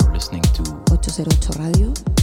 You're 0.00 0.12
listening 0.12 0.42
to 0.42 0.62
808 0.92 1.56
Radio. 1.58 2.13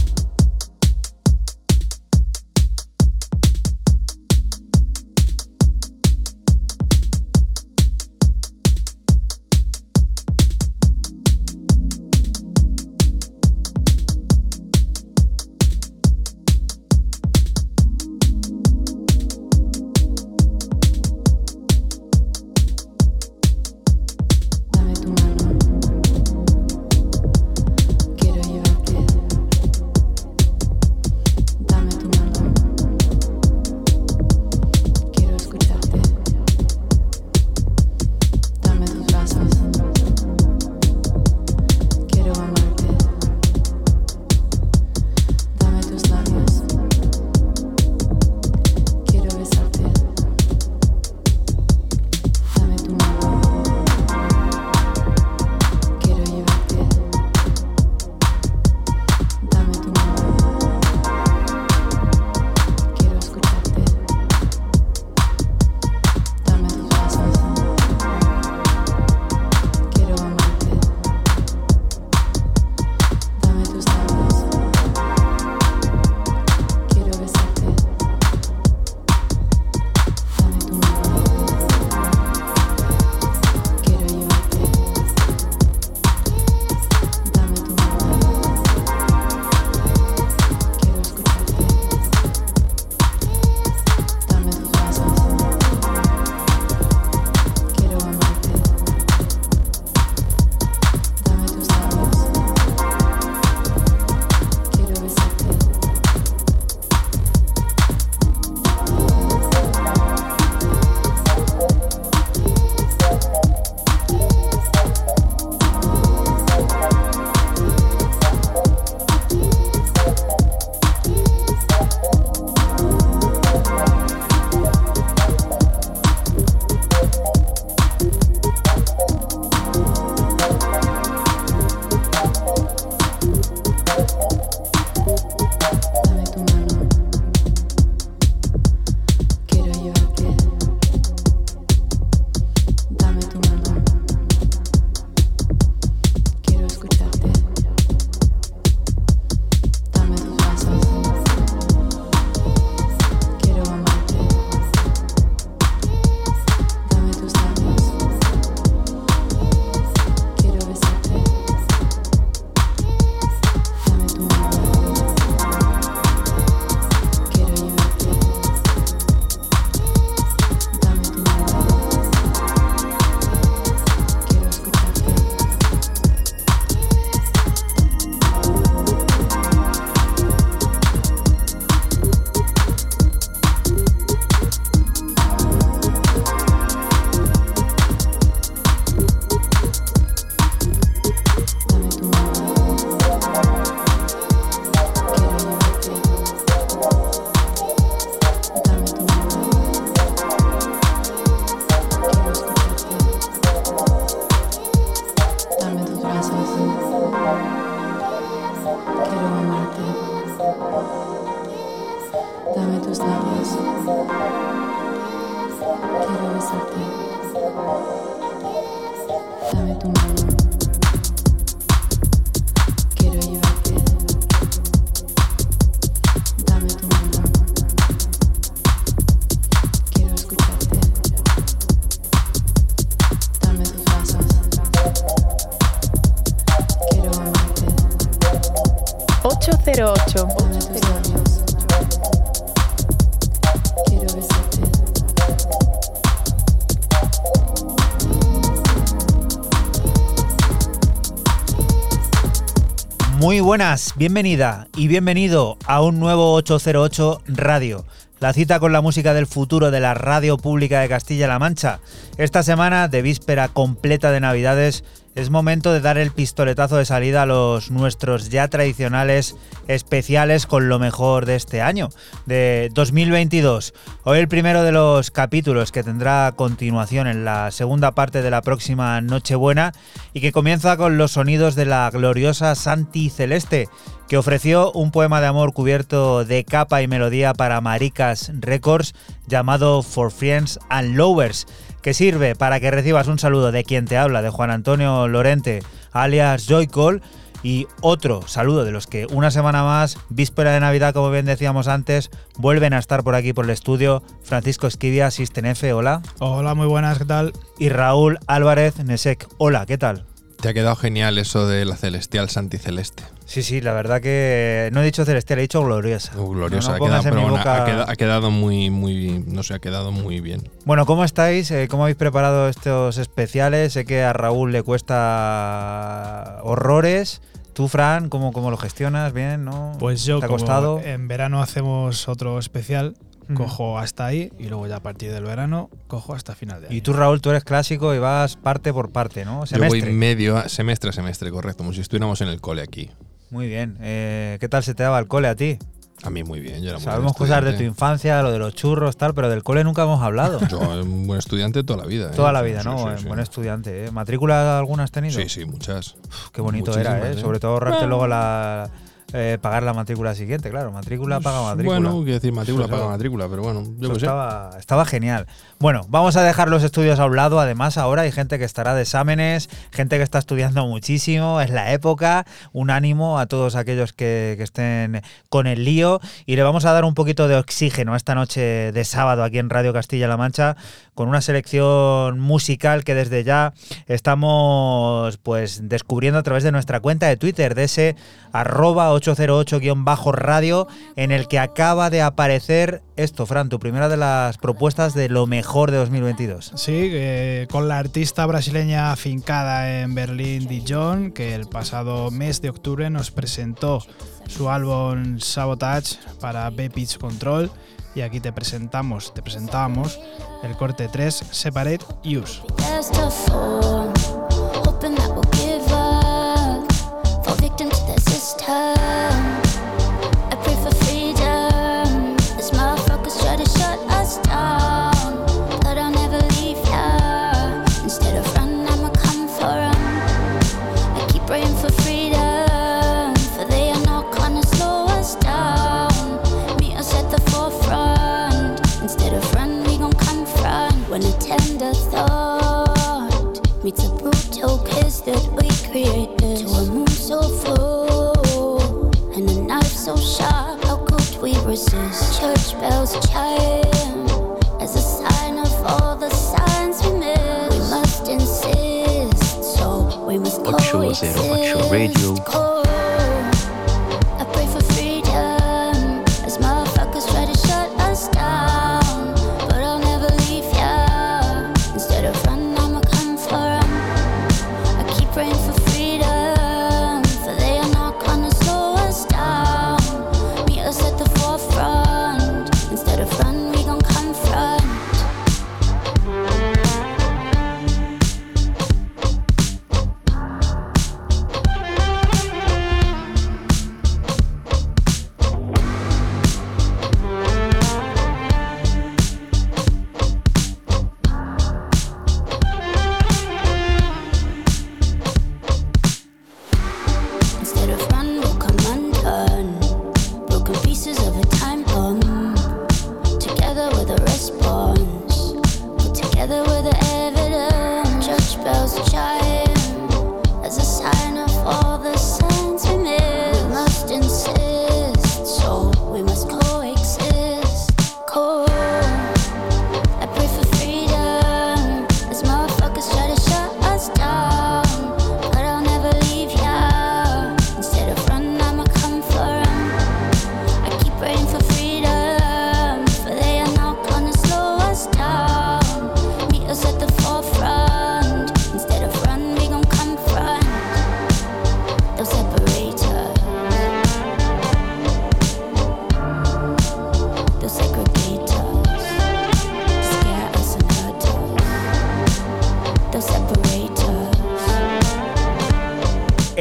buenas, 253.52 253.92
bienvenida 253.98 254.66
y 254.78 254.88
bienvenido 254.88 255.58
a 255.66 255.82
un 255.82 256.00
nuevo 256.00 256.32
808 256.32 257.20
Radio, 257.26 257.84
la 258.18 258.32
cita 258.32 258.58
con 258.58 258.72
la 258.72 258.80
música 258.80 259.12
del 259.12 259.26
futuro 259.26 259.70
de 259.70 259.78
la 259.78 259.92
radio 259.92 260.38
pública 260.38 260.80
de 260.80 260.88
Castilla-La 260.88 261.38
Mancha. 261.38 261.80
Esta 262.22 262.44
semana, 262.44 262.86
de 262.86 263.02
víspera 263.02 263.48
completa 263.48 264.12
de 264.12 264.20
Navidades, 264.20 264.84
es 265.16 265.30
momento 265.30 265.72
de 265.72 265.80
dar 265.80 265.98
el 265.98 266.12
pistoletazo 266.12 266.76
de 266.76 266.84
salida 266.84 267.22
a 267.22 267.26
los 267.26 267.72
nuestros 267.72 268.28
ya 268.28 268.46
tradicionales 268.46 269.34
especiales 269.66 270.46
con 270.46 270.68
lo 270.68 270.78
mejor 270.78 271.26
de 271.26 271.34
este 271.34 271.60
año, 271.60 271.88
de 272.24 272.70
2022. 272.74 273.74
Hoy 274.04 274.20
el 274.20 274.28
primero 274.28 274.62
de 274.62 274.70
los 274.70 275.10
capítulos 275.10 275.72
que 275.72 275.82
tendrá 275.82 276.32
continuación 276.36 277.08
en 277.08 277.24
la 277.24 277.50
segunda 277.50 277.90
parte 277.90 278.22
de 278.22 278.30
la 278.30 278.40
próxima 278.40 279.00
Nochebuena 279.00 279.72
y 280.12 280.20
que 280.20 280.30
comienza 280.30 280.76
con 280.76 280.98
los 280.98 281.10
sonidos 281.10 281.56
de 281.56 281.66
la 281.66 281.90
gloriosa 281.90 282.54
Santi 282.54 283.10
Celeste, 283.10 283.68
que 284.06 284.16
ofreció 284.16 284.70
un 284.70 284.92
poema 284.92 285.20
de 285.20 285.26
amor 285.26 285.54
cubierto 285.54 286.24
de 286.24 286.44
capa 286.44 286.82
y 286.82 286.86
melodía 286.86 287.34
para 287.34 287.60
Maricas 287.60 288.30
Records 288.38 288.94
llamado 289.26 289.82
For 289.82 290.12
Friends 290.12 290.60
and 290.68 290.96
Lovers 290.96 291.46
que 291.82 291.94
sirve 291.94 292.34
para 292.34 292.60
que 292.60 292.70
recibas 292.70 293.08
un 293.08 293.18
saludo 293.18 293.52
de 293.52 293.64
quien 293.64 293.86
te 293.86 293.98
habla, 293.98 294.22
de 294.22 294.30
Juan 294.30 294.50
Antonio 294.50 295.08
Lorente, 295.08 295.62
alias 295.92 296.46
Joycall, 296.48 297.02
y 297.42 297.66
otro 297.80 298.22
saludo 298.26 298.64
de 298.64 298.70
los 298.70 298.86
que 298.86 299.06
una 299.10 299.30
semana 299.30 299.64
más, 299.64 299.98
víspera 300.08 300.52
de 300.52 300.60
Navidad, 300.60 300.94
como 300.94 301.10
bien 301.10 301.26
decíamos 301.26 301.66
antes, 301.66 302.10
vuelven 302.36 302.72
a 302.72 302.78
estar 302.78 303.02
por 303.02 303.14
aquí 303.14 303.32
por 303.32 303.46
el 303.46 303.50
estudio. 303.50 304.02
Francisco 304.22 304.68
Esquivia, 304.68 305.10
System 305.10 305.46
F, 305.46 305.72
hola. 305.72 306.02
Hola, 306.20 306.54
muy 306.54 306.68
buenas, 306.68 306.98
¿qué 306.98 307.04
tal? 307.04 307.32
Y 307.58 307.68
Raúl 307.68 308.18
Álvarez 308.28 308.78
Nesek, 308.84 309.26
hola, 309.38 309.66
¿qué 309.66 309.76
tal? 309.76 310.11
Te 310.42 310.48
ha 310.48 310.54
quedado 310.54 310.74
genial 310.76 311.18
eso 311.18 311.46
de 311.46 311.64
la 311.64 311.76
celestial 311.76 312.28
santiceleste. 312.28 313.04
Sí, 313.26 313.42
sí, 313.44 313.60
la 313.60 313.72
verdad 313.72 314.00
que 314.02 314.68
no 314.72 314.82
he 314.82 314.84
dicho 314.84 315.04
celestial, 315.04 315.38
he 315.38 315.42
dicho 315.42 315.62
gloriosa. 315.64 316.18
Uh, 316.18 316.28
gloriosa, 316.34 316.72
No, 316.72 316.78
no 316.78 316.84
ha, 316.84 316.88
quedado, 316.88 317.02
pero 317.04 317.28
boca- 317.30 317.62
ha 317.62 317.64
quedado, 317.64 317.84
ha 317.88 317.94
quedado 317.96 318.30
muy, 318.32 318.68
muy, 318.68 319.24
no 319.26 319.44
sé, 319.44 319.54
ha 319.54 319.60
quedado 319.60 319.92
muy 319.92 320.20
bien. 320.20 320.42
Bueno, 320.64 320.84
¿cómo 320.84 321.04
estáis? 321.04 321.50
Eh, 321.52 321.68
¿Cómo 321.70 321.84
habéis 321.84 321.96
preparado 321.96 322.48
estos 322.48 322.98
especiales? 322.98 323.72
Sé 323.74 323.84
que 323.84 324.02
a 324.02 324.12
Raúl 324.12 324.50
le 324.52 324.62
cuesta 324.62 326.38
horrores. 326.42 327.22
Tú, 327.52 327.68
Fran, 327.68 328.08
¿cómo, 328.08 328.32
cómo 328.32 328.50
lo 328.50 328.56
gestionas? 328.56 329.12
¿Bien? 329.12 329.44
¿No? 329.44 329.76
Pues 329.78 330.04
yo, 330.04 330.18
¿Te 330.18 330.24
ha 330.24 330.28
como 330.28 330.38
costado? 330.38 330.80
en 330.80 331.06
verano 331.06 331.40
hacemos 331.42 332.08
otro 332.08 332.38
especial, 332.38 332.96
Cojo 333.34 333.78
hasta 333.78 334.06
ahí 334.06 334.32
y 334.38 334.48
luego 334.48 334.66
ya 334.66 334.76
a 334.76 334.80
partir 334.82 335.12
del 335.12 335.24
verano 335.24 335.70
cojo 335.88 336.14
hasta 336.14 336.34
final 336.34 336.60
de 336.60 336.68
año. 336.68 336.76
Y 336.76 336.80
tú, 336.80 336.92
Raúl, 336.92 337.20
tú 337.20 337.30
eres 337.30 337.44
clásico 337.44 337.94
y 337.94 337.98
vas 337.98 338.36
parte 338.36 338.72
por 338.72 338.90
parte, 338.90 339.24
¿no? 339.24 339.46
Semestre. 339.46 339.80
Yo 339.80 339.86
voy 339.86 339.94
medio, 339.94 340.36
a- 340.38 340.48
semestre 340.48 340.90
a 340.90 340.92
semestre, 340.92 341.30
correcto, 341.30 341.58
como 341.58 341.72
si 341.72 341.80
estuviéramos 341.80 342.20
en 342.20 342.28
el 342.28 342.40
cole 342.40 342.62
aquí. 342.62 342.90
Muy 343.30 343.46
bien. 343.48 343.76
Eh, 343.80 344.36
¿Qué 344.40 344.48
tal 344.48 344.62
se 344.62 344.74
te 344.74 344.82
daba 344.82 344.98
el 344.98 345.06
cole 345.06 345.28
a 345.28 345.34
ti? 345.34 345.58
A 346.04 346.10
mí 346.10 346.24
muy 346.24 346.40
bien, 346.40 346.60
yo 346.62 346.70
era 346.70 346.80
Sabemos 346.80 347.12
cosas 347.14 347.44
de 347.44 347.52
tu 347.52 347.62
infancia, 347.62 348.20
lo 348.22 348.32
de 348.32 348.38
los 348.40 348.54
churros, 348.56 348.96
tal, 348.96 349.14
pero 349.14 349.28
del 349.30 349.44
cole 349.44 349.62
nunca 349.62 349.84
hemos 349.84 350.02
hablado. 350.02 350.40
Yo, 350.48 350.58
un 350.58 351.06
buen 351.06 351.20
estudiante 351.20 351.62
toda 351.62 351.78
la 351.82 351.86
vida. 351.86 352.08
¿eh? 352.08 352.16
Toda 352.16 352.32
la 352.32 352.42
vida, 352.42 352.60
Sí, 352.62 352.68
¿no? 352.68 352.78
sí, 352.96 353.02
sí. 353.02 353.06
Buen 353.06 353.20
estudiante, 353.20 353.84
¿eh? 353.84 353.90
¿Matrícula 353.92 354.58
alguna 354.58 354.82
has 354.82 354.90
tenido? 354.90 355.14
Sí, 355.20 355.28
sí, 355.28 355.44
muchas. 355.44 355.94
Uf, 356.08 356.30
qué 356.32 356.40
bonito 356.40 356.76
era, 356.76 357.08
¿eh? 357.08 357.12
¿eh? 357.12 357.20
Sobre 357.20 357.38
todo 357.38 357.52
ahorrarte 357.52 357.86
luego 357.86 358.08
la... 358.08 358.68
eh, 359.12 359.38
pagar 359.40 359.62
la 359.62 359.72
matrícula 359.74 360.14
siguiente, 360.14 360.50
claro. 360.50 360.72
Matrícula 360.72 361.20
paga 361.20 361.42
matrícula. 361.42 361.78
Bueno, 361.78 361.96
quiero 362.02 362.14
decir, 362.14 362.32
matrícula 362.32 362.68
paga 362.68 362.86
matrícula, 362.86 363.28
pero 363.28 363.42
bueno, 363.42 363.64
yo 363.78 363.90
sé. 363.90 363.96
estaba, 363.96 364.50
estaba 364.58 364.84
genial. 364.84 365.26
Bueno, 365.58 365.86
vamos 365.88 366.16
a 366.16 366.22
dejar 366.22 366.48
los 366.48 366.62
estudios 366.62 366.98
a 366.98 367.06
un 367.06 367.16
lado. 367.16 367.40
Además, 367.40 367.78
ahora 367.78 368.02
hay 368.02 368.12
gente 368.12 368.38
que 368.38 368.44
estará 368.44 368.74
de 368.74 368.82
exámenes, 368.82 369.50
gente 369.70 369.96
que 369.96 370.02
está 370.02 370.18
estudiando 370.18 370.66
muchísimo. 370.66 371.40
Es 371.40 371.50
la 371.50 371.72
época. 371.72 372.26
Un 372.52 372.70
ánimo 372.70 373.18
a 373.18 373.26
todos 373.26 373.54
aquellos 373.54 373.92
que, 373.92 374.34
que 374.36 374.42
estén 374.42 375.02
con 375.28 375.46
el 375.46 375.64
lío. 375.64 376.00
Y 376.26 376.36
le 376.36 376.42
vamos 376.42 376.64
a 376.64 376.72
dar 376.72 376.84
un 376.84 376.94
poquito 376.94 377.28
de 377.28 377.36
oxígeno 377.36 377.96
esta 377.96 378.14
noche 378.14 378.72
de 378.72 378.84
sábado 378.84 379.24
aquí 379.24 379.38
en 379.38 379.50
Radio 379.50 379.72
Castilla-La 379.72 380.16
Mancha 380.16 380.56
con 380.94 381.08
una 381.08 381.20
selección 381.20 382.20
musical 382.20 382.84
que 382.84 382.94
desde 382.94 383.24
ya 383.24 383.54
estamos 383.86 385.16
pues 385.18 385.68
descubriendo 385.68 386.18
a 386.18 386.22
través 386.22 386.44
de 386.44 386.52
nuestra 386.52 386.80
cuenta 386.80 387.06
de 387.08 387.16
Twitter, 387.16 387.54
de 387.54 387.64
ese 387.64 387.96
arroba 388.32 388.92
808-radio, 388.92 390.68
en 390.96 391.12
el 391.12 391.28
que 391.28 391.38
acaba 391.38 391.90
de 391.90 392.02
aparecer 392.02 392.82
esto, 392.96 393.24
Fran, 393.26 393.48
tu 393.48 393.58
primera 393.58 393.88
de 393.88 393.96
las 393.96 394.38
propuestas 394.38 394.94
de 394.94 395.08
lo 395.08 395.26
mejor 395.26 395.70
de 395.70 395.78
2022. 395.78 396.52
Sí, 396.56 396.90
eh, 396.92 397.46
con 397.50 397.68
la 397.68 397.78
artista 397.78 398.26
brasileña 398.26 398.92
afincada 398.92 399.80
en 399.80 399.94
Berlín, 399.94 400.46
Dijon, 400.46 401.12
que 401.12 401.34
el 401.34 401.46
pasado 401.46 402.10
mes 402.10 402.42
de 402.42 402.50
octubre 402.50 402.90
nos 402.90 403.10
presentó 403.10 403.82
su 404.28 404.50
álbum 404.50 405.18
Sabotage 405.18 405.98
para 406.20 406.48
B-Pitch 406.50 406.98
Control. 406.98 407.50
Y 407.94 408.00
aquí 408.00 408.20
te 408.20 408.32
presentamos, 408.32 409.12
te 409.12 409.22
presentamos 409.22 410.00
el 410.42 410.56
corte 410.56 410.88
3, 410.88 411.14
Separate 411.30 411.84
Use. 412.04 412.40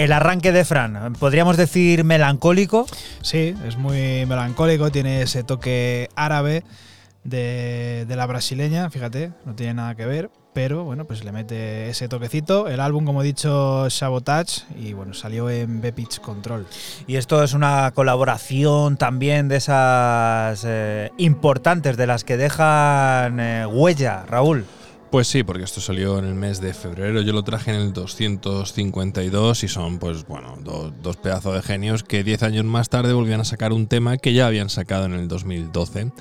El 0.01 0.11
arranque 0.13 0.51
de 0.51 0.65
Fran, 0.65 1.13
podríamos 1.19 1.57
decir 1.57 2.03
melancólico. 2.03 2.87
Sí, 3.21 3.55
es 3.67 3.77
muy 3.77 4.25
melancólico, 4.25 4.91
tiene 4.91 5.21
ese 5.21 5.43
toque 5.43 6.09
árabe 6.15 6.63
de, 7.23 8.05
de 8.07 8.15
la 8.15 8.25
brasileña, 8.25 8.89
fíjate, 8.89 9.31
no 9.45 9.53
tiene 9.53 9.75
nada 9.75 9.93
que 9.93 10.07
ver, 10.07 10.31
pero 10.53 10.83
bueno, 10.83 11.05
pues 11.05 11.23
le 11.23 11.31
mete 11.31 11.89
ese 11.89 12.07
toquecito. 12.07 12.67
El 12.67 12.79
álbum, 12.79 13.05
como 13.05 13.21
he 13.21 13.25
dicho, 13.25 13.89
Sabotage, 13.91 14.63
y 14.75 14.93
bueno, 14.93 15.13
salió 15.13 15.49
en 15.49 15.81
B-Pitch 15.81 16.19
Control. 16.19 16.65
Y 17.05 17.17
esto 17.17 17.43
es 17.43 17.53
una 17.53 17.91
colaboración 17.91 18.97
también 18.97 19.49
de 19.49 19.57
esas 19.57 20.63
eh, 20.67 21.11
importantes, 21.17 21.95
de 21.95 22.07
las 22.07 22.23
que 22.23 22.37
dejan 22.37 23.39
eh, 23.39 23.65
huella, 23.67 24.23
Raúl. 24.27 24.65
Pues 25.11 25.27
sí, 25.27 25.43
porque 25.43 25.63
esto 25.65 25.81
salió 25.81 26.17
en 26.19 26.25
el 26.25 26.35
mes 26.35 26.61
de 26.61 26.73
febrero. 26.73 27.21
Yo 27.21 27.33
lo 27.33 27.43
traje 27.43 27.71
en 27.71 27.81
el 27.81 27.91
252 27.93 29.63
y 29.65 29.67
son, 29.67 29.99
pues 29.99 30.25
bueno, 30.25 30.55
do- 30.63 30.93
dos 31.03 31.17
pedazos 31.17 31.53
de 31.53 31.61
genios 31.61 32.03
que 32.03 32.23
10 32.23 32.43
años 32.43 32.63
más 32.63 32.87
tarde 32.87 33.11
volvían 33.11 33.41
a 33.41 33.45
sacar 33.45 33.73
un 33.73 33.87
tema 33.87 34.17
que 34.17 34.33
ya 34.33 34.47
habían 34.47 34.69
sacado 34.69 35.05
en 35.05 35.13
el 35.13 35.27
2012. 35.27 36.11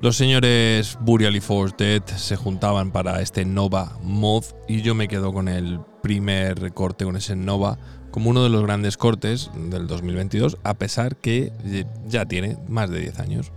Los 0.00 0.16
señores 0.16 0.98
Burial 1.00 1.36
y 1.36 1.40
Force 1.40 1.76
Dead 1.78 2.02
se 2.16 2.34
juntaban 2.34 2.90
para 2.90 3.20
este 3.22 3.44
Nova 3.44 3.96
Mod 4.02 4.44
y 4.66 4.82
yo 4.82 4.96
me 4.96 5.06
quedo 5.06 5.32
con 5.32 5.46
el 5.48 5.78
primer 6.02 6.72
corte, 6.74 7.04
con 7.04 7.16
ese 7.16 7.36
Nova, 7.36 7.78
como 8.10 8.30
uno 8.30 8.42
de 8.42 8.48
los 8.50 8.62
grandes 8.64 8.96
cortes 8.96 9.50
del 9.54 9.86
2022, 9.86 10.58
a 10.64 10.74
pesar 10.74 11.16
que 11.16 11.52
ya 12.08 12.26
tiene 12.26 12.58
más 12.68 12.90
de 12.90 12.98
10 12.98 13.18
años. 13.20 13.52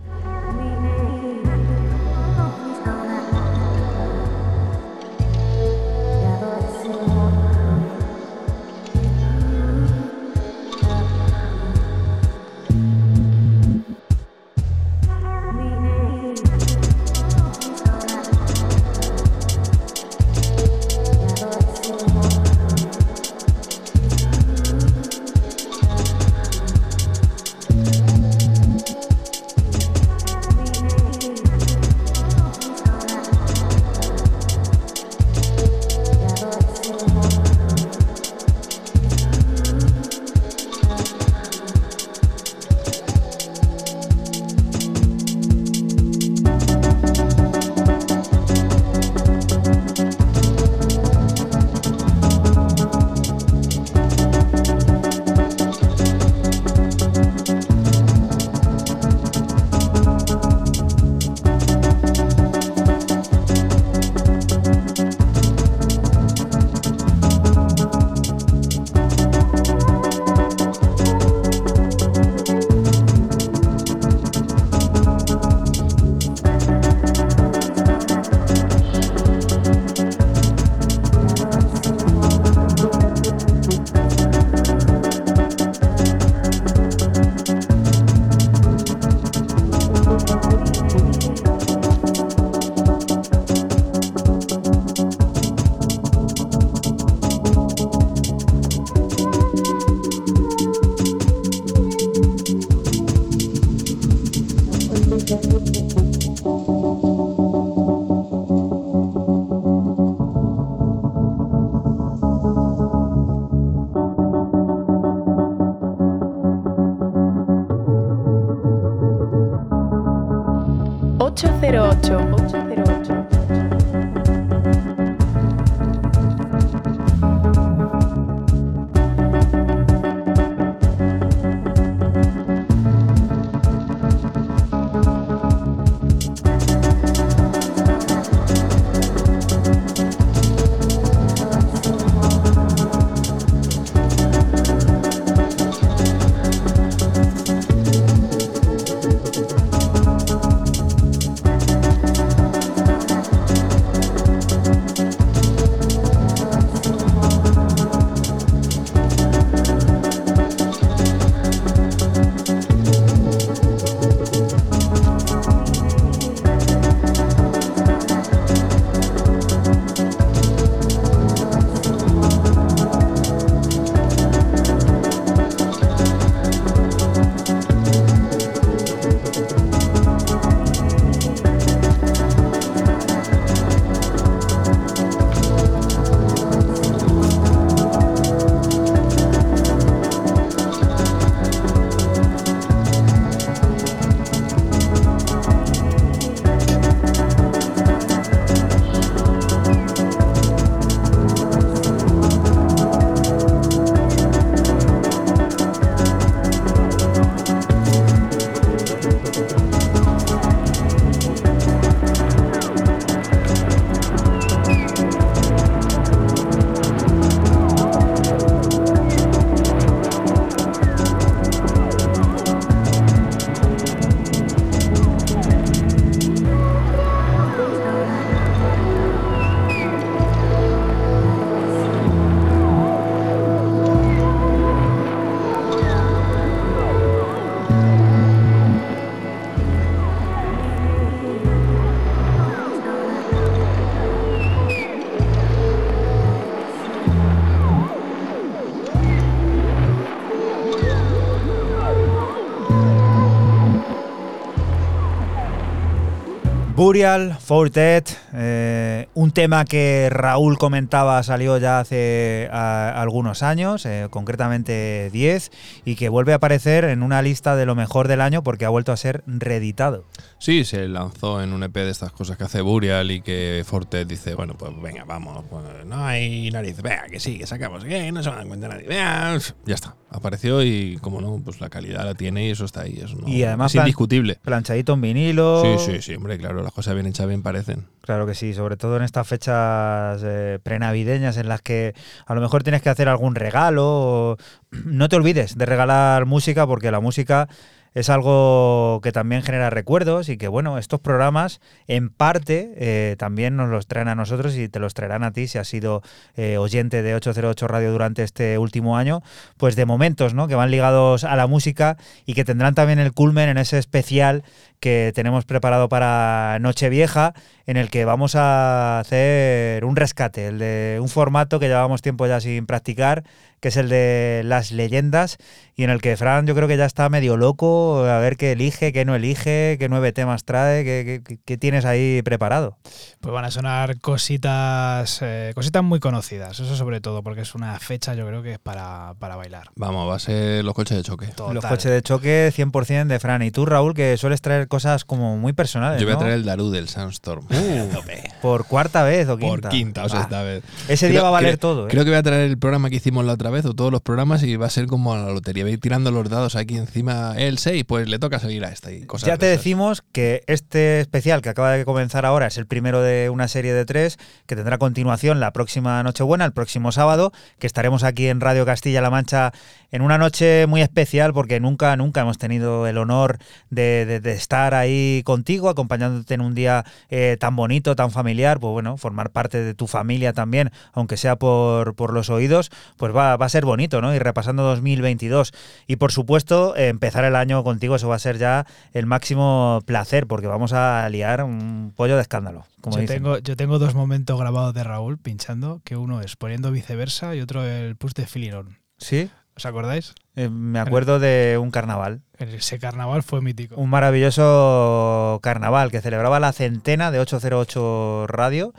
Burial, 256.78 257.36
Fortet, 257.40 258.16
eh, 258.34 259.08
un 259.14 259.32
tema 259.32 259.64
que 259.64 260.06
Raúl 260.12 260.58
comentaba 260.58 261.20
salió 261.24 261.58
ya 261.58 261.80
hace 261.80 262.48
a- 262.52 263.02
algunos 263.02 263.42
años, 263.42 263.84
eh, 263.84 264.06
concretamente 264.10 265.10
10, 265.10 265.50
y 265.84 265.96
que 265.96 266.08
vuelve 266.08 266.34
a 266.34 266.36
aparecer 266.36 266.84
en 266.84 267.02
una 267.02 267.20
lista 267.20 267.56
de 267.56 267.66
lo 267.66 267.74
mejor 267.74 268.06
del 268.06 268.20
año 268.20 268.44
porque 268.44 268.64
ha 268.64 268.68
vuelto 268.68 268.92
a 268.92 268.96
ser 268.96 269.24
reeditado. 269.26 270.04
Sí, 270.38 270.64
se 270.64 270.86
lanzó 270.86 271.42
en 271.42 271.52
un 271.52 271.64
EP 271.64 271.74
de 271.84 271.90
estas 271.90 272.12
cosas 272.12 272.36
que 272.36 272.44
hace 272.44 272.60
Burial 272.60 273.10
y 273.10 273.22
que 273.22 273.64
Forte 273.66 274.04
dice, 274.04 274.34
bueno, 274.36 274.54
pues 274.56 274.70
venga, 274.80 275.02
vamos, 275.04 275.44
pues 275.50 275.64
no 275.84 276.06
hay 276.06 276.48
nariz, 276.52 276.80
venga, 276.80 277.06
que 277.10 277.18
sí, 277.18 277.38
que 277.38 277.46
sacamos, 277.48 277.82
que 277.84 278.12
no 278.12 278.22
se 278.22 278.30
va 278.30 278.40
a 278.40 278.44
cuenta 278.44 278.68
nadie, 278.68 278.86
venga, 278.86 279.36
ya 279.66 279.74
está, 279.74 279.96
apareció 280.10 280.62
y 280.62 280.96
como 281.00 281.20
no, 281.20 281.40
pues 281.44 281.60
la 281.60 281.70
calidad 281.70 282.04
la 282.04 282.14
tiene 282.14 282.46
y 282.46 282.50
eso 282.52 282.64
está 282.66 282.82
ahí, 282.82 283.00
eso 283.02 283.16
no, 283.16 283.26
Y 283.28 283.42
además 283.42 283.74
es 283.74 283.80
indiscutible. 283.80 284.36
Planchadito 284.44 284.92
en 284.92 285.00
vinilo. 285.00 285.60
Sí, 285.80 285.92
sí, 285.92 286.02
sí, 286.02 286.14
hombre, 286.14 286.38
claro, 286.38 286.67
las 286.68 286.74
cosas 286.74 286.92
bien 286.92 287.06
hechas 287.06 287.26
bien 287.26 287.42
parecen. 287.42 287.86
Claro 288.02 288.26
que 288.26 288.34
sí, 288.34 288.52
sobre 288.52 288.76
todo 288.76 288.98
en 288.98 289.02
estas 289.02 289.26
fechas 289.26 290.20
eh, 290.22 290.58
prenavideñas 290.62 291.38
en 291.38 291.48
las 291.48 291.62
que 291.62 291.94
a 292.26 292.34
lo 292.34 292.42
mejor 292.42 292.62
tienes 292.62 292.82
que 292.82 292.90
hacer 292.90 293.08
algún 293.08 293.34
regalo. 293.34 294.36
No 294.84 295.08
te 295.08 295.16
olvides 295.16 295.56
de 295.56 295.64
regalar 295.64 296.26
música 296.26 296.66
porque 296.66 296.90
la 296.90 297.00
música 297.00 297.48
es 297.94 298.10
algo 298.10 299.00
que 299.02 299.12
también 299.12 299.42
genera 299.42 299.70
recuerdos 299.70 300.28
y 300.28 300.36
que, 300.36 300.48
bueno, 300.48 300.78
estos 300.78 301.00
programas 301.00 301.60
en 301.86 302.10
parte 302.10 302.72
eh, 302.76 303.16
también 303.18 303.56
nos 303.56 303.68
los 303.68 303.86
traen 303.86 304.08
a 304.08 304.14
nosotros 304.14 304.56
y 304.56 304.68
te 304.68 304.78
los 304.78 304.94
traerán 304.94 305.24
a 305.24 305.32
ti 305.32 305.48
si 305.48 305.58
has 305.58 305.68
sido 305.68 306.02
eh, 306.36 306.58
oyente 306.58 307.02
de 307.02 307.14
808 307.14 307.68
Radio 307.68 307.92
durante 307.92 308.22
este 308.22 308.58
último 308.58 308.96
año, 308.96 309.22
pues 309.56 309.76
de 309.76 309.86
momentos, 309.86 310.34
¿no? 310.34 310.48
Que 310.48 310.54
van 310.54 310.70
ligados 310.70 311.24
a 311.24 311.36
la 311.36 311.46
música 311.46 311.96
y 312.26 312.34
que 312.34 312.44
tendrán 312.44 312.74
también 312.74 312.98
el 312.98 313.12
culmen 313.12 313.48
en 313.48 313.58
ese 313.58 313.78
especial 313.78 314.44
que 314.80 315.12
tenemos 315.14 315.44
preparado 315.44 315.88
para 315.88 316.58
Nochevieja, 316.60 317.34
en 317.66 317.76
el 317.76 317.90
que 317.90 318.04
vamos 318.04 318.34
a 318.36 319.00
hacer 319.00 319.84
un 319.84 319.96
rescate, 319.96 320.46
el 320.46 320.58
de 320.58 320.98
un 321.00 321.08
formato 321.08 321.58
que 321.58 321.66
llevábamos 321.66 322.00
tiempo 322.00 322.26
ya 322.26 322.40
sin 322.40 322.66
practicar, 322.66 323.24
que 323.60 323.68
es 323.68 323.76
el 323.76 323.88
de 323.88 324.42
las 324.44 324.72
leyendas, 324.72 325.38
y 325.76 325.84
en 325.84 325.90
el 325.90 326.00
que 326.00 326.16
Fran 326.16 326.46
yo 326.46 326.54
creo 326.54 326.66
que 326.68 326.76
ya 326.76 326.84
está 326.86 327.08
medio 327.08 327.36
loco 327.36 328.04
a 328.04 328.18
ver 328.18 328.36
qué 328.36 328.52
elige, 328.52 328.92
qué 328.92 329.04
no 329.04 329.14
elige, 329.14 329.76
qué 329.78 329.88
nueve 329.88 330.12
temas 330.12 330.44
trae, 330.44 330.84
qué, 330.84 331.22
qué- 331.24 331.38
qué 331.44 331.56
tienes 331.56 331.84
ahí 331.84 332.20
preparado. 332.22 332.76
Pues 333.20 333.32
van 333.32 333.44
a 333.44 333.50
sonar 333.50 334.00
cositas, 334.00 335.18
eh, 335.22 335.52
cositas 335.54 335.82
muy 335.84 336.00
conocidas, 336.00 336.58
eso 336.60 336.76
sobre 336.76 337.00
todo, 337.00 337.22
porque 337.22 337.42
es 337.42 337.54
una 337.54 337.78
fecha 337.78 338.14
yo 338.14 338.26
creo 338.26 338.42
que 338.42 338.52
es 338.52 338.58
para, 338.58 339.14
para 339.18 339.36
bailar. 339.36 339.68
Vamos, 339.76 340.08
va 340.08 340.16
a 340.16 340.18
ser 340.18 340.64
los 340.64 340.74
coches 340.74 340.96
de 340.96 341.02
choque. 341.02 341.26
Total. 341.28 341.54
Los 341.54 341.64
coches 341.64 341.90
de 341.90 342.02
choque 342.02 342.52
100% 342.54 343.06
de 343.06 343.18
Fran. 343.20 343.42
Y 343.42 343.50
tú, 343.50 343.66
Raúl, 343.66 343.94
que 343.94 344.16
sueles 344.16 344.40
traer 344.40 344.68
cosas 344.68 345.04
como 345.04 345.36
muy 345.36 345.52
personales, 345.52 346.00
Yo 346.00 346.06
voy 346.06 346.14
a 346.16 346.18
traer 346.18 346.34
el 346.34 346.44
Daru 346.44 346.70
del 346.70 346.88
Sandstorm. 346.88 347.46
Por 348.42 348.66
cuarta 348.66 349.02
vez 349.04 349.28
o 349.28 349.36
quinta. 349.36 349.68
Por 349.68 349.68
quinta, 349.70 350.04
o 350.04 350.08
sea, 350.08 350.18
Va. 350.20 350.24
esta 350.24 350.42
vez. 350.42 350.62
Ese 350.88 351.08
día 351.08 351.22
va 351.22 351.28
a 351.28 351.32
valer 351.32 351.58
creo- 351.58 351.58
todo, 351.58 351.86
¿eh? 351.86 351.90
Creo 351.90 352.04
que 352.04 352.10
voy 352.10 352.18
a 352.18 352.22
traer 352.22 352.42
el 352.48 352.58
programa 352.58 352.90
que 352.90 352.96
hicimos 352.96 353.24
la 353.24 353.32
otra 353.32 353.47
vez, 353.50 353.64
o 353.64 353.74
todos 353.74 353.90
los 353.92 354.00
programas, 354.00 354.42
y 354.42 354.56
va 354.56 354.66
a 354.66 354.70
ser 354.70 354.86
como 354.86 355.12
a 355.14 355.18
la 355.18 355.30
lotería. 355.32 355.64
Voy 355.64 355.70
a 355.70 355.74
ir 355.74 355.80
tirando 355.80 356.10
los 356.10 356.28
dados 356.28 356.56
aquí 356.56 356.76
encima. 356.76 357.34
El 357.36 357.58
6, 357.58 357.84
pues 357.86 358.08
le 358.08 358.18
toca 358.18 358.38
seguir 358.38 358.64
a 358.64 358.68
esta 358.68 358.92
y 358.92 359.02
cosas 359.06 359.26
Ya 359.28 359.36
te 359.36 359.46
decimos 359.46 360.02
que 360.12 360.42
este 360.46 361.00
especial 361.00 361.42
que 361.42 361.48
acaba 361.48 361.72
de 361.72 361.84
comenzar 361.84 362.24
ahora 362.26 362.46
es 362.46 362.58
el 362.58 362.66
primero 362.66 363.00
de 363.02 363.30
una 363.30 363.48
serie 363.48 363.72
de 363.72 363.84
tres 363.84 364.18
que 364.46 364.56
tendrá 364.56 364.78
continuación 364.78 365.40
la 365.40 365.52
próxima 365.52 366.02
Nochebuena, 366.02 366.44
el 366.44 366.52
próximo 366.52 366.92
sábado, 366.92 367.32
que 367.58 367.66
estaremos 367.66 368.04
aquí 368.04 368.28
en 368.28 368.40
Radio 368.40 368.66
Castilla-La 368.66 369.10
Mancha 369.10 369.52
en 369.90 370.02
una 370.02 370.18
noche 370.18 370.66
muy 370.66 370.82
especial 370.82 371.32
porque 371.32 371.60
nunca, 371.60 371.96
nunca 371.96 372.20
hemos 372.20 372.36
tenido 372.36 372.86
el 372.86 372.98
honor 372.98 373.38
de, 373.70 374.04
de- 374.04 374.20
de 374.20 374.32
estar 374.32 374.74
ahí 374.74 375.22
contigo, 375.24 375.70
acompañándote 375.70 376.34
en 376.34 376.42
un 376.42 376.54
día 376.54 376.84
eh, 377.08 377.36
tan 377.40 377.56
bonito, 377.56 377.96
tan 377.96 378.10
familiar, 378.10 378.60
pues 378.60 378.72
bueno, 378.72 378.98
formar 378.98 379.30
parte 379.30 379.62
de 379.62 379.72
tu 379.74 379.86
familia 379.86 380.32
también, 380.34 380.70
aunque 380.92 381.16
sea 381.16 381.36
por, 381.36 381.94
por 381.94 382.12
los 382.12 382.28
oídos, 382.28 382.70
pues 382.98 383.14
va, 383.16 383.37
va 383.40 383.46
a 383.46 383.48
ser 383.48 383.64
bonito, 383.64 384.00
¿no? 384.00 384.14
Y 384.14 384.18
repasando 384.18 384.62
2022. 384.64 385.52
Y 385.86 385.96
por 385.96 386.12
supuesto, 386.12 386.76
empezar 386.76 387.24
el 387.24 387.36
año 387.36 387.62
contigo, 387.64 387.96
eso 387.96 388.08
va 388.08 388.16
a 388.16 388.18
ser 388.18 388.38
ya 388.38 388.66
el 388.92 389.06
máximo 389.06 389.80
placer, 389.86 390.26
porque 390.26 390.46
vamos 390.46 390.72
a 390.72 391.08
liar 391.08 391.42
un 391.44 391.92
pollo 391.96 392.16
de 392.16 392.22
escándalo, 392.22 392.66
como 392.80 392.96
Yo 392.96 393.02
dicen. 393.02 393.16
tengo, 393.22 393.38
yo 393.38 393.56
tengo 393.56 393.78
dos 393.78 393.94
momentos 393.94 394.38
grabados 394.38 394.74
de 394.74 394.84
Raúl 394.84 395.18
pinchando, 395.18 395.80
que 395.84 395.96
uno 395.96 396.20
es 396.20 396.36
poniendo 396.36 396.70
viceversa 396.70 397.34
y 397.34 397.40
otro 397.40 397.64
el 397.64 397.96
push 397.96 398.12
de 398.12 398.26
Filirón. 398.26 398.78
¿Sí? 398.98 399.30
¿Os 399.56 399.66
acordáis? 399.66 400.14
Eh, 400.36 400.48
me 400.48 400.78
acuerdo 400.78 401.18
de 401.18 401.58
un 401.60 401.72
carnaval, 401.72 402.20
Ese 402.38 402.78
carnaval 402.78 403.24
fue 403.24 403.40
mítico. 403.40 403.74
un 403.74 403.90
maravilloso 403.90 405.40
carnaval 405.42 405.90
que 405.90 406.00
celebraba 406.00 406.38
la 406.40 406.52
centena 406.52 407.10
de 407.10 407.18
808 407.20 408.26
Radio. 408.28 408.72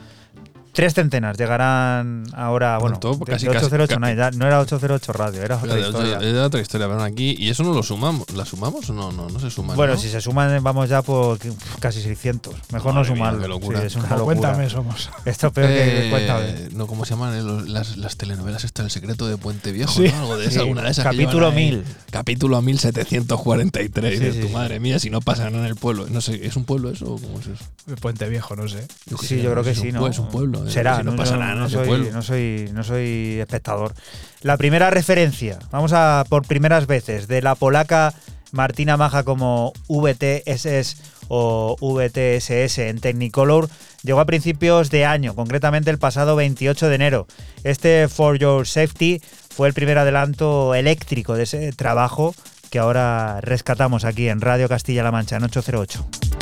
Tres 0.80 0.94
centenas 0.94 1.36
llegarán 1.36 2.24
ahora, 2.32 2.78
bueno, 2.78 2.98
de- 2.98 3.18
casi, 3.26 3.44
de 3.46 3.52
casi, 3.52 3.66
808 3.66 3.98
no, 4.00 4.10
ya 4.14 4.30
no 4.30 4.46
era 4.46 4.60
808 4.60 5.12
Radio, 5.12 5.42
era 5.42 5.56
otra 5.56 5.78
historia. 5.78 6.18
De 6.18 6.40
otra 6.40 6.60
historia, 6.62 6.88
pero 6.88 7.02
aquí. 7.02 7.36
Y 7.38 7.50
eso 7.50 7.62
no 7.64 7.74
lo 7.74 7.82
sumamos. 7.82 8.30
¿La 8.34 8.46
sumamos 8.46 8.88
o 8.88 8.94
no? 8.94 9.12
No, 9.12 9.28
no 9.28 9.38
se 9.40 9.50
suma. 9.50 9.74
Bueno, 9.74 9.92
¿no? 9.94 10.00
si 10.00 10.08
se 10.08 10.22
suman 10.22 10.62
vamos 10.64 10.88
ya 10.88 11.02
por 11.02 11.38
casi 11.80 12.00
600. 12.00 12.54
Mejor 12.72 12.94
no 12.94 13.00
Madre 13.00 13.10
mía, 13.10 13.16
sumarlo. 13.18 13.42
qué 13.42 13.48
locura. 13.48 13.80
Sí, 13.80 13.86
es 13.88 13.96
una 13.96 14.04
locura. 14.08 14.24
Cuéntame, 14.24 14.70
somos. 14.70 15.10
Esto 15.26 15.48
es 15.48 15.52
peor 15.52 15.68
que 15.68 16.06
Eh, 16.06 16.10
cuéntame. 16.10 16.68
No, 16.72 16.86
¿cómo 16.86 17.04
se 17.04 17.10
llaman 17.12 17.34
eh? 17.36 17.42
Los- 17.42 17.68
las, 17.68 17.98
las 17.98 18.16
telenovelas? 18.16 18.64
Está 18.64 18.82
El 18.82 18.90
secreto 18.90 19.28
de 19.28 19.36
Puente 19.36 19.72
Viejo, 19.72 19.92
Sí. 19.92 20.08
¿no? 20.08 20.18
Algo 20.20 20.38
de 20.38 20.44
esa, 20.46 20.52
Sí. 20.54 20.58
alguna 20.60 20.82
de 20.84 20.90
esas. 20.92 21.04
que 21.04 21.10
Capítulo 21.10 21.50
llevan 21.50 21.58
ahí. 21.58 21.70
1000. 21.72 21.84
Capítulo 22.10 22.62
1743. 22.62 24.18
Sí, 24.18 24.24
de 24.24 24.32
sí, 24.32 24.40
tu 24.40 24.46
sí. 24.48 24.52
madre 24.54 24.80
mía, 24.80 24.98
si 24.98 25.10
no 25.10 25.20
pasan 25.20 25.54
en 25.54 25.64
el 25.66 25.76
pueblo. 25.76 26.06
No 26.08 26.22
sé, 26.22 26.46
¿es 26.46 26.56
un 26.56 26.64
pueblo 26.64 26.88
eso 26.90 27.04
o 27.12 27.18
cómo 27.20 27.38
es 27.38 27.48
eso? 27.48 27.64
El 27.86 27.96
Puente 27.96 28.26
Viejo, 28.30 28.56
no 28.56 28.66
sé. 28.68 28.86
Yo 29.06 29.18
Sí, 29.18 29.26
sé, 29.26 29.42
yo 29.42 29.50
creo 29.52 29.62
que 29.64 29.74
sí, 29.74 29.92
¿no? 29.92 30.06
Es 30.06 30.18
un 30.18 30.28
pueblo. 30.28 30.64
Eh, 30.70 30.74
Será, 30.74 30.98
si 30.98 31.04
no, 31.04 31.16
pasa 31.16 31.36
nada 31.36 31.54
no 31.54 31.68
soy, 31.68 31.86
pueblo. 31.86 32.10
no, 32.12 32.22
soy, 32.22 32.70
no 32.72 32.82
soy 32.84 33.38
espectador. 33.40 33.94
La 34.42 34.56
primera 34.56 34.90
referencia, 34.90 35.58
vamos 35.70 35.92
a 35.92 36.24
por 36.28 36.46
primeras 36.46 36.86
veces, 36.86 37.28
de 37.28 37.42
la 37.42 37.54
polaca 37.54 38.14
Martina 38.52 38.96
Maja 38.96 39.22
como 39.22 39.72
VTSS 39.88 40.96
o 41.28 41.76
VTSS 41.80 42.78
en 42.78 43.00
Technicolor, 43.00 43.68
llegó 44.02 44.20
a 44.20 44.24
principios 44.24 44.90
de 44.90 45.04
año, 45.04 45.34
concretamente 45.34 45.90
el 45.90 45.98
pasado 45.98 46.34
28 46.34 46.88
de 46.88 46.94
enero. 46.94 47.26
Este 47.62 48.08
For 48.08 48.36
Your 48.38 48.66
Safety 48.66 49.20
fue 49.54 49.68
el 49.68 49.74
primer 49.74 49.98
adelanto 49.98 50.74
eléctrico 50.74 51.34
de 51.34 51.44
ese 51.44 51.72
trabajo 51.72 52.34
que 52.70 52.78
ahora 52.78 53.40
rescatamos 53.42 54.04
aquí 54.04 54.28
en 54.28 54.40
Radio 54.40 54.68
Castilla-La 54.68 55.12
Mancha 55.12 55.36
en 55.36 55.44
808. 55.44 56.39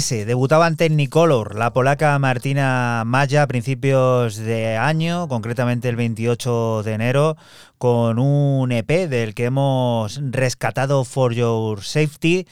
Debutaba 0.00 0.66
en 0.66 0.76
Technicolor 0.76 1.54
la 1.56 1.74
polaca 1.74 2.18
Martina 2.18 3.02
Maya 3.04 3.42
a 3.42 3.46
principios 3.46 4.36
de 4.36 4.78
año, 4.78 5.28
concretamente 5.28 5.90
el 5.90 5.96
28 5.96 6.82
de 6.84 6.92
enero, 6.94 7.36
con 7.76 8.18
un 8.18 8.72
EP 8.72 8.88
del 9.10 9.34
que 9.34 9.44
hemos 9.44 10.18
rescatado 10.22 11.04
For 11.04 11.34
Your 11.34 11.84
Safety. 11.84 12.46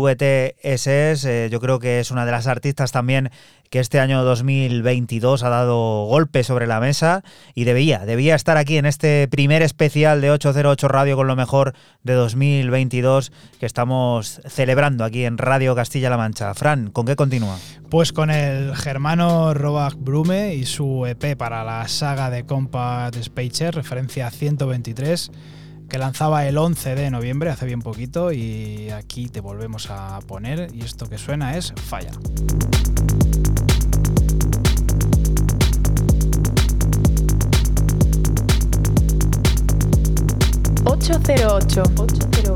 VTSS, 0.00 1.24
eh, 1.26 1.48
yo 1.50 1.60
creo 1.60 1.78
que 1.78 2.00
es 2.00 2.10
una 2.10 2.24
de 2.24 2.32
las 2.32 2.46
artistas 2.46 2.92
también 2.92 3.30
que 3.68 3.78
este 3.78 4.00
año 4.00 4.22
2022 4.22 5.42
ha 5.42 5.48
dado 5.48 6.04
golpe 6.04 6.44
sobre 6.44 6.66
la 6.66 6.80
mesa 6.80 7.24
y 7.54 7.64
debía, 7.64 8.04
debía 8.04 8.34
estar 8.34 8.56
aquí 8.56 8.76
en 8.76 8.86
este 8.86 9.28
primer 9.28 9.62
especial 9.62 10.20
de 10.20 10.30
808 10.30 10.88
Radio 10.88 11.16
con 11.16 11.26
lo 11.26 11.36
mejor 11.36 11.74
de 12.02 12.12
2022 12.12 13.32
que 13.58 13.66
estamos 13.66 14.40
celebrando 14.46 15.04
aquí 15.04 15.24
en 15.24 15.38
Radio 15.38 15.74
Castilla-La 15.74 16.18
Mancha. 16.18 16.52
Fran, 16.54 16.90
¿con 16.90 17.06
qué 17.06 17.16
continúa? 17.16 17.58
Pues 17.88 18.12
con 18.12 18.30
el 18.30 18.76
germano 18.76 19.54
Robach 19.54 19.94
Brume 19.96 20.54
y 20.54 20.66
su 20.66 21.06
EP 21.06 21.36
para 21.36 21.64
la 21.64 21.86
saga 21.88 22.30
de 22.30 22.44
Compact 22.44 23.16
Spacer, 23.22 23.74
referencia 23.74 24.30
123, 24.30 25.30
que 25.92 25.98
lanzaba 25.98 26.46
el 26.46 26.56
11 26.56 26.94
de 26.94 27.10
noviembre, 27.10 27.50
hace 27.50 27.66
bien 27.66 27.82
poquito, 27.82 28.32
y 28.32 28.88
aquí 28.88 29.28
te 29.28 29.42
volvemos 29.42 29.90
a 29.90 30.20
poner, 30.26 30.70
y 30.72 30.80
esto 30.80 31.06
que 31.06 31.18
suena 31.18 31.54
es 31.58 31.74
Falla. 31.76 32.12
808. 40.86 41.82
808. 41.98 42.51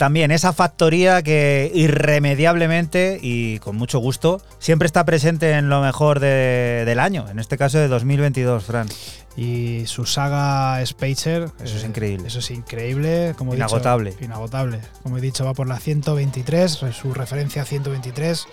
También, 0.00 0.30
esa 0.30 0.54
factoría 0.54 1.22
que 1.22 1.70
irremediablemente 1.74 3.18
y 3.20 3.58
con 3.58 3.76
mucho 3.76 3.98
gusto 3.98 4.40
siempre 4.58 4.86
está 4.86 5.04
presente 5.04 5.52
en 5.52 5.68
lo 5.68 5.82
mejor 5.82 6.20
de- 6.20 6.84
del 6.86 6.98
año, 6.98 7.26
en 7.28 7.38
este 7.38 7.58
caso 7.58 7.76
de 7.76 7.86
2022, 7.86 8.64
Fran. 8.64 8.88
Y 9.36 9.82
su 9.84 10.06
saga 10.06 10.84
Spacer. 10.86 11.42
eh, 11.58 11.64
Eso 11.64 11.76
es 11.76 11.84
increíble. 11.84 12.28
Eso 12.28 12.38
es 12.38 12.50
increíble. 12.50 13.34
Como 13.36 13.52
he 13.52 13.56
dicho, 13.56 13.66
Inagotable. 13.66 14.14
inagotable. 14.22 14.80
Como 15.02 15.18
he 15.18 15.20
dicho, 15.20 15.44
va 15.44 15.52
por 15.52 15.68
la 15.68 15.78
123, 15.78 16.70
su 16.92 17.12
referencia 17.12 17.66
123. 17.66 18.46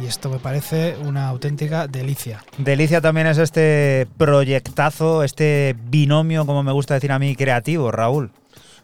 Y 0.00 0.06
esto 0.06 0.30
me 0.30 0.38
parece 0.38 0.96
una 1.04 1.28
auténtica 1.28 1.88
delicia. 1.88 2.42
Delicia 2.56 3.02
también 3.02 3.26
es 3.26 3.36
este 3.38 4.06
proyectazo, 4.16 5.24
este 5.24 5.76
binomio, 5.90 6.46
como 6.46 6.62
me 6.62 6.72
gusta 6.72 6.94
decir 6.94 7.12
a 7.12 7.18
mí, 7.18 7.36
creativo, 7.36 7.90
Raúl. 7.90 8.30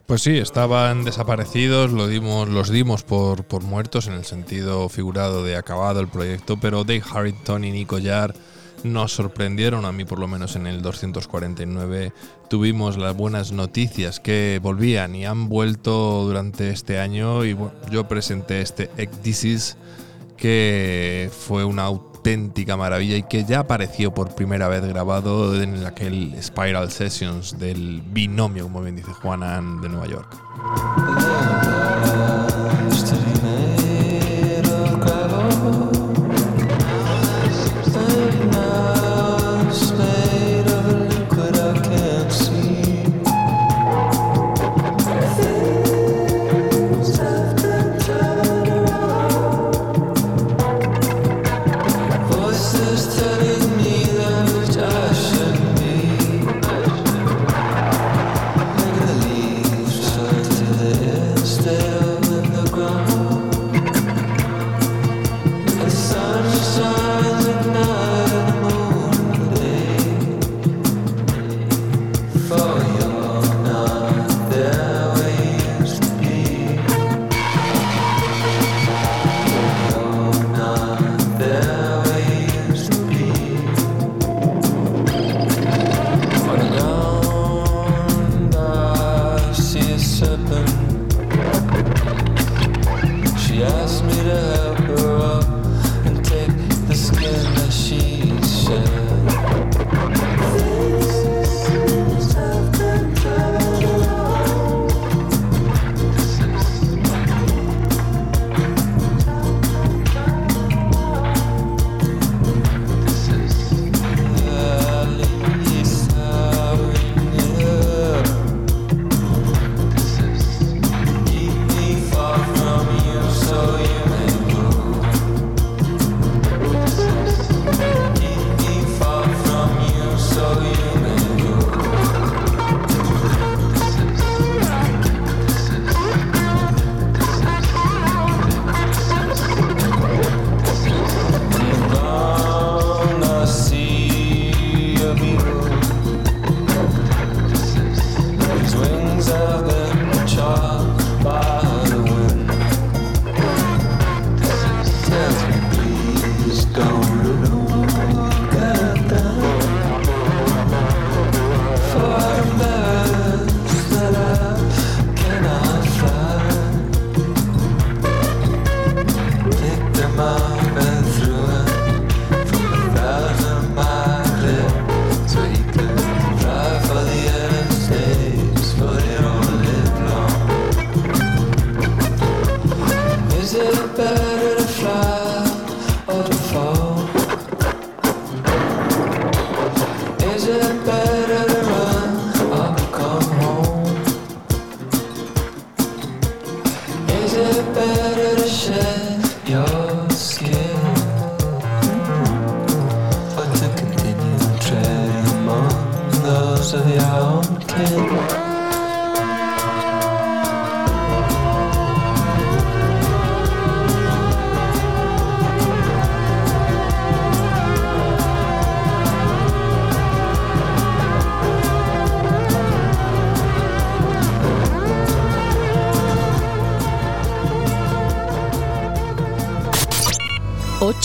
Pues 0.06 0.22
sí, 0.22 0.38
estaban 0.38 1.02
desaparecidos, 1.02 1.90
lo 1.90 2.06
dimos, 2.06 2.48
los 2.48 2.70
dimos 2.70 3.02
por, 3.02 3.42
por 3.42 3.64
muertos 3.64 4.06
en 4.06 4.12
el 4.12 4.24
sentido 4.24 4.88
figurado 4.88 5.42
de 5.42 5.56
acabado 5.56 5.98
el 5.98 6.06
proyecto, 6.06 6.58
pero 6.58 6.84
Dave 6.84 7.02
Harrington 7.12 7.64
y 7.64 7.72
Nico 7.72 7.98
Yar 7.98 8.32
nos 8.84 9.12
sorprendieron, 9.12 9.84
a 9.84 9.90
mí 9.90 10.04
por 10.04 10.20
lo 10.20 10.28
menos 10.28 10.54
en 10.54 10.68
el 10.68 10.80
249 10.80 12.12
tuvimos 12.48 12.96
las 12.98 13.16
buenas 13.16 13.50
noticias 13.50 14.20
que 14.20 14.60
volvían 14.62 15.16
y 15.16 15.26
han 15.26 15.48
vuelto 15.48 16.22
durante 16.24 16.70
este 16.70 17.00
año 17.00 17.44
y 17.44 17.54
bueno, 17.54 17.74
yo 17.90 18.06
presenté 18.06 18.60
este 18.60 18.90
Ecdysis 18.96 19.76
que 20.36 21.30
fue 21.36 21.64
una 21.64 21.90
auténtica 22.26 22.76
maravilla 22.76 23.16
y 23.16 23.22
que 23.22 23.44
ya 23.44 23.60
apareció 23.60 24.12
por 24.12 24.34
primera 24.34 24.66
vez 24.66 24.84
grabado 24.84 25.62
en 25.62 25.86
aquel 25.86 26.34
Spiral 26.42 26.90
Sessions 26.90 27.56
del 27.56 28.02
binomio, 28.04 28.64
como 28.64 28.82
bien 28.82 28.96
dice 28.96 29.12
Juanan, 29.12 29.80
de 29.80 29.88
Nueva 29.88 30.08
York. 30.08 31.35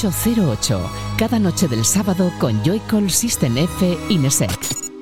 ...808... 0.01 0.79
Cada 1.15 1.37
noche 1.37 1.67
del 1.67 1.85
sábado 1.85 2.31
con 2.39 2.63
Joycall 2.63 3.11
System 3.11 3.55
F 3.55 3.95
Inesec. 4.09 4.57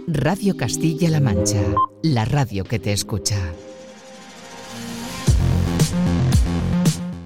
Radio 0.08 0.58
Castilla-La 0.58 1.22
Mancha. 1.22 1.62
La 2.04 2.26
radio 2.26 2.66
que 2.66 2.80
te 2.80 2.92
escucha. 2.92 3.38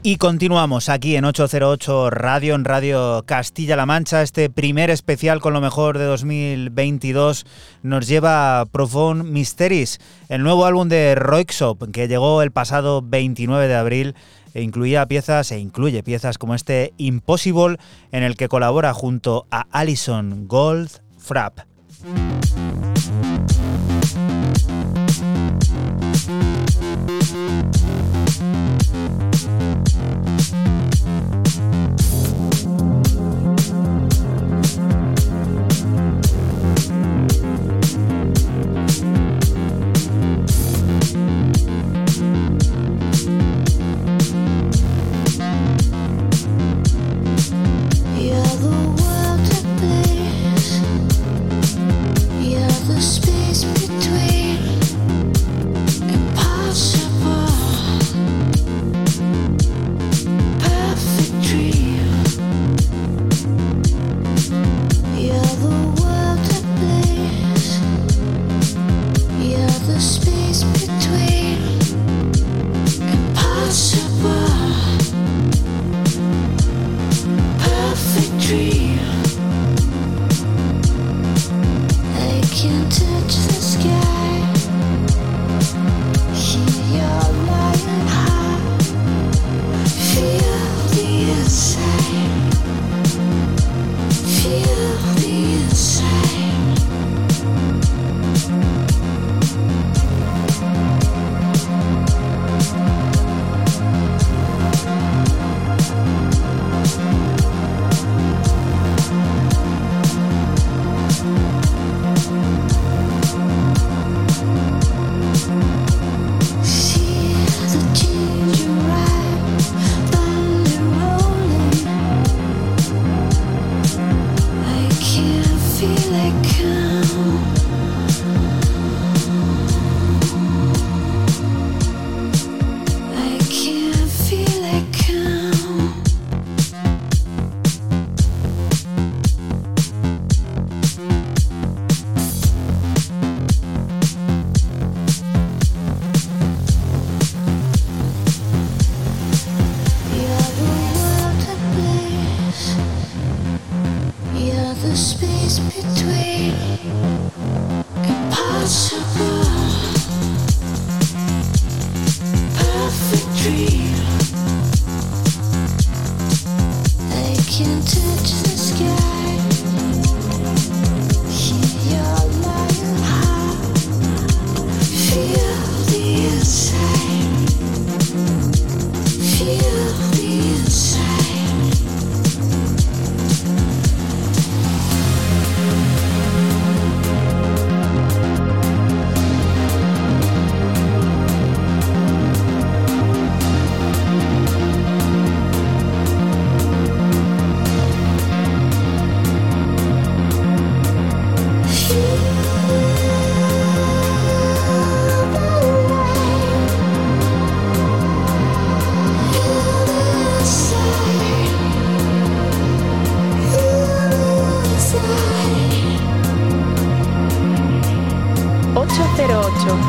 Y 0.04 0.18
continuamos 0.18 0.90
aquí 0.90 1.16
en 1.16 1.26
808 1.26 2.12
Radio, 2.12 2.54
en 2.54 2.66
Radio 2.66 3.24
Castilla-La 3.26 3.88
Mancha. 3.88 4.22
Este 4.22 4.52
primer 4.52 4.92
especial 4.92 5.42
con 5.42 5.54
lo 5.54 5.62
mejor 5.62 5.98
de 5.98 6.04
2022 6.04 7.46
nos 7.82 8.08
lleva 8.08 8.60
a 8.60 8.66
Profound 8.68 9.24
Mysteries, 9.24 10.00
el 10.30 10.44
nuevo 10.44 10.66
álbum 10.66 10.90
de 10.90 11.16
Roixop 11.16 11.90
que 11.92 12.08
llegó 12.08 12.44
el 12.44 12.52
pasado 12.52 13.02
29 13.02 13.68
de 13.68 13.76
abril 13.76 14.16
e 14.54 14.62
incluía 14.62 15.08
piezas 15.08 15.52
e 15.52 15.60
incluye 15.60 16.04
piezas 16.04 16.38
como 16.38 16.56
este 16.56 16.94
Impossible 16.98 17.78
en 18.12 18.24
el 18.24 18.36
que 18.36 18.50
colabora 18.50 18.94
junto 18.94 19.48
a 19.52 19.66
Alison 19.72 20.48
Gold 20.48 20.90
Frapp. 21.18 21.60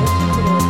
808. 0.06 0.63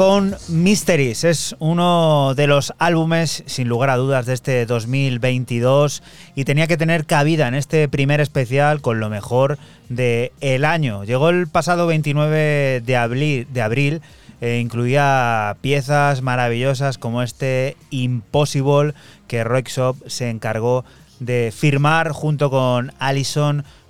Profound 0.00 0.38
Mysteries 0.48 1.24
es 1.24 1.54
uno 1.58 2.32
de 2.34 2.46
los 2.46 2.72
álbumes, 2.78 3.42
sin 3.44 3.68
lugar 3.68 3.90
a 3.90 3.98
dudas, 3.98 4.24
de 4.24 4.32
este 4.32 4.64
2022 4.64 6.02
y 6.34 6.46
tenía 6.46 6.66
que 6.66 6.78
tener 6.78 7.04
cabida 7.04 7.48
en 7.48 7.54
este 7.54 7.86
primer 7.86 8.18
especial 8.22 8.80
con 8.80 8.98
lo 8.98 9.10
mejor 9.10 9.58
del 9.90 10.32
el 10.40 10.64
año. 10.64 11.04
Llegó 11.04 11.28
el 11.28 11.48
pasado 11.48 11.86
29 11.86 12.80
de 12.80 12.96
abril, 12.96 13.46
de 13.52 13.60
abril 13.60 14.00
e 14.40 14.60
incluía 14.60 15.58
piezas 15.60 16.22
maravillosas 16.22 16.96
como 16.96 17.22
este 17.22 17.76
Impossible 17.90 18.94
que 19.28 19.44
Roixop 19.44 19.98
se 20.06 20.30
encargó 20.30 20.86
de 21.18 21.52
firmar 21.54 22.12
junto 22.12 22.48
con 22.48 22.94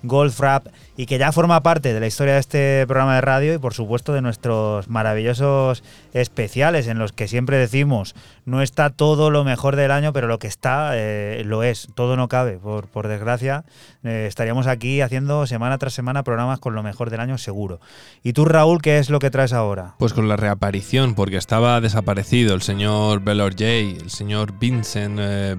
Alison 0.03 0.09
Goldfrapp 0.09 0.67
y 0.97 1.07
que 1.07 1.19
ya 1.19 1.33
forma 1.33 1.63
parte 1.63 1.93
de 1.93 2.01
la 2.01 2.07
historia 2.07 2.35
de 2.35 2.41
este 2.41 2.87
programa 2.87 3.15
de 3.15 3.21
radio 3.21 3.55
y 3.55 3.59
por 3.59 3.75
supuesto 3.75 4.13
de 4.13 4.23
nuestros 4.23 4.89
maravillosos 4.89 5.83
especiales 6.13 6.87
en 6.87 6.99
los 6.99 7.13
que 7.13 7.29
siempre 7.29 7.57
decimos 7.57 8.15
no 8.45 8.63
está 8.63 8.91
todo 8.91 9.31
lo 9.31 9.45
mejor 9.45 9.77
del 9.77 9.91
año 9.91 10.13
pero 10.13 10.27
lo 10.27 10.39
que 10.39 10.47
está 10.47 10.93
eh, 10.95 11.43
lo 11.45 11.63
es, 11.63 11.89
todo 11.95 12.17
no 12.17 12.29
cabe 12.29 12.59
por, 12.59 12.89
por 12.89 13.09
desgracia 13.09 13.65
eh, 14.05 14.27
estaríamos 14.29 14.67
aquí 14.67 15.01
haciendo 15.01 15.47
semana 15.47 15.79
tras 15.79 15.93
semana 15.93 16.23
programas 16.23 16.59
con 16.59 16.75
lo 16.75 16.83
mejor 16.83 17.11
del 17.11 17.21
año 17.21 17.39
seguro 17.39 17.81
y 18.23 18.33
tú 18.33 18.45
Raúl 18.45 18.81
¿qué 18.83 18.99
es 18.99 19.11
lo 19.11 19.19
que 19.19 19.31
traes 19.31 19.53
ahora? 19.53 19.95
Pues 19.99 20.13
con 20.13 20.29
la 20.29 20.37
reaparición, 20.37 21.15
porque 21.15 21.37
estaba 21.37 21.81
desaparecido 21.81 22.55
el 22.55 22.63
señor 22.63 23.21
Bellorgey, 23.21 23.97
el 24.01 24.11
señor 24.11 24.59
Vincent 24.59 25.19
eh, 25.21 25.57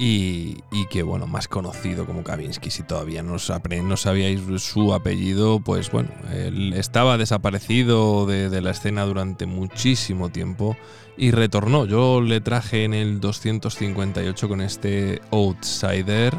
y, 0.00 0.62
que, 0.90 1.02
bueno, 1.02 1.26
más 1.26 1.48
conocido 1.48 2.06
como 2.06 2.22
Kavinsky. 2.22 2.70
Si 2.70 2.84
todavía 2.84 3.24
no 3.24 3.38
sabíais 3.38 4.40
su 4.62 4.94
apellido, 4.94 5.58
pues 5.58 5.90
bueno, 5.90 6.10
él 6.32 6.72
estaba 6.74 7.18
desaparecido 7.18 8.24
de, 8.24 8.48
de 8.48 8.60
la 8.60 8.70
escena 8.70 9.04
durante 9.04 9.46
muchísimo 9.46 10.28
tiempo 10.30 10.76
y 11.16 11.32
retornó. 11.32 11.84
Yo 11.84 12.20
le 12.20 12.40
traje 12.40 12.84
en 12.84 12.94
el 12.94 13.18
258 13.20 14.48
con 14.48 14.60
este 14.60 15.20
Outsider 15.32 16.32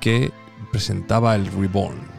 que 0.00 0.30
presentaba 0.70 1.34
el 1.34 1.46
Reborn. 1.46 2.17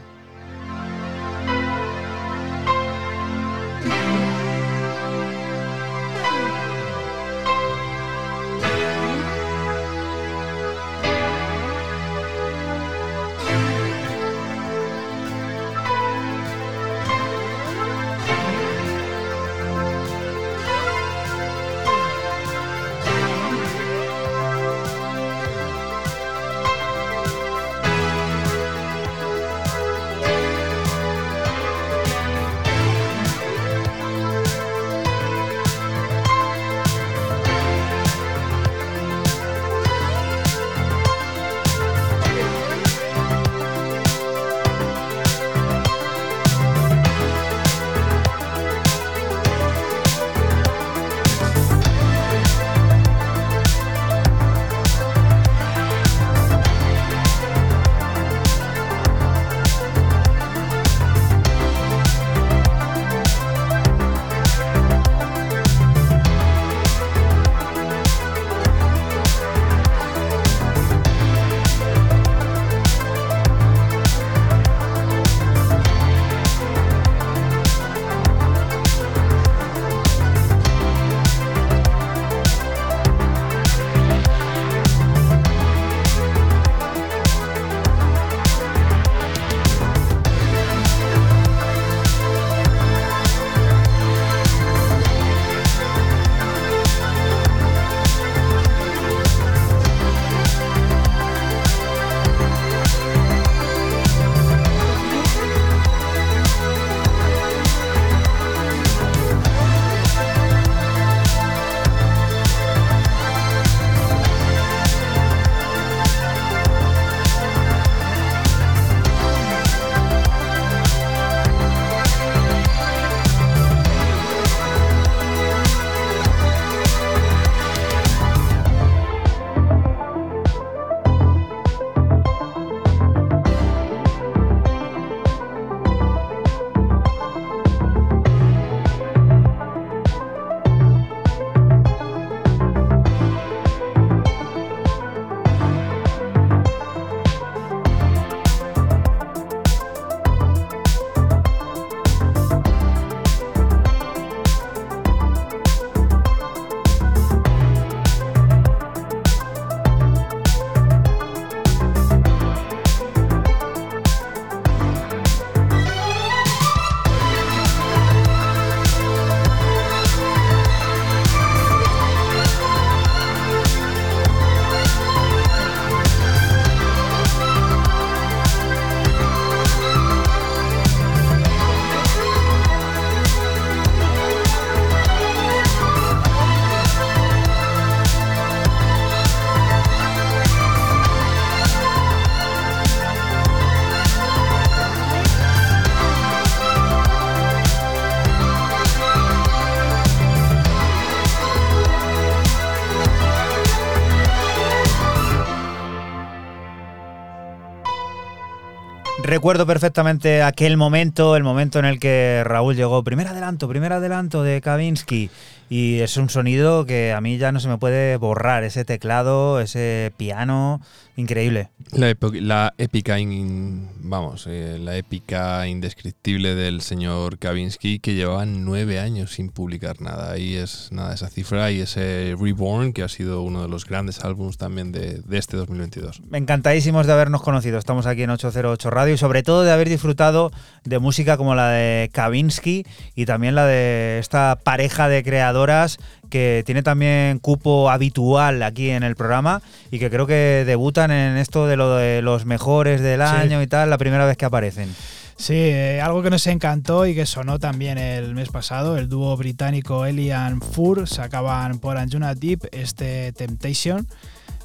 Recuerdo 209.30 209.68
perfectamente 209.68 210.42
aquel 210.42 210.76
momento, 210.76 211.36
el 211.36 211.44
momento 211.44 211.78
en 211.78 211.86
el 211.86 212.00
que 212.00 212.42
Raúl 212.44 212.76
llegó, 212.76 213.04
primer 213.04 213.28
adelanto, 213.28 213.70
primer 213.70 213.94
adelanto 213.94 214.42
de 214.42 214.60
Kavinsky. 214.60 215.30
Y 215.70 216.00
es 216.00 216.18
un 216.18 216.30
sonido 216.30 216.86
que 216.86 217.14
a 217.14 217.22
mí 217.22 217.38
ya 217.38 217.52
no 217.52 217.60
se 217.60 217.68
me 217.68 217.78
puede 217.78 218.18
borrar, 218.18 218.64
ese 218.64 218.86
teclado, 218.86 219.60
ese 219.62 220.12
piano, 220.18 220.82
increíble. 221.16 221.70
La, 221.92 222.16
la 222.42 222.74
épica, 222.78 223.20
in- 223.20 223.88
vamos, 224.00 224.46
eh, 224.50 224.78
la 224.82 224.96
épica 224.98 225.68
indescriptible 225.68 226.56
del 226.56 226.82
señor 226.82 227.38
Kavinsky 227.38 228.00
que 228.00 228.16
llevaba 228.16 228.46
nueve 228.48 229.00
años 229.00 229.34
sin 229.34 229.50
publicar 229.50 230.02
nada. 230.02 230.32
Ahí 230.32 230.56
es 230.56 230.90
nada 230.92 231.14
esa 231.14 231.30
cifra 231.30 231.70
y 231.72 231.82
ese 231.82 232.36
Reborn 232.40 232.92
que 232.94 233.04
ha 233.04 233.08
sido 233.10 233.42
uno 233.44 233.62
de 233.62 233.68
los 233.68 233.86
grandes 233.86 234.22
álbumes 234.24 234.58
también 234.58 234.92
de, 234.92 235.20
de 235.22 235.38
este 235.38 235.56
2022. 235.58 236.22
Encantadísimos 236.34 237.06
de 237.06 237.14
habernos 237.14 237.42
conocido. 237.44 237.78
Estamos 237.78 238.06
aquí 238.08 238.24
en 238.24 238.30
808 238.32 238.90
Radio 238.90 239.14
y 239.14 239.18
sobre 239.18 239.44
todo 239.44 239.64
de 239.64 239.72
haber 239.72 239.90
disfrutado 239.90 240.52
de 240.84 240.98
música 241.00 241.38
como 241.38 241.54
la 241.54 241.70
de 241.70 242.10
Kavinsky 242.12 242.86
y 243.16 243.26
también 243.26 243.54
la 243.56 243.66
de 243.66 244.18
esta 244.20 244.58
pareja 244.64 245.10
de 245.10 245.22
creadoras 245.66 245.98
que 246.30 246.64
tiene 246.66 246.84
también 246.84 247.40
cupo 247.40 247.90
habitual 247.90 248.62
aquí 248.64 248.90
en 248.92 249.04
el 249.04 249.16
programa 249.16 249.62
y 249.92 250.00
que 250.00 250.10
creo 250.10 250.26
que 250.28 250.64
debutan 250.66 251.12
en 251.12 251.38
esto 251.38 251.68
de 251.68 251.76
lo 251.76 251.96
de 251.96 252.22
los 252.22 252.46
mejores 252.46 253.02
del 253.02 253.20
Sí. 253.22 253.26
año 253.26 253.62
y 253.62 253.68
tal, 253.68 253.90
la 253.90 253.98
primera 253.98 254.26
vez 254.26 254.38
que 254.38 254.46
aparecen. 254.46 254.90
Sí, 255.38 255.54
eh, 255.56 256.02
algo 256.02 256.22
que 256.22 256.30
nos 256.30 256.46
encantó 256.48 257.06
y 257.06 257.16
que 257.16 257.26
sonó 257.26 257.60
también 257.60 257.98
el 257.98 258.36
mes 258.36 258.50
pasado, 258.50 258.98
el 258.98 259.08
dúo 259.10 259.36
británico 259.38 260.06
Elian 260.06 260.62
Fur 260.62 261.08
sacaban 261.08 261.80
por 261.80 261.98
Anjuna 261.98 262.36
Deep 262.36 262.68
este 262.74 263.32
Temptation, 263.34 264.06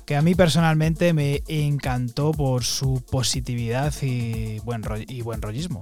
que 0.04 0.16
a 0.16 0.22
mí 0.22 0.34
personalmente 0.34 1.12
me 1.12 1.42
encantó 1.48 2.32
por 2.32 2.64
su 2.64 3.02
positividad 3.10 3.92
y 4.02 4.58
buen, 4.60 4.82
y 5.08 5.22
buen 5.22 5.40
rollismo. 5.40 5.80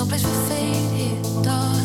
No 0.00 0.06
place 0.06 0.22
for 0.22 0.48
fate 0.48 0.76
here, 0.96 1.42
darling. 1.42 1.79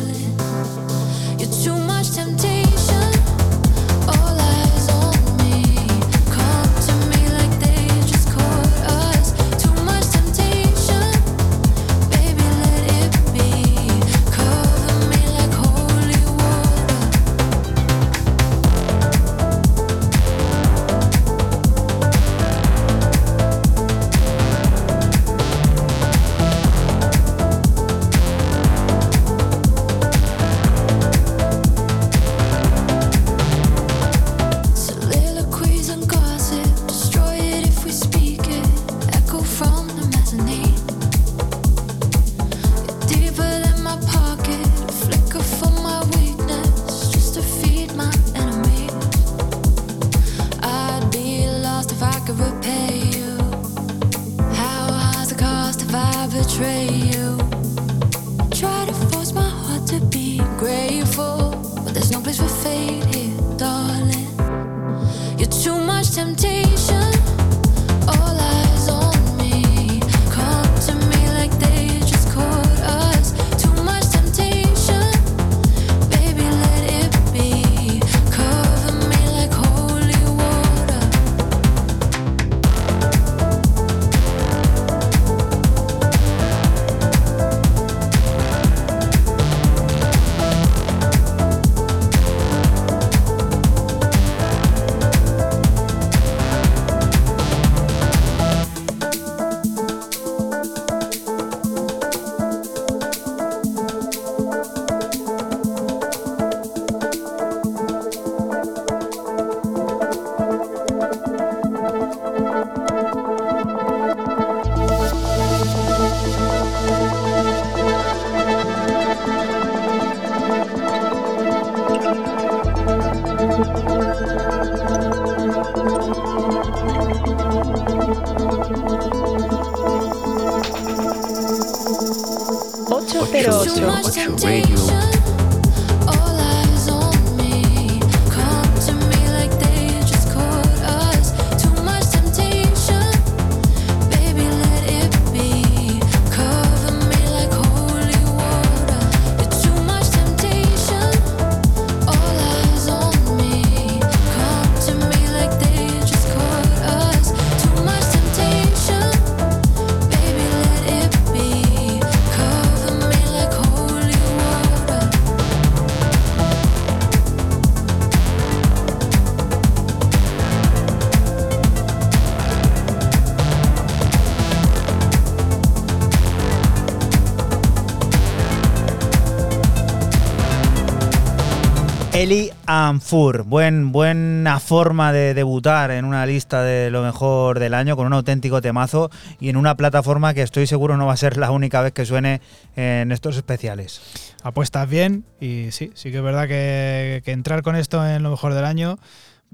Anfur, 182.68 183.44
buen, 183.44 183.92
buena 183.92 184.60
forma 184.60 185.14
de 185.14 185.34
debutar 185.34 185.92
en 185.92 186.04
una 186.04 186.26
lista 186.26 186.64
de 186.64 186.90
lo 186.90 187.04
mejor 187.04 187.60
del 187.60 187.74
año 187.74 187.96
con 187.96 188.08
un 188.08 188.14
auténtico 188.14 188.62
temazo 188.62 189.12
y 189.40 189.50
en 189.50 189.58
una 189.58 189.78
plataforma 189.78 190.34
que 190.34 190.42
estoy 190.42 190.66
seguro 190.66 190.98
no 190.98 191.06
va 191.06 191.14
a 191.14 191.18
ser 191.18 191.38
la 191.38 191.52
única 191.52 191.82
vez 191.82 191.94
que 191.94 192.06
suene 192.06 192.42
en 192.76 193.12
estos 193.12 193.38
especiales. 193.38 194.02
Apuestas 194.44 194.90
bien 194.90 195.26
y 195.40 195.68
sí, 195.72 195.92
sí 195.94 196.12
que 196.12 196.18
es 196.18 196.24
verdad 196.24 196.48
que, 196.48 197.22
que 197.24 197.32
entrar 197.32 197.62
con 197.62 197.76
esto 197.76 198.06
en 198.06 198.24
lo 198.24 198.32
mejor 198.32 198.54
del 198.54 198.66
año 198.66 198.98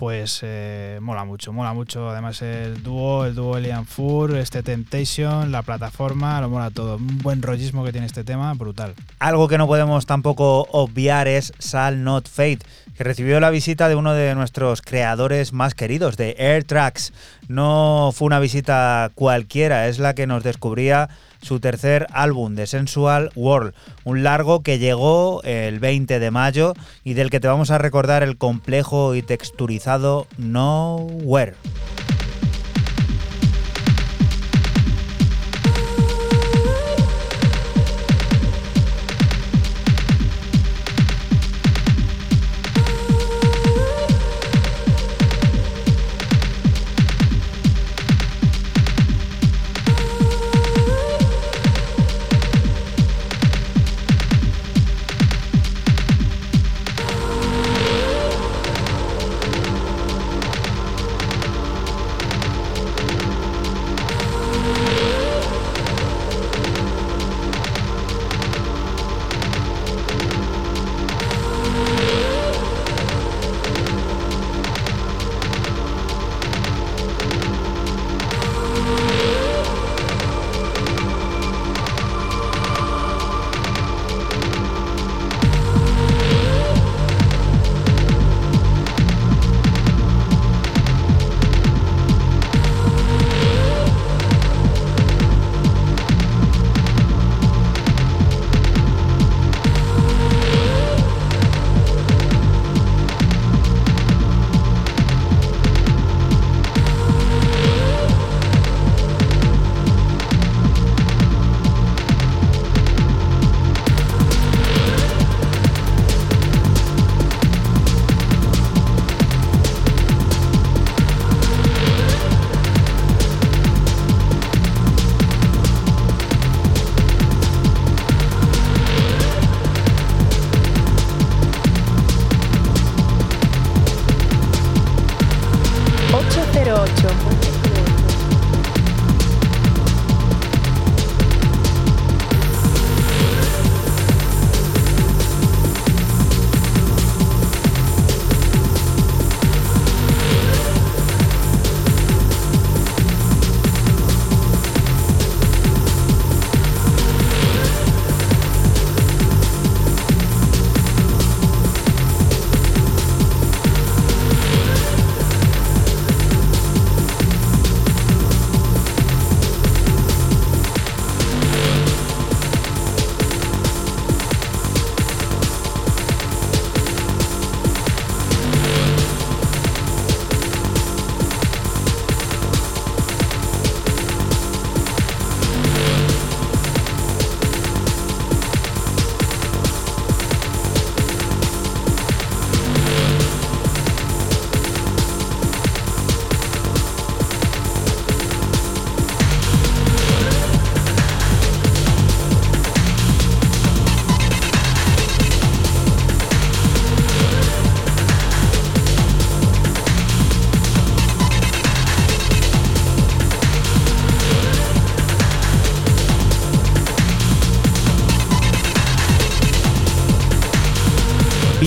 pues 0.02 0.40
eh, 0.42 0.98
mola 1.00 1.26
mucho, 1.26 1.54
mola 1.54 1.74
mucho. 1.74 2.10
Además 2.10 2.42
el 2.42 2.82
dúo, 2.82 3.26
el 3.26 3.36
dúo 3.36 3.58
Elian 3.58 3.86
Fur, 3.86 4.36
este 4.36 4.64
Temptation, 4.64 5.52
la 5.52 5.62
plataforma, 5.62 6.42
lo 6.42 6.50
mola 6.50 6.72
todo. 6.72 6.96
Un 6.98 7.20
buen 7.20 7.44
rollismo 7.44 7.84
que 7.84 7.92
tiene 7.92 8.08
este 8.08 8.24
tema, 8.24 8.52
brutal. 8.56 8.96
Algo 9.20 9.48
que 9.48 9.60
no 9.60 9.68
podemos 9.68 10.08
tampoco 10.08 10.68
obviar 10.72 11.28
es 11.28 11.54
Sal 11.60 12.04
Not 12.04 12.28
Fate, 12.28 12.62
recibió 13.04 13.40
la 13.40 13.50
visita 13.50 13.90
de 13.90 13.96
uno 13.96 14.14
de 14.14 14.36
nuestros 14.36 14.82
creadores 14.82 15.54
más 15.54 15.76
queridos, 15.76 16.18
de 16.18 16.36
Air 16.38 16.64
Tracks. 16.64 17.14
No 17.48 18.12
fue 18.14 18.28
una 18.28 18.40
visita 18.40 19.12
cualquiera, 19.16 19.88
es 19.88 20.00
la 20.00 20.16
que 20.16 20.28
nos 20.28 20.44
descubría 20.44 21.10
su 21.42 21.60
tercer 21.60 22.08
álbum, 22.12 22.56
The 22.56 22.68
Sensual 22.68 23.32
World, 23.36 23.74
un 24.04 24.24
largo 24.24 24.62
que 24.62 24.80
llegó 24.80 25.42
el 25.44 25.80
20 25.80 26.20
de 26.20 26.32
mayo 26.32 26.74
y 27.04 27.14
del 27.14 27.30
que 27.30 27.40
te 27.40 27.48
vamos 27.48 27.72
a 27.72 27.78
recordar 27.78 28.24
el 28.24 28.38
complejo 28.38 29.16
y 29.16 29.22
texturizado 29.22 30.28
Nowhere. 30.38 31.56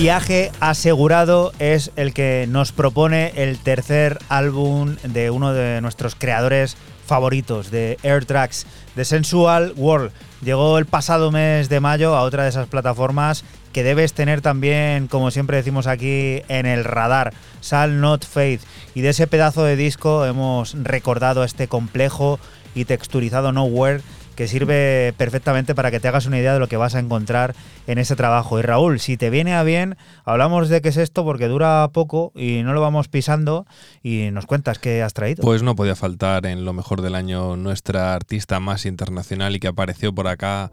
Viaje 0.05 0.51
asegurado 0.59 1.51
es 1.57 1.91
el 1.95 2.13
que 2.13 2.45
nos 2.47 2.71
propone 2.71 3.33
el 3.37 3.57
tercer 3.57 4.19
álbum 4.29 4.97
de 5.01 5.31
uno 5.31 5.51
de 5.51 5.81
nuestros 5.81 6.13
creadores 6.13 6.77
favoritos 7.07 7.71
de 7.71 7.97
Air 8.03 8.23
Tracks, 8.25 8.67
The 8.93 9.03
Sensual 9.03 9.73
World. 9.75 10.11
Llegó 10.43 10.77
el 10.77 10.85
pasado 10.85 11.31
mes 11.31 11.69
de 11.69 11.79
mayo 11.79 12.15
a 12.15 12.21
otra 12.21 12.43
de 12.43 12.49
esas 12.49 12.67
plataformas 12.67 13.43
que 13.73 13.81
debes 13.81 14.13
tener 14.13 14.41
también, 14.41 15.07
como 15.07 15.31
siempre 15.31 15.57
decimos 15.57 15.87
aquí, 15.87 16.43
en 16.49 16.67
el 16.67 16.83
radar, 16.83 17.33
Sal 17.61 17.99
Not 17.99 18.27
Faith. 18.27 18.61
Y 18.93 19.01
de 19.01 19.09
ese 19.09 19.25
pedazo 19.25 19.63
de 19.63 19.75
disco 19.75 20.27
hemos 20.27 20.75
recordado 20.83 21.43
este 21.43 21.67
complejo 21.67 22.39
y 22.75 22.85
texturizado 22.85 23.51
Nowhere 23.51 24.03
que 24.35 24.47
sirve 24.47 25.13
perfectamente 25.17 25.75
para 25.75 25.91
que 25.91 25.99
te 25.99 26.07
hagas 26.07 26.25
una 26.25 26.37
idea 26.37 26.53
de 26.53 26.59
lo 26.59 26.67
que 26.67 26.77
vas 26.77 26.95
a 26.95 26.99
encontrar 26.99 27.55
en 27.87 27.97
ese 27.97 28.15
trabajo. 28.15 28.59
Y 28.59 28.61
Raúl, 28.61 28.99
si 28.99 29.17
te 29.17 29.29
viene 29.29 29.55
a 29.55 29.63
bien, 29.63 29.97
hablamos 30.23 30.69
de 30.69 30.81
qué 30.81 30.89
es 30.89 30.97
esto 30.97 31.23
porque 31.23 31.47
dura 31.47 31.89
poco 31.91 32.31
y 32.35 32.61
no 32.63 32.73
lo 32.73 32.81
vamos 32.81 33.07
pisando 33.07 33.65
y 34.03 34.29
nos 34.31 34.45
cuentas 34.45 34.79
qué 34.79 35.01
has 35.01 35.13
traído. 35.13 35.41
Pues 35.43 35.63
no 35.63 35.75
podía 35.75 35.95
faltar 35.95 36.45
en 36.45 36.65
lo 36.65 36.73
mejor 36.73 37.01
del 37.01 37.15
año 37.15 37.55
nuestra 37.55 38.13
artista 38.13 38.59
más 38.59 38.85
internacional 38.85 39.55
y 39.55 39.59
que 39.59 39.67
apareció 39.67 40.13
por 40.13 40.27
acá 40.27 40.71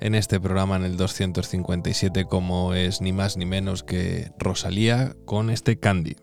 en 0.00 0.14
este 0.14 0.40
programa 0.40 0.76
en 0.76 0.84
el 0.84 0.96
257 0.96 2.24
como 2.24 2.74
es 2.74 3.00
ni 3.00 3.12
más 3.12 3.36
ni 3.36 3.46
menos 3.46 3.82
que 3.82 4.30
Rosalía 4.38 5.14
con 5.24 5.50
este 5.50 5.78
Candy. 5.78 6.16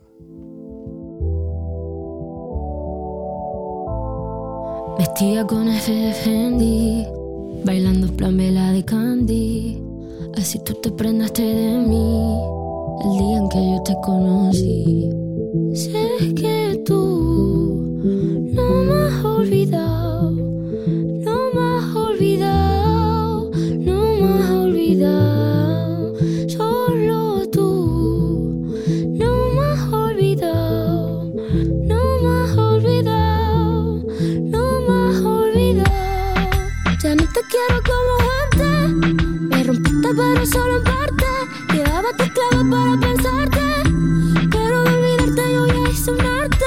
Vestida 5.01 5.47
con 5.47 5.67
F 5.67 5.91
de 5.91 6.13
Fendi, 6.13 7.07
bailando 7.65 8.05
plan 8.15 8.37
vela 8.37 8.71
de 8.71 8.85
Candy. 8.85 9.81
Así 10.37 10.59
tú 10.63 10.75
te 10.75 10.91
prendaste 10.91 11.41
de 11.41 11.77
mí. 11.79 12.37
el 13.03 13.17
día 13.17 13.37
en 13.39 13.49
que 13.49 13.71
yo 13.71 13.81
te 13.81 13.95
conocí. 14.03 15.09
Sé 15.73 16.35
que 16.35 16.60
quiero 37.51 37.81
como 37.83 38.13
antes, 38.43 39.15
me 39.41 39.63
rompiste 39.63 40.09
pero 40.15 40.45
solo 40.45 40.77
en 40.77 40.83
parte. 40.83 41.25
Llevaba 41.73 42.09
tus 42.17 42.29
clavos 42.29 42.67
para 42.69 42.97
pensarte, 42.97 43.59
pero 44.49 44.83
de 44.83 44.93
olvidarte 44.93 45.53
yo 45.53 45.67
ya 45.67 45.89
hice 45.89 46.11
un 46.11 46.21
arte. 46.21 46.65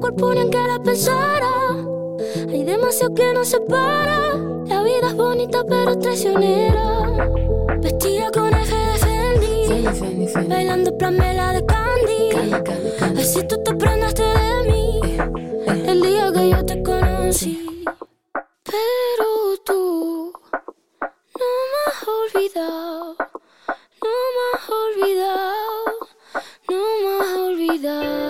Cuerpo 0.00 0.34
ni 0.34 0.50
que 0.50 0.58
la 0.58 0.78
pensara. 0.82 1.50
Hay 2.50 2.62
demasiado 2.64 3.14
que 3.14 3.32
nos 3.32 3.48
separa. 3.48 4.53
Bonita 5.16 5.64
pero 5.68 5.98
traicionera. 5.98 6.86
Vestida 7.80 8.30
con 8.32 8.52
eje 8.54 8.76
de 8.76 8.98
Fendi, 8.98 10.48
bailando 10.48 10.96
plamela 10.98 11.52
de 11.52 11.64
Candy. 11.64 13.20
Así 13.20 13.42
tú 13.46 13.62
te 13.62 13.74
prendaste 13.74 14.22
de 14.22 14.70
mí 14.70 15.00
el 15.86 16.00
día 16.02 16.32
que 16.32 16.50
yo 16.50 16.64
te 16.64 16.82
conocí. 16.82 17.84
Pero 18.64 19.56
tú 19.64 20.32
no 21.40 21.50
me 21.70 21.80
has 21.86 22.08
olvidado, 22.08 23.16
no 24.02 24.14
me 24.34 24.42
has 24.52 24.68
olvidado, 24.70 25.92
no 26.68 26.78
me 27.02 27.24
has 27.24 27.38
olvidado. 27.38 28.23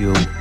Radio. 0.00 0.39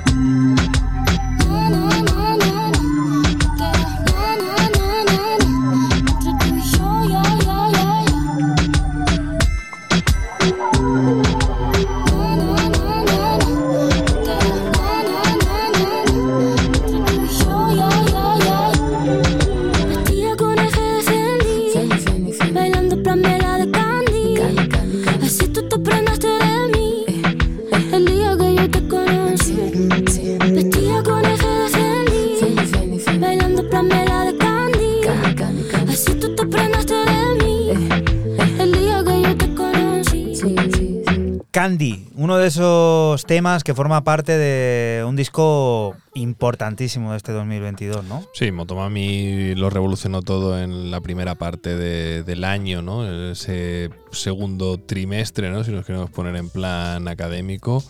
Esos 42.49 43.25
temas 43.25 43.63
que 43.63 43.73
forma 43.73 44.03
parte 44.03 44.37
de 44.37 45.03
un 45.05 45.15
disco 45.15 45.95
importantísimo 46.13 47.11
de 47.11 47.17
este 47.17 47.31
2022, 47.31 48.03
¿no? 48.05 48.23
Sí, 48.33 48.51
Motomami 48.51 49.55
lo 49.55 49.69
revolucionó 49.69 50.21
todo 50.21 50.59
en 50.61 50.91
la 50.91 51.01
primera 51.01 51.35
parte 51.35 51.75
de- 51.75 52.23
del 52.23 52.43
año, 52.43 52.81
¿no? 52.81 53.07
Ese 53.31 53.89
segundo 54.11 54.77
trimestre, 54.77 55.49
¿no? 55.49 55.63
Si 55.63 55.71
nos 55.71 55.85
queremos 55.85 56.09
poner 56.09 56.35
en 56.35 56.49
plan 56.49 57.07
académico. 57.07 57.83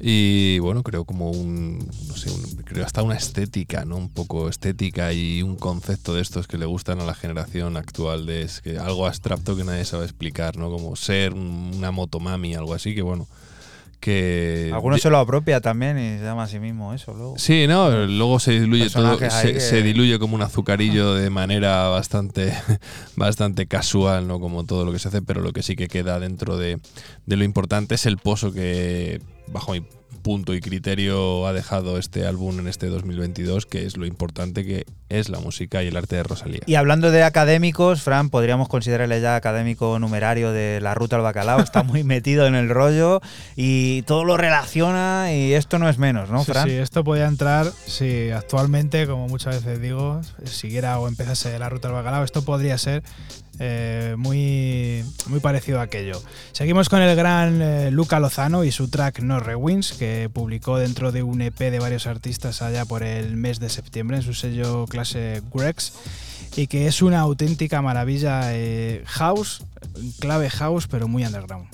Y 0.00 0.58
bueno, 0.58 0.82
creo 0.82 1.04
como 1.04 1.30
un, 1.30 1.78
no 2.08 2.16
sé, 2.16 2.28
un- 2.30 2.62
creo 2.64 2.84
hasta 2.84 3.02
una 3.04 3.14
estética, 3.14 3.84
¿no? 3.84 3.96
Un 3.96 4.08
poco 4.08 4.48
estética 4.48 5.12
y 5.12 5.40
un 5.42 5.54
concepto 5.54 6.14
de 6.14 6.20
estos 6.20 6.48
que 6.48 6.58
le 6.58 6.66
gustan 6.66 7.00
a 7.00 7.04
la 7.04 7.14
generación 7.14 7.76
actual, 7.76 8.26
de 8.26 8.42
es 8.42 8.60
que 8.60 8.76
algo 8.76 9.06
abstracto 9.06 9.54
que 9.56 9.62
nadie 9.62 9.84
sabe 9.84 10.04
explicar, 10.04 10.56
¿no? 10.56 10.68
Como 10.70 10.96
ser 10.96 11.32
un- 11.32 11.72
una 11.76 11.92
motomami, 11.92 12.54
algo 12.56 12.74
así, 12.74 12.92
que 12.94 13.02
bueno, 13.02 13.28
que... 14.04 14.70
Algunos 14.74 15.00
se 15.00 15.08
lo 15.08 15.16
apropia 15.18 15.62
también 15.62 15.98
y 15.98 16.18
se 16.18 16.24
llama 16.24 16.42
a 16.42 16.46
sí 16.48 16.58
mismo 16.58 16.92
eso 16.92 17.14
luego. 17.14 17.38
Sí, 17.38 17.66
no, 17.66 17.90
luego 18.06 18.38
se 18.38 18.52
diluye 18.60 18.90
todo, 18.90 19.16
que- 19.16 19.30
se 19.30 19.82
diluye 19.82 20.18
como 20.18 20.34
un 20.34 20.42
azucarillo 20.42 21.14
de 21.14 21.30
manera 21.30 21.88
bastante, 21.88 22.52
bastante 23.16 23.66
casual, 23.66 24.28
¿no? 24.28 24.40
Como 24.40 24.64
todo 24.64 24.84
lo 24.84 24.92
que 24.92 24.98
se 24.98 25.08
hace, 25.08 25.22
pero 25.22 25.40
lo 25.40 25.52
que 25.54 25.62
sí 25.62 25.74
que 25.74 25.88
queda 25.88 26.20
dentro 26.20 26.58
de, 26.58 26.78
de 27.24 27.36
lo 27.36 27.44
importante 27.44 27.94
es 27.94 28.04
el 28.04 28.18
pozo 28.18 28.52
que, 28.52 29.22
bajo 29.46 29.72
mi 29.72 29.82
punto 30.24 30.54
y 30.54 30.60
criterio, 30.60 31.46
ha 31.46 31.52
dejado 31.52 31.98
este 31.98 32.26
álbum 32.26 32.58
en 32.58 32.66
este 32.66 32.86
2022, 32.86 33.66
que 33.66 33.84
es 33.84 33.96
lo 33.98 34.06
importante 34.06 34.64
que 34.64 34.86
es 35.10 35.28
la 35.28 35.38
música 35.38 35.82
y 35.84 35.88
el 35.88 35.96
arte 35.96 36.16
de 36.16 36.22
Rosalía. 36.22 36.62
Y 36.66 36.74
hablando 36.76 37.10
de 37.10 37.22
académicos, 37.22 38.02
Fran, 38.02 38.30
podríamos 38.30 38.68
considerarle 38.68 39.20
ya 39.20 39.36
académico 39.36 39.98
numerario 39.98 40.50
de 40.50 40.80
la 40.80 40.94
ruta 40.94 41.16
al 41.16 41.22
bacalao. 41.22 41.60
Está 41.60 41.82
muy 41.82 42.02
metido 42.14 42.46
en 42.46 42.54
el 42.54 42.70
rollo 42.70 43.20
y 43.54 44.02
todo 44.02 44.24
lo 44.24 44.36
relaciona 44.38 45.32
y 45.34 45.52
esto 45.52 45.78
no 45.78 45.88
es 45.90 45.98
menos, 45.98 46.30
¿no, 46.30 46.42
Sí, 46.42 46.52
Fran? 46.52 46.66
sí, 46.68 46.72
esto 46.74 47.04
podía 47.04 47.26
entrar, 47.26 47.70
si 47.86 48.30
actualmente, 48.30 49.06
como 49.06 49.28
muchas 49.28 49.62
veces 49.62 49.80
digo, 49.80 50.22
siguiera 50.44 50.98
o 50.98 51.06
empezase 51.06 51.56
la 51.58 51.68
ruta 51.68 51.88
al 51.88 51.94
bacalao, 51.94 52.24
esto 52.24 52.42
podría 52.42 52.78
ser 52.78 53.02
eh, 53.58 54.14
muy, 54.18 55.04
muy 55.26 55.40
parecido 55.40 55.80
a 55.80 55.82
aquello. 55.82 56.20
Seguimos 56.52 56.88
con 56.88 57.00
el 57.00 57.14
gran 57.16 57.62
eh, 57.62 57.90
Luca 57.90 58.20
Lozano 58.20 58.64
y 58.64 58.72
su 58.72 58.88
track 58.88 59.20
No 59.20 59.40
Rewins, 59.40 59.92
que 59.92 60.30
publicó 60.32 60.78
dentro 60.78 61.12
de 61.12 61.22
un 61.22 61.42
EP 61.42 61.58
de 61.58 61.78
varios 61.78 62.06
artistas 62.06 62.62
allá 62.62 62.84
por 62.84 63.02
el 63.02 63.36
mes 63.36 63.60
de 63.60 63.68
septiembre 63.68 64.16
en 64.16 64.22
su 64.22 64.34
sello 64.34 64.86
clase 64.86 65.42
Grex 65.52 65.92
y 66.56 66.66
que 66.66 66.86
es 66.86 67.02
una 67.02 67.20
auténtica 67.20 67.82
maravilla 67.82 68.54
eh, 68.54 69.02
house, 69.06 69.62
clave 70.20 70.50
house, 70.50 70.86
pero 70.86 71.08
muy 71.08 71.24
underground. 71.24 71.68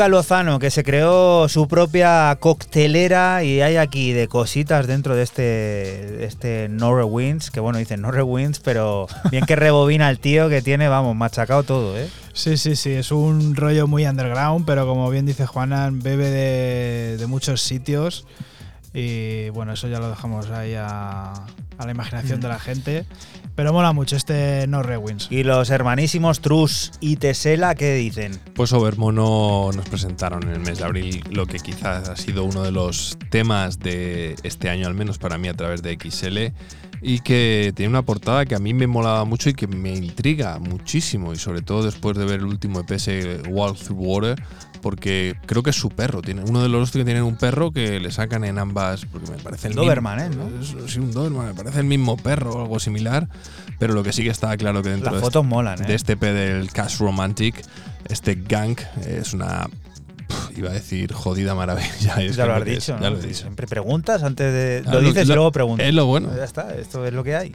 Luca 0.00 0.08
Lozano, 0.08 0.58
que 0.58 0.70
se 0.70 0.82
creó 0.82 1.46
su 1.50 1.68
propia 1.68 2.34
coctelera 2.40 3.44
y 3.44 3.60
hay 3.60 3.76
aquí 3.76 4.12
de 4.12 4.28
cositas 4.28 4.86
dentro 4.86 5.14
de 5.14 5.22
este, 5.22 5.42
de 5.42 6.24
este 6.24 6.70
que 7.52 7.60
bueno, 7.60 7.78
dicen 7.78 8.00
No 8.00 8.10
Rewinds, 8.10 8.60
pero 8.60 9.08
bien 9.30 9.44
que 9.44 9.56
rebobina 9.56 10.08
el 10.08 10.18
tío 10.18 10.48
que 10.48 10.62
tiene, 10.62 10.88
vamos, 10.88 11.14
machacado 11.16 11.64
todo, 11.64 11.98
¿eh? 11.98 12.08
Sí, 12.32 12.56
sí, 12.56 12.76
sí, 12.76 12.92
es 12.92 13.12
un 13.12 13.54
rollo 13.54 13.86
muy 13.86 14.06
underground, 14.06 14.64
pero 14.64 14.86
como 14.86 15.10
bien 15.10 15.26
dice 15.26 15.44
Juana, 15.44 15.90
bebe 15.92 16.30
de, 16.30 17.16
de 17.18 17.26
muchos 17.26 17.60
sitios. 17.60 18.24
Y 18.94 19.50
bueno, 19.50 19.74
eso 19.74 19.86
ya 19.86 19.98
lo 19.98 20.08
dejamos 20.08 20.48
ahí 20.50 20.76
a, 20.76 21.32
a 21.32 21.84
la 21.84 21.90
imaginación 21.90 22.40
de 22.40 22.48
la 22.48 22.58
gente. 22.58 23.04
Pero 23.60 23.74
mola 23.74 23.92
mucho 23.92 24.16
este 24.16 24.66
No 24.68 24.82
Rewins. 24.82 25.28
Y 25.30 25.42
los 25.42 25.68
hermanísimos 25.68 26.40
Trus 26.40 26.92
y 26.98 27.16
Tesela, 27.16 27.74
¿qué 27.74 27.94
dicen? 27.96 28.40
Pues 28.54 28.72
Overmono 28.72 29.68
nos 29.76 29.86
presentaron 29.86 30.44
en 30.44 30.52
el 30.52 30.60
mes 30.60 30.78
de 30.78 30.84
abril 30.84 31.22
lo 31.30 31.44
que 31.44 31.58
quizás 31.58 32.08
ha 32.08 32.16
sido 32.16 32.44
uno 32.44 32.62
de 32.62 32.72
los 32.72 33.18
temas 33.28 33.78
de 33.78 34.34
este 34.44 34.70
año, 34.70 34.86
al 34.86 34.94
menos 34.94 35.18
para 35.18 35.36
mí, 35.36 35.46
a 35.48 35.52
través 35.52 35.82
de 35.82 35.92
XL, 35.92 36.54
y 37.02 37.20
que 37.20 37.74
tiene 37.76 37.90
una 37.90 38.00
portada 38.00 38.46
que 38.46 38.54
a 38.54 38.60
mí 38.60 38.72
me 38.72 38.86
molaba 38.86 39.26
mucho 39.26 39.50
y 39.50 39.52
que 39.52 39.66
me 39.66 39.92
intriga 39.92 40.58
muchísimo, 40.58 41.34
y 41.34 41.36
sobre 41.36 41.60
todo 41.60 41.82
después 41.82 42.16
de 42.16 42.24
ver 42.24 42.40
el 42.40 42.46
último 42.46 42.80
EP, 42.80 42.92
ese 42.92 43.42
Walk 43.46 43.76
Through 43.76 44.00
Water, 44.00 44.42
porque 44.82 45.36
creo 45.46 45.62
que 45.62 45.70
es 45.70 45.76
su 45.76 45.90
perro. 45.90 46.22
Tiene, 46.22 46.42
uno 46.42 46.62
de 46.62 46.68
los 46.68 46.80
dos 46.80 46.90
que 46.90 47.04
tienen 47.04 47.22
un 47.22 47.36
perro 47.36 47.70
que 47.72 48.00
le 48.00 48.10
sacan 48.10 48.44
en 48.44 48.58
ambas, 48.58 49.04
porque 49.06 49.30
me 49.30 49.38
parece 49.38 49.68
el 49.68 49.74
Doberman, 49.74 50.28
mismo, 50.28 50.44
¿eh? 50.44 50.50
¿no? 50.50 50.60
es- 50.86 50.92
Sí, 50.92 50.98
un 51.00 51.12
Doberman, 51.12 51.46
me 51.48 51.54
parece 51.54 51.78
el 51.80 51.86
mismo 51.86 52.16
perro 52.16 52.52
o 52.54 52.60
algo 52.62 52.78
similar, 52.80 53.28
pero 53.78 53.94
lo 53.94 54.02
que 54.02 54.12
sí 54.12 54.22
que 54.22 54.30
está 54.30 54.56
claro 54.56 54.82
que 54.82 54.90
dentro 54.90 55.06
Las 55.10 55.20
de 55.20 55.20
fotos 55.20 55.44
molan, 55.44 55.82
¿eh? 55.82 55.86
de 55.86 55.94
este 55.94 56.12
EP 56.14 56.20
del 56.32 56.70
Cash 56.72 56.98
Romantic, 56.98 57.62
este 58.08 58.34
gang 58.34 58.76
es 59.06 59.32
una. 59.32 59.68
Iba 60.56 60.70
a 60.70 60.72
decir 60.72 61.12
jodida 61.12 61.54
maravilla. 61.56 62.14
es 62.22 62.36
ya 62.36 62.46
lo 62.46 62.54
has 62.54 62.62
es, 62.62 62.66
dicho, 62.68 62.96
¿no? 62.96 63.02
Ya 63.02 63.10
lo 63.10 63.18
he 63.18 63.22
dicho. 63.26 63.40
Siempre 63.42 63.66
preguntas 63.66 64.22
antes 64.22 64.52
de. 64.52 64.82
Ah, 64.86 64.94
lo 64.94 65.00
dices 65.00 65.26
lo- 65.26 65.32
y 65.32 65.36
luego 65.36 65.52
preguntas. 65.52 65.86
es 65.86 65.94
lo 65.94 66.06
bueno. 66.06 66.30
Ya 66.36 66.44
está, 66.44 66.72
esto 66.74 67.04
es 67.04 67.12
lo 67.12 67.24
que 67.24 67.34
hay. 67.36 67.54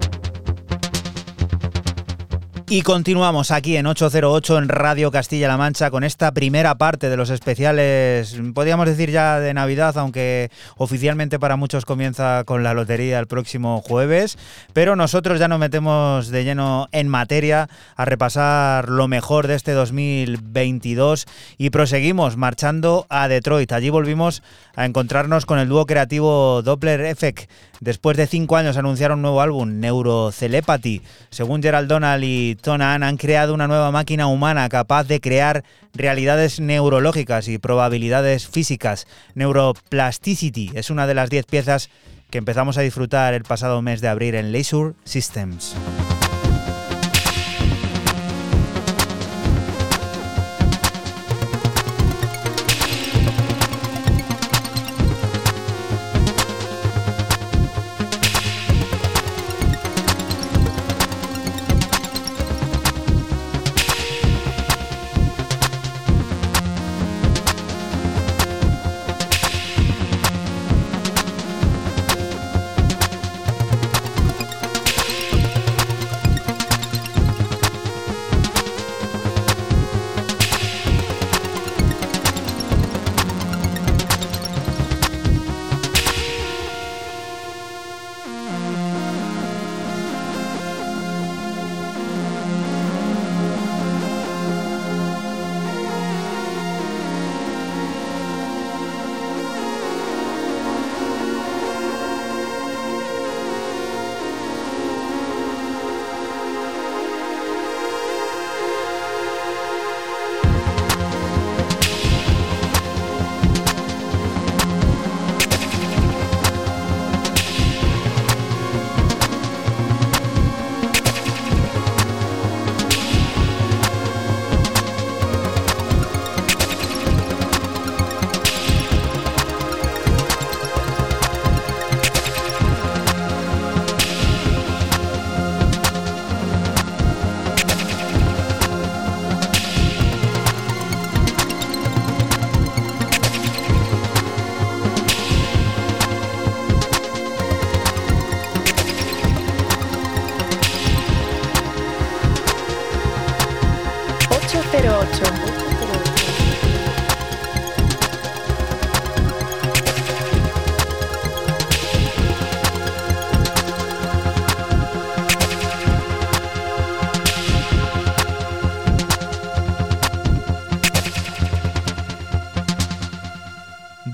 Y 2.73 2.83
continuamos 2.83 3.51
aquí 3.51 3.75
en 3.75 3.85
808 3.85 4.57
en 4.59 4.69
Radio 4.69 5.11
Castilla-La 5.11 5.57
Mancha 5.57 5.91
con 5.91 6.05
esta 6.05 6.31
primera 6.31 6.75
parte 6.75 7.09
de 7.09 7.17
los 7.17 7.29
especiales, 7.29 8.39
podríamos 8.53 8.85
decir 8.85 9.11
ya 9.11 9.41
de 9.41 9.53
Navidad, 9.53 9.97
aunque 9.97 10.49
oficialmente 10.77 11.37
para 11.37 11.57
muchos 11.57 11.83
comienza 11.83 12.45
con 12.45 12.63
la 12.63 12.73
lotería 12.73 13.19
el 13.19 13.27
próximo 13.27 13.81
jueves. 13.81 14.37
Pero 14.71 14.95
nosotros 14.95 15.37
ya 15.37 15.49
nos 15.49 15.59
metemos 15.59 16.29
de 16.29 16.45
lleno 16.45 16.87
en 16.93 17.09
materia 17.09 17.67
a 17.97 18.05
repasar 18.05 18.87
lo 18.87 19.09
mejor 19.09 19.47
de 19.47 19.55
este 19.55 19.73
2022 19.73 21.25
y 21.57 21.71
proseguimos 21.71 22.37
marchando 22.37 23.05
a 23.09 23.27
Detroit. 23.27 23.73
Allí 23.73 23.89
volvimos 23.89 24.43
a 24.77 24.85
encontrarnos 24.85 25.45
con 25.45 25.59
el 25.59 25.67
dúo 25.67 25.85
creativo 25.85 26.61
Doppler 26.61 27.01
Effect. 27.01 27.51
Después 27.81 28.15
de 28.15 28.27
cinco 28.27 28.57
años 28.57 28.77
anunciaron 28.77 29.17
un 29.17 29.21
nuevo 29.23 29.41
álbum, 29.41 29.79
Neurocelepathy. 29.79 31.01
Según 31.31 31.63
Gerald 31.63 31.89
Donald 31.89 32.23
y 32.23 32.53
Tonan, 32.53 33.01
han 33.01 33.17
creado 33.17 33.55
una 33.55 33.67
nueva 33.67 33.89
máquina 33.89 34.27
humana 34.27 34.69
capaz 34.69 35.05
de 35.05 35.19
crear 35.19 35.63
realidades 35.95 36.59
neurológicas 36.59 37.47
y 37.47 37.57
probabilidades 37.57 38.47
físicas. 38.47 39.07
Neuroplasticity 39.33 40.69
es 40.75 40.91
una 40.91 41.07
de 41.07 41.15
las 41.15 41.31
diez 41.31 41.47
piezas 41.47 41.89
que 42.29 42.37
empezamos 42.37 42.77
a 42.77 42.81
disfrutar 42.81 43.33
el 43.33 43.43
pasado 43.43 43.81
mes 43.81 43.99
de 43.99 44.09
abril 44.09 44.35
en 44.35 44.51
Leisure 44.51 44.93
Systems. 45.03 45.75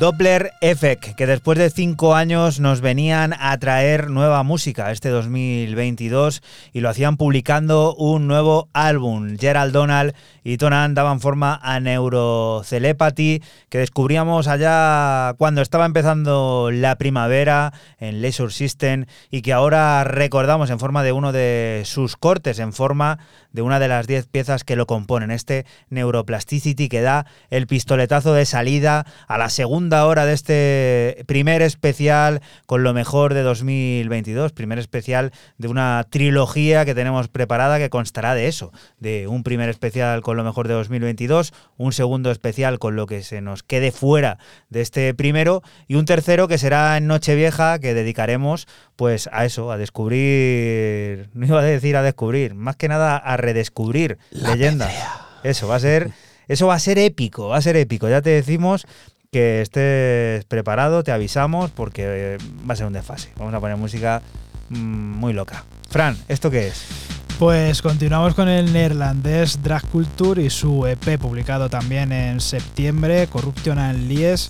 Doppler 0.08 0.54
Effect, 0.62 1.16
que 1.16 1.28
después 1.28 1.58
de 1.58 1.70
cinco 1.70 2.16
años 2.16 2.62
nos 2.62 2.80
venían 2.80 3.34
a 3.38 3.58
traer 3.58 4.10
nueva 4.10 4.42
música 4.44 4.90
este 4.94 5.10
2022 5.10 6.42
y 6.72 6.80
lo 6.80 6.88
hacían 6.88 7.18
publicando 7.18 7.94
un 7.94 8.26
nuevo 8.26 8.70
álbum. 8.72 9.36
Gerald 9.38 9.74
Donald 9.74 10.16
y 10.46 10.56
Tonan 10.56 10.94
daban 10.94 11.20
forma 11.20 11.60
a 11.62 11.82
Neurocelepathy, 11.82 13.44
que 13.68 13.80
descubríamos 13.80 14.48
allá 14.48 15.34
cuando 15.38 15.62
estaba 15.62 15.86
empezando 15.86 16.70
la 16.72 16.96
primavera 16.96 17.74
en 18.00 18.22
Leisure 18.22 18.54
System 18.54 19.08
y 19.30 19.42
que 19.42 19.52
ahora 19.52 20.06
recordamos 20.06 20.70
en 20.70 20.80
forma 20.80 21.04
de 21.04 21.12
uno 21.12 21.34
de 21.34 21.82
sus 21.84 22.16
cortes, 22.16 22.60
en 22.60 22.72
forma 22.72 23.20
de 23.52 23.62
una 23.62 23.80
de 23.80 23.88
las 23.88 24.08
diez 24.08 24.28
piezas 24.28 24.64
que 24.64 24.76
lo 24.76 24.88
componen. 24.88 25.32
Este 25.32 25.66
Neuroplasticity 25.90 26.90
que 26.90 27.02
da 27.02 27.26
el 27.50 27.68
pistoletazo 27.68 28.34
de 28.34 28.46
salida 28.46 29.06
a 29.28 29.38
la 29.38 29.50
segunda 29.50 30.06
hora 30.06 30.26
de 30.26 30.34
este 30.34 31.24
primer 31.28 31.62
especial 31.62 32.42
con 32.66 32.84
lo 32.84 32.94
mejor 32.94 33.34
de 33.34 33.42
2022, 33.42 34.54
primer 34.54 34.80
especial 34.80 35.32
de 35.58 35.68
una 35.68 36.06
trilogía 36.10 36.86
que 36.86 36.96
tenemos 36.96 37.28
preparada 37.28 37.78
que 37.78 37.90
constará 37.90 38.36
de 38.36 38.48
eso, 38.48 38.72
de 39.00 39.28
un 39.28 39.44
primer 39.44 39.70
especial 39.70 40.22
con 40.22 40.38
lo 40.38 40.44
mejor 40.44 40.68
de 40.68 40.74
2022, 40.74 41.54
un 41.78 41.94
segundo 41.94 42.32
especial 42.32 42.80
con 42.80 42.96
lo 42.96 43.08
que 43.08 43.24
se 43.24 43.42
nos 43.42 43.64
quede 43.64 43.92
fuera 43.92 44.38
de 44.70 44.82
este 44.82 45.14
primero 45.14 45.62
y 45.88 45.96
un 45.96 46.06
tercero 46.06 46.48
que 46.48 46.58
será 46.58 46.98
en 46.98 47.08
Nochevieja 47.08 47.80
que 47.80 47.94
dedicaremos 47.94 48.68
pues 48.96 49.30
a 49.32 49.46
eso, 49.46 49.72
a 49.72 49.78
descubrir, 49.78 51.30
no 51.34 51.46
iba 51.46 51.60
a 51.60 51.64
decir 51.64 51.96
a 51.96 52.02
descubrir, 52.02 52.56
más 52.56 52.76
que 52.76 52.88
nada 52.88 53.18
a 53.18 53.37
redescubrir 53.38 54.18
leyendas. 54.32 54.94
Eso 55.44 55.68
va 55.68 55.76
a 55.76 55.80
ser 55.80 56.12
eso 56.48 56.68
va 56.68 56.76
a 56.76 56.80
ser 56.80 56.98
épico, 56.98 57.50
va 57.50 57.58
a 57.58 57.62
ser 57.62 57.76
épico. 57.76 58.08
Ya 58.08 58.22
te 58.22 58.30
decimos 58.30 58.86
que 59.32 59.62
estés 59.62 60.46
preparado, 60.46 61.04
te 61.04 61.12
avisamos 61.12 61.72
porque 61.72 62.04
eh, 62.06 62.38
va 62.68 62.74
a 62.74 62.78
ser 62.78 62.88
un 62.88 62.94
desfase. 62.94 63.30
Vamos 63.38 63.54
a 63.54 63.60
poner 63.60 63.78
música 63.78 64.22
mm, 64.70 64.76
muy 64.76 65.34
loca. 65.34 65.66
Fran, 65.90 66.18
¿esto 66.28 66.50
qué 66.50 66.68
es? 66.68 66.86
Pues 67.40 67.82
continuamos 67.82 68.34
con 68.34 68.48
el 68.48 68.74
neerlandés 68.74 69.62
Drag 69.62 69.86
Culture 69.90 70.42
y 70.42 70.50
su 70.50 70.88
EP 70.88 71.20
publicado 71.20 71.70
también 71.70 72.12
en 72.12 72.40
septiembre, 72.40 73.28
Corruption 73.28 73.78
and 73.78 74.08
Lies, 74.08 74.50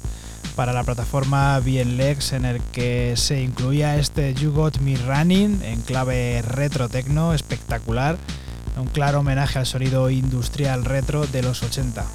para 0.55 0.71
la 0.71 0.83
plataforma 0.83 1.59
Bienlex, 1.59 2.31
en 2.31 2.45
el 2.45 2.61
que 2.71 3.13
se 3.17 3.41
incluía 3.41 3.97
este 3.97 4.33
You 4.33 4.53
Got 4.53 4.79
Me 4.79 4.95
Running 4.95 5.61
en 5.63 5.81
clave 5.81 6.41
retro 6.41 6.87
techno 6.87 7.33
espectacular, 7.33 8.17
un 8.79 8.87
claro 8.87 9.19
homenaje 9.19 9.59
al 9.59 9.65
sonido 9.65 10.09
industrial 10.09 10.85
retro 10.85 11.25
de 11.25 11.41
los 11.41 11.63
80. 11.63 12.05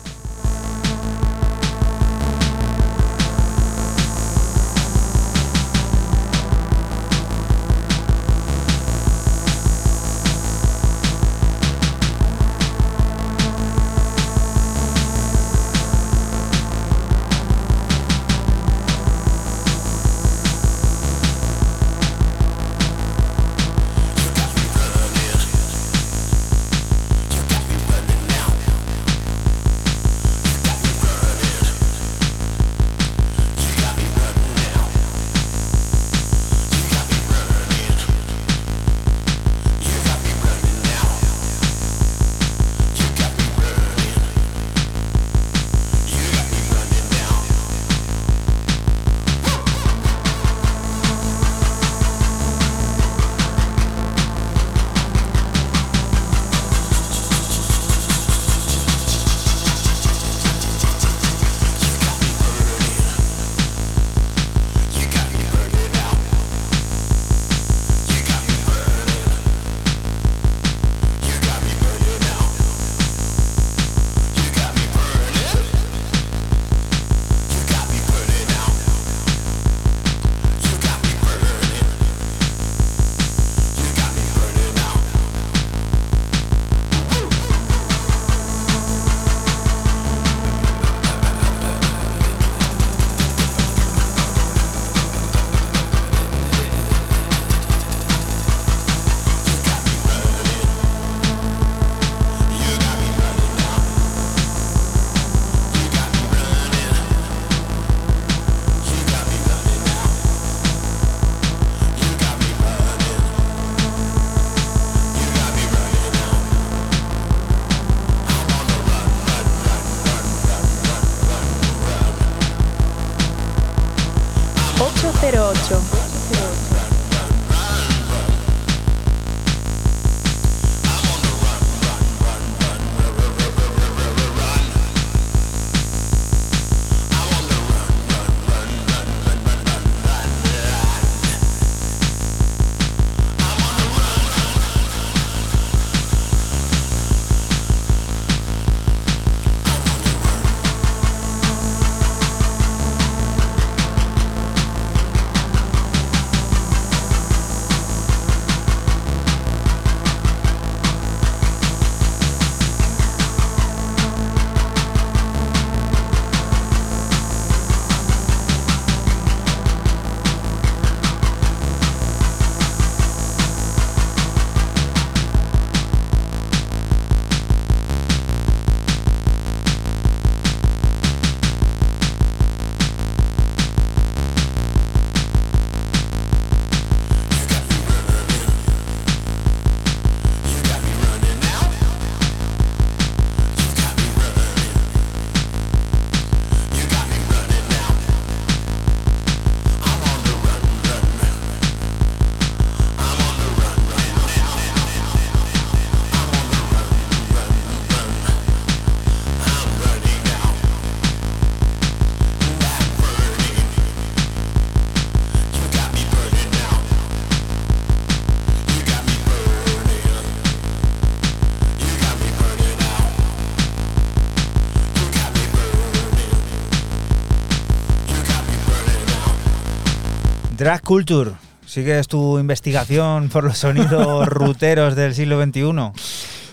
Drag 230.62 230.80
Culture. 230.80 231.32
¿Sigues 231.66 232.07
tu 232.07 232.38
investigación 232.38 233.30
por 233.30 233.42
los 233.42 233.58
sonidos 233.58 234.28
ruteros 234.28 234.95
del 234.95 235.12
siglo 235.12 235.42
XXI? 235.42 235.91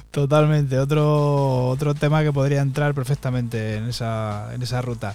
Totalmente, 0.09 0.79
otro, 0.79 1.67
otro 1.67 1.93
tema 1.93 2.23
que 2.23 2.34
podría 2.34 2.61
entrar 2.61 2.95
perfectamente 2.95 3.75
en 3.75 3.89
esa, 3.89 4.49
en 4.55 4.63
esa 4.63 4.81
ruta. 4.81 5.13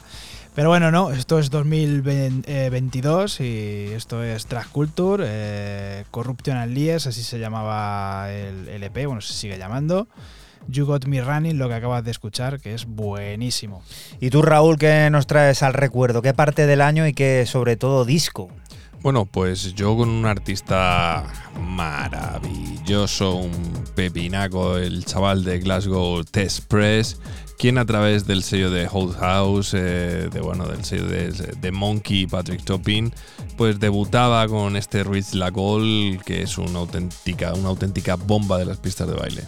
Pero 0.55 0.69
bueno, 0.69 0.93
no, 0.93 1.10
esto 1.10 1.40
es 1.40 1.51
2022 1.51 3.40
y 3.40 3.89
esto 3.93 4.23
es 4.23 4.48
Drag 4.48 4.69
Culture, 4.69 5.24
eh, 5.27 6.05
Corruption 6.12 6.56
and 6.56 6.73
Lies, 6.73 7.09
así 7.09 7.24
se 7.24 7.40
llamaba 7.40 8.31
el 8.31 8.69
LP, 8.69 9.06
bueno, 9.06 9.23
se 9.23 9.32
sigue 9.32 9.59
llamando. 9.59 10.06
You 10.69 10.86
Got 10.86 11.06
Me 11.06 11.20
Running, 11.20 11.59
lo 11.59 11.69
que 11.69 11.74
acabas 11.74 12.05
de 12.05 12.12
escuchar, 12.12 12.60
que 12.60 12.74
es 12.74 12.86
buenísimo. 12.86 13.82
¿Y 14.20 14.31
tú, 14.31 14.40
Raúl, 14.40 14.78
qué 14.78 15.09
nos 15.10 15.27
traes 15.27 15.64
al 15.64 15.74
recuerdo? 15.74 16.23
¿Qué 16.23 16.32
parte 16.32 16.66
del 16.66 16.81
año 16.81 17.09
y 17.09 17.12
qué, 17.12 17.44
sobre 17.44 17.77
todo, 17.77 18.05
disco? 18.05 18.51
Bueno, 19.05 19.26
pues 19.26 19.74
yo 19.74 19.94
con 19.98 20.09
un 20.09 20.24
artista 20.24 21.31
maravilloso, 21.60 23.35
un 23.35 23.85
pepinaco, 23.94 24.78
el 24.78 25.05
chaval 25.05 25.44
de 25.44 25.59
Glasgow, 25.59 26.24
Tess 26.24 26.62
Press, 26.62 27.18
quien 27.59 27.76
a 27.76 27.85
través 27.85 28.26
del 28.26 28.43
sello 28.43 28.70
de 28.70 28.89
House 28.89 29.14
House, 29.16 29.74
eh, 29.74 30.31
de, 30.32 30.40
bueno, 30.40 30.66
del 30.66 30.86
sello 30.86 31.06
de, 31.06 31.32
de 31.32 31.70
Monkey 31.70 32.26
Patrick 32.26 32.64
Topping, 32.64 33.12
pues 33.59 33.78
debutaba 33.78 34.48
con 34.48 34.74
este 34.74 35.05
Rich 35.05 35.35
Lagol, 35.35 36.18
que 36.24 36.40
es 36.40 36.56
una 36.56 36.78
auténtica, 36.78 37.52
una 37.52 37.68
auténtica 37.68 38.16
bomba 38.16 38.56
de 38.56 38.64
las 38.64 38.78
pistas 38.78 39.06
de 39.06 39.16
baile. 39.16 39.43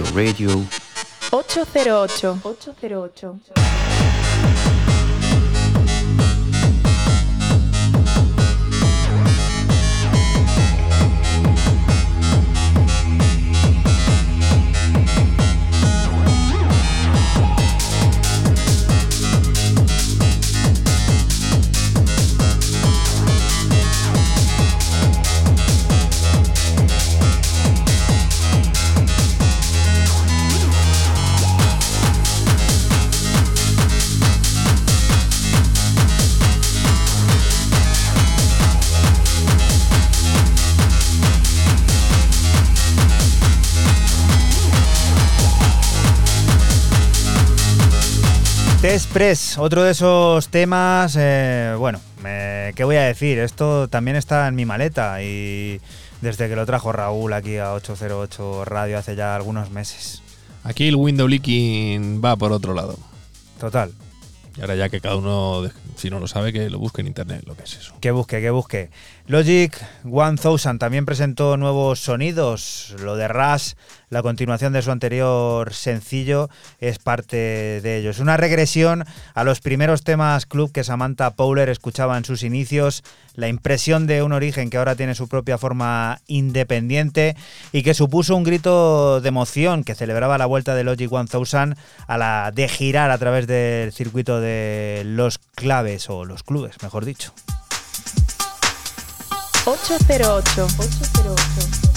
808 0.00 0.14
Radio 0.14 0.66
808. 1.30 2.40
808. 2.42 4.79
Test 48.90 49.12
Press, 49.12 49.56
otro 49.56 49.84
de 49.84 49.92
esos 49.92 50.48
temas, 50.48 51.14
eh, 51.16 51.76
bueno, 51.78 52.00
me- 52.24 52.72
¿qué 52.74 52.82
voy 52.82 52.96
a 52.96 53.02
decir? 53.02 53.38
Esto 53.38 53.86
también 53.86 54.16
está 54.16 54.48
en 54.48 54.56
mi 54.56 54.64
maleta 54.64 55.22
y 55.22 55.80
desde 56.20 56.48
que 56.48 56.56
lo 56.56 56.66
trajo 56.66 56.90
Raúl 56.90 57.32
aquí 57.32 57.56
a 57.58 57.72
808 57.74 58.64
Radio 58.64 58.98
hace 58.98 59.14
ya 59.14 59.36
algunos 59.36 59.70
meses. 59.70 60.24
Aquí 60.64 60.88
el 60.88 60.96
window 60.96 61.28
leaking 61.28 62.20
va 62.20 62.34
por 62.34 62.50
otro 62.50 62.74
lado. 62.74 62.98
Total, 63.60 63.92
Y 64.56 64.60
ahora 64.60 64.74
ya 64.74 64.88
que 64.88 65.00
cada 65.00 65.14
uno, 65.14 65.70
si 65.94 66.10
no 66.10 66.18
lo 66.18 66.26
sabe, 66.26 66.52
que 66.52 66.68
lo 66.68 66.80
busque 66.80 67.00
en 67.02 67.06
internet, 67.06 67.44
lo 67.46 67.54
que 67.54 67.62
es 67.62 67.76
eso. 67.76 67.94
que 68.00 68.10
busque, 68.10 68.40
que 68.40 68.50
busque. 68.50 68.90
Logic 69.30 69.80
1000 70.02 70.78
también 70.80 71.06
presentó 71.06 71.56
nuevos 71.56 72.00
sonidos. 72.00 72.96
Lo 73.00 73.14
de 73.14 73.28
Rush, 73.28 73.74
la 74.08 74.22
continuación 74.22 74.72
de 74.72 74.82
su 74.82 74.90
anterior 74.90 75.72
sencillo, 75.72 76.50
es 76.80 76.98
parte 76.98 77.36
de 77.80 77.98
ello. 77.98 78.10
Es 78.10 78.18
una 78.18 78.36
regresión 78.36 79.04
a 79.34 79.44
los 79.44 79.60
primeros 79.60 80.02
temas 80.02 80.46
club 80.46 80.72
que 80.72 80.82
Samantha 80.82 81.30
Powler 81.36 81.68
escuchaba 81.68 82.18
en 82.18 82.24
sus 82.24 82.42
inicios, 82.42 83.04
la 83.36 83.46
impresión 83.46 84.08
de 84.08 84.24
un 84.24 84.32
origen 84.32 84.68
que 84.68 84.78
ahora 84.78 84.96
tiene 84.96 85.14
su 85.14 85.28
propia 85.28 85.58
forma 85.58 86.18
independiente 86.26 87.36
y 87.70 87.84
que 87.84 87.94
supuso 87.94 88.34
un 88.34 88.42
grito 88.42 89.20
de 89.20 89.28
emoción 89.28 89.84
que 89.84 89.94
celebraba 89.94 90.38
la 90.38 90.46
vuelta 90.46 90.74
de 90.74 90.82
Logic 90.82 91.08
1000 91.08 91.76
a 92.08 92.18
la 92.18 92.50
de 92.52 92.68
girar 92.68 93.12
a 93.12 93.18
través 93.18 93.46
del 93.46 93.92
circuito 93.92 94.40
de 94.40 95.02
los 95.06 95.38
claves 95.38 96.10
o 96.10 96.24
los 96.24 96.42
clubes, 96.42 96.82
mejor 96.82 97.04
dicho. 97.04 97.32
808. 99.76 100.66
808. 100.66 101.89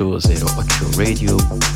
808 0.00 0.96
Radio. 0.96 1.69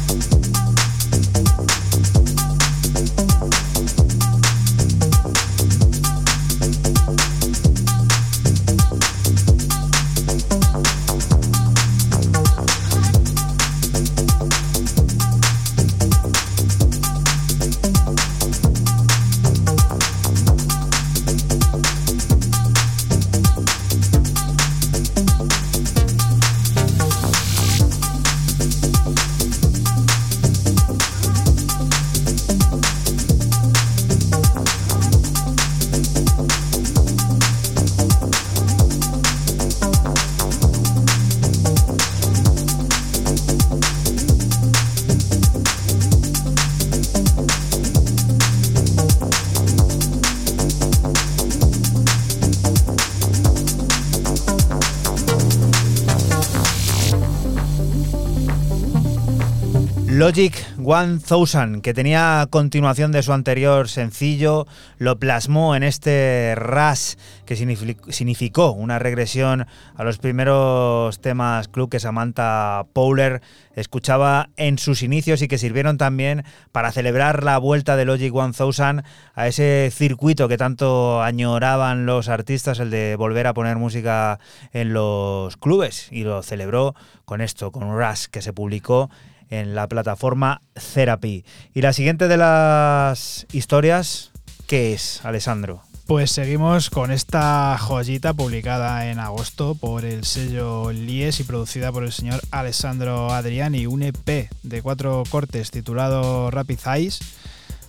Logic 60.24 60.54
1000, 60.78 61.82
que 61.82 61.92
tenía 61.92 62.46
continuación 62.48 63.12
de 63.12 63.22
su 63.22 63.34
anterior 63.34 63.90
sencillo, 63.90 64.66
lo 64.96 65.18
plasmó 65.18 65.76
en 65.76 65.82
este 65.82 66.54
Rush, 66.56 67.16
que 67.44 67.58
signifi- 67.58 68.10
significó 68.10 68.72
una 68.72 68.98
regresión 68.98 69.66
a 69.94 70.02
los 70.02 70.16
primeros 70.16 71.20
temas 71.20 71.68
club 71.68 71.90
que 71.90 72.00
Samantha 72.00 72.86
Powler 72.94 73.42
escuchaba 73.74 74.48
en 74.56 74.78
sus 74.78 75.02
inicios 75.02 75.42
y 75.42 75.48
que 75.48 75.58
sirvieron 75.58 75.98
también 75.98 76.44
para 76.72 76.90
celebrar 76.90 77.44
la 77.44 77.58
vuelta 77.58 77.94
de 77.94 78.06
Logic 78.06 78.32
1000 78.32 79.02
a 79.34 79.46
ese 79.46 79.90
circuito 79.92 80.48
que 80.48 80.56
tanto 80.56 81.20
añoraban 81.22 82.06
los 82.06 82.30
artistas, 82.30 82.78
el 82.78 82.88
de 82.88 83.16
volver 83.16 83.46
a 83.46 83.52
poner 83.52 83.76
música 83.76 84.38
en 84.72 84.94
los 84.94 85.58
clubes, 85.58 86.08
y 86.10 86.24
lo 86.24 86.42
celebró 86.42 86.94
con 87.26 87.42
esto, 87.42 87.70
con 87.72 87.94
Rush, 87.94 88.28
que 88.30 88.40
se 88.40 88.54
publicó 88.54 89.10
en 89.50 89.74
la 89.74 89.88
plataforma 89.88 90.62
Therapy. 90.94 91.44
Y 91.74 91.80
la 91.82 91.92
siguiente 91.92 92.28
de 92.28 92.36
las 92.36 93.46
historias, 93.52 94.32
¿qué 94.66 94.92
es, 94.94 95.24
Alessandro? 95.24 95.82
Pues 96.06 96.30
seguimos 96.30 96.90
con 96.90 97.10
esta 97.10 97.78
joyita 97.78 98.34
publicada 98.34 99.10
en 99.10 99.18
agosto 99.18 99.74
por 99.74 100.04
el 100.04 100.24
sello 100.24 100.92
Lies 100.92 101.40
y 101.40 101.44
producida 101.44 101.92
por 101.92 102.04
el 102.04 102.12
señor 102.12 102.42
Alessandro 102.50 103.32
Adriani, 103.32 103.86
un 103.86 104.02
EP 104.02 104.50
de 104.62 104.82
cuatro 104.82 105.22
cortes 105.30 105.70
titulado 105.70 106.50
Rapid 106.50 106.78
Eyes, 106.94 107.20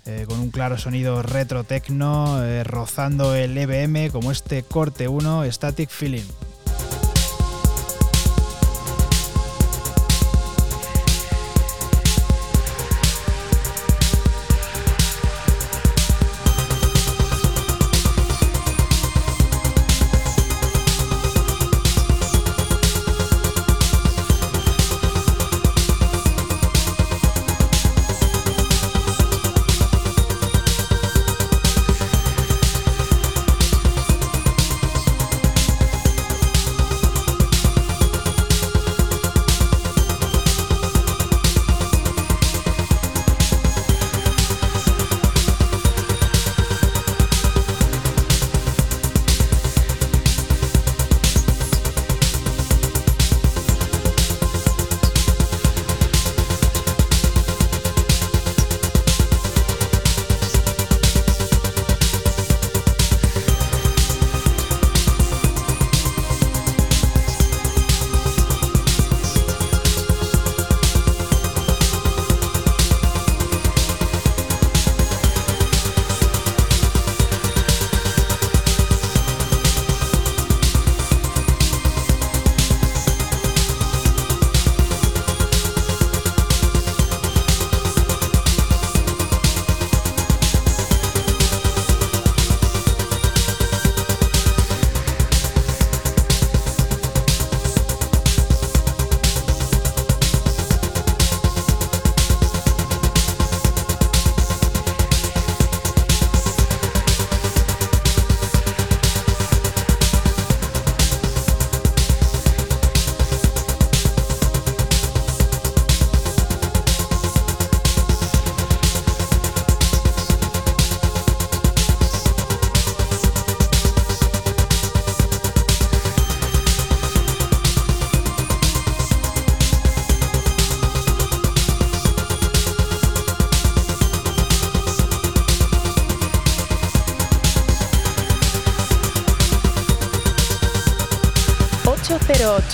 eh, 0.06 0.26
con 0.30 0.40
un 0.40 0.50
claro 0.50 0.78
sonido 0.78 1.24
retro 1.24 1.66
techno, 1.66 2.42
eh, 2.42 2.64
rozando 2.64 3.36
el 3.36 3.58
EBM 3.58 4.10
como 4.12 4.32
este 4.32 4.64
corte 4.64 5.10
1 5.10 5.52
Static 5.52 5.90
Feeling. 5.90 6.24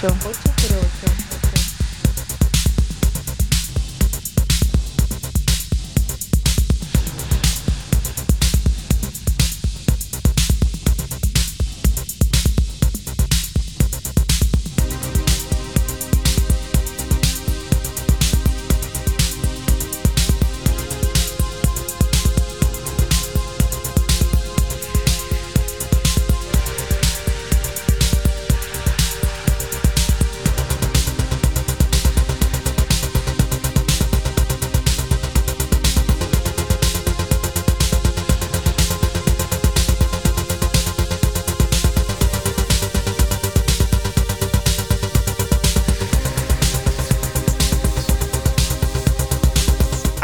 Rachel. 0.03 0.30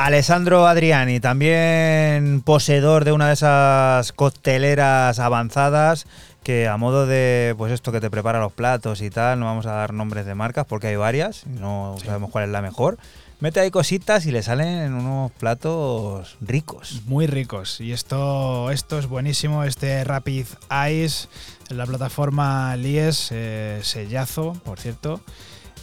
Alessandro 0.07 0.67
Adriani, 0.67 1.19
también 1.19 2.41
poseedor 2.41 3.03
de 3.03 3.11
una 3.11 3.27
de 3.27 3.33
esas 3.33 4.13
cocteleras 4.13 5.19
avanzadas 5.19 6.07
que 6.43 6.69
a 6.69 6.77
modo 6.77 7.05
de, 7.05 7.53
pues 7.57 7.73
esto 7.73 7.91
que 7.91 7.99
te 7.99 8.09
prepara 8.09 8.39
los 8.39 8.53
platos 8.53 9.01
y 9.01 9.09
tal, 9.09 9.37
no 9.37 9.47
vamos 9.47 9.65
a 9.65 9.73
dar 9.73 9.91
nombres 9.91 10.25
de 10.25 10.33
marcas 10.33 10.65
porque 10.65 10.87
hay 10.87 10.95
varias, 10.95 11.43
y 11.45 11.59
no 11.59 11.97
sabemos 12.05 12.31
cuál 12.31 12.45
es 12.45 12.51
la 12.51 12.61
mejor. 12.61 12.97
Mete 13.41 13.59
ahí 13.59 13.69
cositas 13.69 14.25
y 14.25 14.31
le 14.31 14.43
salen 14.43 14.93
unos 14.93 15.29
platos 15.33 16.37
ricos. 16.39 17.01
Muy 17.05 17.27
ricos. 17.27 17.81
Y 17.81 17.91
esto, 17.91 18.71
esto 18.71 18.99
es 18.99 19.07
buenísimo, 19.07 19.65
este 19.65 20.05
Rapid 20.05 20.45
Eyes 20.71 21.27
en 21.69 21.77
la 21.77 21.85
plataforma 21.85 22.77
Lies, 22.77 23.27
eh, 23.31 23.81
sellazo, 23.83 24.53
por 24.63 24.79
cierto. 24.79 25.19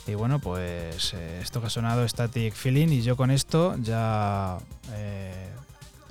Y 0.06 0.14
bueno, 0.14 0.38
pues 0.38 1.14
eh, 1.14 1.40
esto 1.42 1.60
que 1.60 1.68
ha 1.68 1.70
sonado 1.70 2.06
Static 2.06 2.54
Feeling 2.54 2.88
y 2.88 3.02
yo 3.02 3.16
con 3.16 3.30
esto 3.30 3.74
ya 3.80 4.58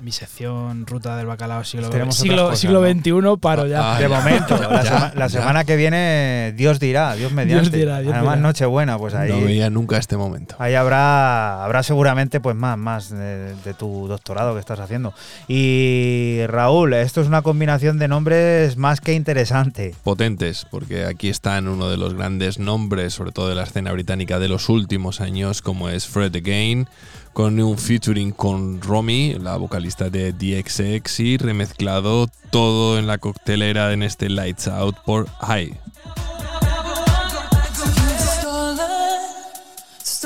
mi 0.04 0.12
sección 0.12 0.86
Ruta 0.86 1.16
del 1.16 1.24
Bacalao 1.26 1.64
siglo, 1.64 1.88
Tenemos 1.88 2.14
siglo, 2.16 2.34
otras 2.34 2.46
cosas, 2.48 2.60
siglo 2.60 2.82
¿no? 2.82 3.32
XXI 3.34 3.40
paro 3.40 3.66
ya. 3.66 3.94
Ah, 3.94 3.98
de 3.98 4.08
ya. 4.08 4.16
momento, 4.20 4.56
la, 4.70 4.82
Ya, 4.82 4.90
sema- 4.90 5.12
la 5.14 5.26
ya. 5.28 5.40
semana 5.40 5.64
que 5.64 5.76
viene, 5.76 6.52
Dios 6.56 6.78
dirá, 6.78 7.14
Dios 7.14 7.32
mediante. 7.32 7.74
dirá, 7.76 8.00
Dios 8.00 8.12
Además, 8.12 8.34
dirá. 8.36 8.46
Nochebuena, 8.48 8.98
pues 8.98 9.14
ahí. 9.14 9.30
No 9.30 9.40
veía 9.40 9.70
nunca 9.70 9.96
este 9.96 10.18
momento. 10.18 10.56
Ahí 10.58 10.74
habrá, 10.74 11.64
habrá 11.64 11.82
seguramente 11.82 12.38
pues 12.40 12.54
más, 12.54 12.76
más 12.76 13.08
de, 13.08 13.54
de 13.54 13.72
tu 13.74 14.06
doctorado 14.06 14.52
que 14.52 14.60
estás 14.60 14.78
haciendo. 14.78 15.14
Y 15.48 16.40
Raúl, 16.48 16.92
esto 16.94 17.22
es 17.22 17.26
una 17.26 17.40
combinación 17.40 17.98
de 17.98 18.08
nombres 18.08 18.76
más 18.76 19.00
que 19.00 19.14
interesante. 19.14 19.94
Potentes, 20.04 20.66
porque 20.70 21.06
aquí 21.06 21.30
están 21.30 21.66
uno 21.66 21.88
de 21.88 21.96
los 21.96 22.12
grandes 22.12 22.58
nombres, 22.58 23.14
sobre 23.14 23.32
todo 23.32 23.48
de 23.48 23.54
la 23.54 23.62
escena 23.62 23.90
británica 23.92 24.38
de 24.38 24.48
los 24.48 24.68
últimos 24.68 25.22
años, 25.22 25.62
como 25.62 25.88
es 25.88 26.06
Fred 26.06 26.36
Again, 26.36 26.88
con 27.34 27.60
un 27.60 27.76
featuring 27.76 28.32
con 28.32 28.80
Romy, 28.80 29.34
la 29.34 29.56
vocalista 29.56 30.08
de 30.08 30.32
DXX, 30.32 31.20
y 31.20 31.36
remezclado 31.36 32.28
todo 32.50 32.98
en 32.98 33.06
la 33.08 33.18
coctelera 33.18 33.92
en 33.92 34.04
este 34.04 34.30
Lights 34.30 34.68
Out 34.68 34.96
por 35.04 35.28
High. 35.40 35.76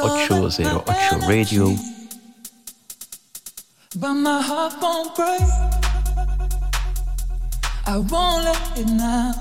808 0.01 1.27
Radio. 1.27 1.75
But 3.97 4.15
my 4.15 4.41
heart 4.41 4.75
won't 4.81 5.17
break. 5.17 5.41
I 7.87 7.97
won't 7.97 8.45
let 8.45 8.79
it 8.79 8.87
now. 8.87 9.35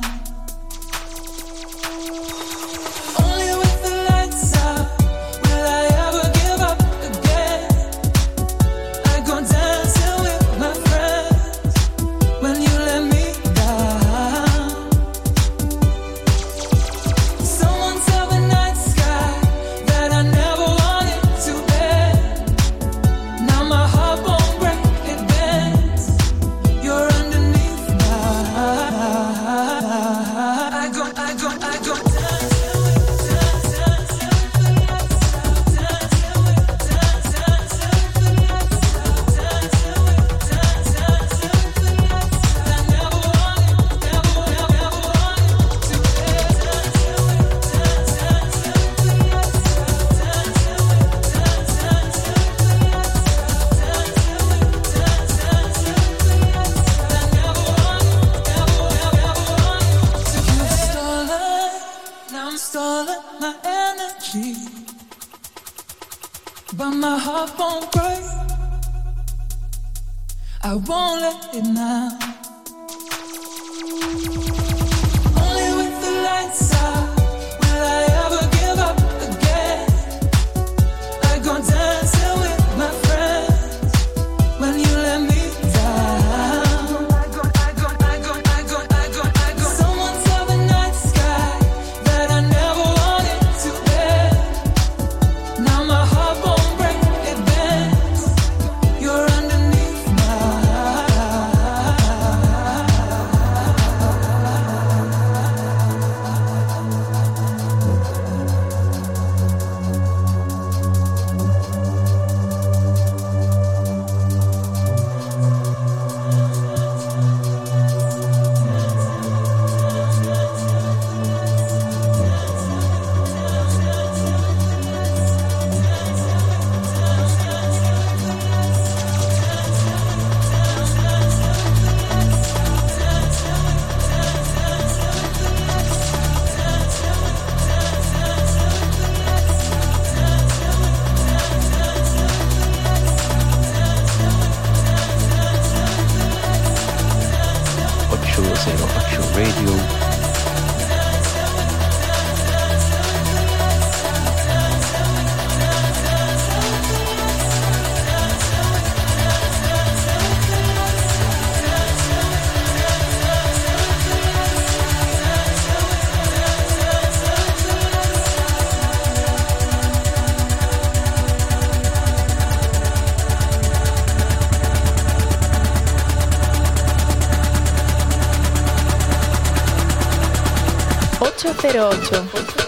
28. 181.78 182.67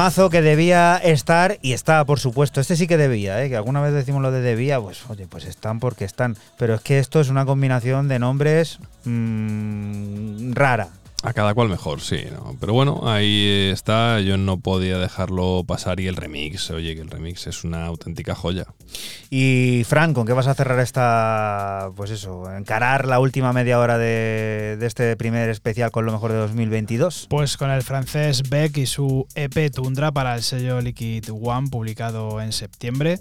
Temazo 0.00 0.30
que 0.30 0.40
debía 0.40 0.96
estar 0.96 1.58
y 1.60 1.74
está, 1.74 2.02
por 2.06 2.20
supuesto. 2.20 2.58
Este 2.62 2.74
sí 2.74 2.86
que 2.86 2.96
debía, 2.96 3.44
¿eh? 3.44 3.50
que 3.50 3.56
alguna 3.56 3.82
vez 3.82 3.92
decimos 3.92 4.22
lo 4.22 4.32
de 4.32 4.40
debía, 4.40 4.80
pues 4.80 5.02
oye, 5.10 5.26
pues 5.26 5.44
están 5.44 5.78
porque 5.78 6.06
están. 6.06 6.38
Pero 6.56 6.74
es 6.74 6.80
que 6.80 6.98
esto 6.98 7.20
es 7.20 7.28
una 7.28 7.44
combinación 7.44 8.08
de 8.08 8.18
nombres 8.18 8.78
mm, 9.04 10.52
rara. 10.52 10.88
A 11.22 11.34
cada 11.34 11.52
cual 11.52 11.68
mejor, 11.68 12.00
sí. 12.00 12.22
¿no? 12.32 12.56
Pero 12.58 12.72
bueno, 12.72 13.02
ahí 13.04 13.68
está. 13.70 14.20
Yo 14.20 14.38
no 14.38 14.58
podía 14.58 14.96
dejarlo 14.96 15.64
pasar. 15.66 16.00
Y 16.00 16.06
el 16.06 16.16
remix, 16.16 16.70
oye, 16.70 16.94
que 16.94 17.02
el 17.02 17.10
remix 17.10 17.46
es 17.46 17.62
una 17.62 17.84
auténtica 17.84 18.34
joya. 18.34 18.68
Y 19.32 19.84
Fran, 19.84 20.12
¿con 20.12 20.26
qué 20.26 20.32
vas 20.32 20.48
a 20.48 20.54
cerrar 20.54 20.80
esta, 20.80 21.92
pues 21.94 22.10
eso, 22.10 22.52
encarar 22.52 23.06
la 23.06 23.20
última 23.20 23.52
media 23.52 23.78
hora 23.78 23.96
de, 23.96 24.76
este 24.82 25.16
primer 25.16 25.48
especial 25.50 25.92
con 25.92 26.04
lo 26.04 26.10
mejor 26.10 26.32
de 26.32 26.38
2022? 26.38 27.28
Pues 27.30 27.56
con 27.56 27.70
el 27.70 27.82
francés 27.82 28.42
Beck 28.50 28.76
y 28.78 28.86
su 28.86 29.28
EP 29.36 29.70
Tundra 29.72 30.10
para 30.10 30.34
el 30.34 30.42
sello 30.42 30.80
Liquid 30.80 31.26
One 31.30 31.68
publicado 31.70 32.42
en 32.42 32.52
septiembre. 32.52 33.20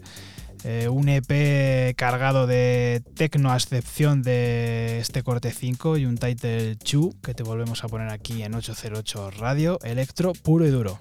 Eh, 0.63 0.89
un 0.89 1.09
EP 1.09 1.95
cargado 1.95 2.47
de 2.47 3.03
tecno 3.15 3.51
a 3.51 3.55
excepción 3.55 4.23
de 4.23 4.97
este 4.99 5.21
corte 5.21 5.51
5 5.51 5.97
y 5.97 6.05
un 6.07 6.17
title 6.17 6.75
2 6.75 7.17
que 7.21 7.35
te 7.35 7.43
volvemos 7.43 7.83
a 7.83 7.87
poner 7.87 8.09
aquí 8.09 8.41
en 8.41 8.55
808 8.55 9.29
Radio, 9.37 9.79
electro 9.83 10.33
puro 10.33 10.65
y 10.65 10.71
duro. 10.71 10.99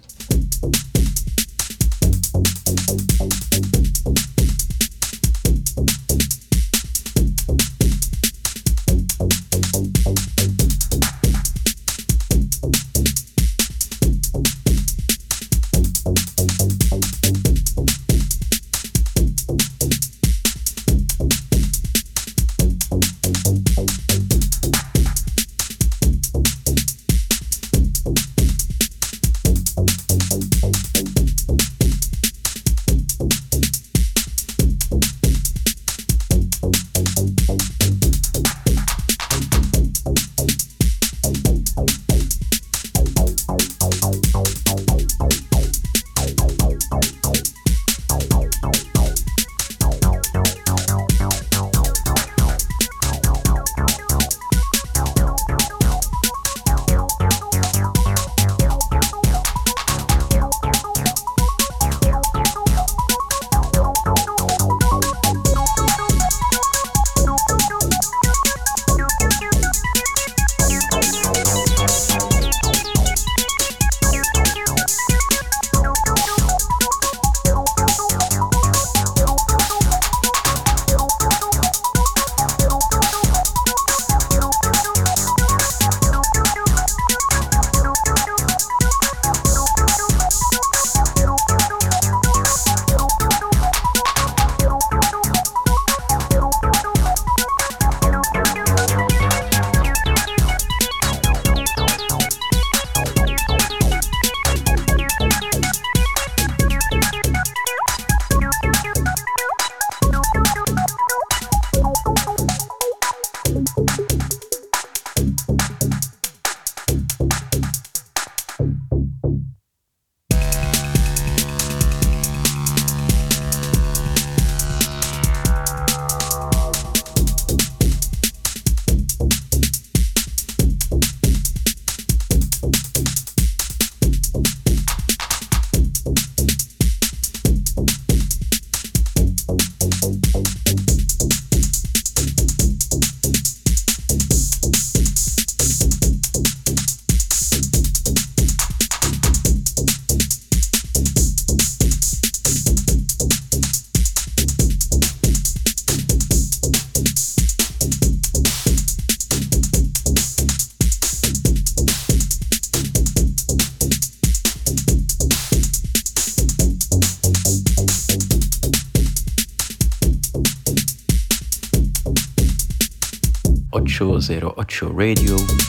808 174.29 174.83
Radio. 174.93 175.68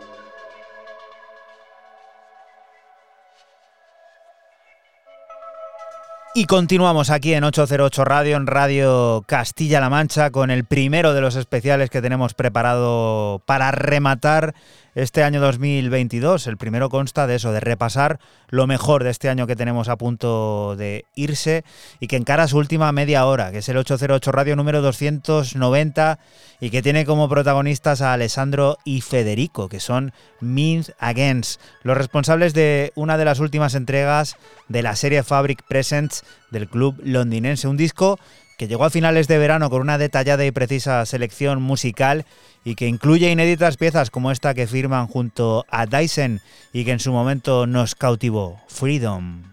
Y 6.33 6.45
continuamos 6.45 7.09
aquí 7.09 7.33
en 7.33 7.43
808 7.43 8.05
Radio, 8.05 8.37
en 8.37 8.47
Radio 8.47 9.21
Castilla-La 9.27 9.89
Mancha, 9.89 10.31
con 10.31 10.49
el 10.49 10.63
primero 10.63 11.13
de 11.13 11.19
los 11.19 11.35
especiales 11.35 11.89
que 11.89 12.01
tenemos 12.01 12.33
preparado 12.35 13.41
para 13.45 13.71
rematar 13.71 14.55
este 14.95 15.23
año 15.23 15.41
2022. 15.41 16.47
El 16.47 16.57
primero 16.57 16.89
consta 16.89 17.27
de 17.27 17.35
eso, 17.35 17.51
de 17.51 17.59
repasar 17.59 18.19
lo 18.49 18.67
mejor 18.67 19.03
de 19.03 19.09
este 19.09 19.29
año 19.29 19.47
que 19.47 19.55
tenemos 19.55 19.89
a 19.89 19.97
punto 19.97 20.75
de 20.75 21.05
irse 21.15 21.63
y 21.99 22.07
que 22.07 22.17
encara 22.17 22.47
su 22.47 22.57
última 22.57 22.91
media 22.91 23.25
hora, 23.25 23.51
que 23.51 23.59
es 23.59 23.69
el 23.69 23.77
808 23.77 24.31
Radio 24.31 24.55
número 24.55 24.81
290 24.81 26.19
y 26.59 26.69
que 26.69 26.81
tiene 26.81 27.05
como 27.05 27.29
protagonistas 27.29 28.01
a 28.01 28.13
Alessandro 28.13 28.77
y 28.83 29.01
Federico, 29.01 29.69
que 29.69 29.79
son 29.79 30.13
Means 30.39 30.93
Against, 30.99 31.61
los 31.83 31.97
responsables 31.97 32.53
de 32.53 32.91
una 32.95 33.17
de 33.17 33.25
las 33.25 33.39
últimas 33.39 33.75
entregas 33.75 34.35
de 34.67 34.83
la 34.83 34.95
serie 34.95 35.23
Fabric 35.23 35.63
Presents 35.67 36.20
del 36.49 36.67
club 36.67 36.99
londinense. 37.03 37.67
Un 37.67 37.77
disco 37.77 38.19
que 38.57 38.67
llegó 38.67 38.85
a 38.85 38.89
finales 38.89 39.27
de 39.27 39.37
verano 39.37 39.69
con 39.69 39.81
una 39.81 39.97
detallada 39.97 40.45
y 40.45 40.51
precisa 40.51 41.05
selección 41.05 41.61
musical 41.61 42.25
y 42.63 42.75
que 42.75 42.87
incluye 42.87 43.31
inéditas 43.31 43.77
piezas 43.77 44.11
como 44.11 44.31
esta 44.31 44.53
que 44.53 44.67
firman 44.67 45.07
junto 45.07 45.65
a 45.69 45.87
Dyson 45.87 46.41
y 46.71 46.85
que 46.85 46.91
en 46.91 46.99
su 46.99 47.11
momento 47.11 47.65
nos 47.65 47.95
cautivó, 47.95 48.61
Freedom. 48.67 49.50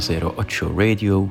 008 0.00 0.62
Radio. 0.74 1.30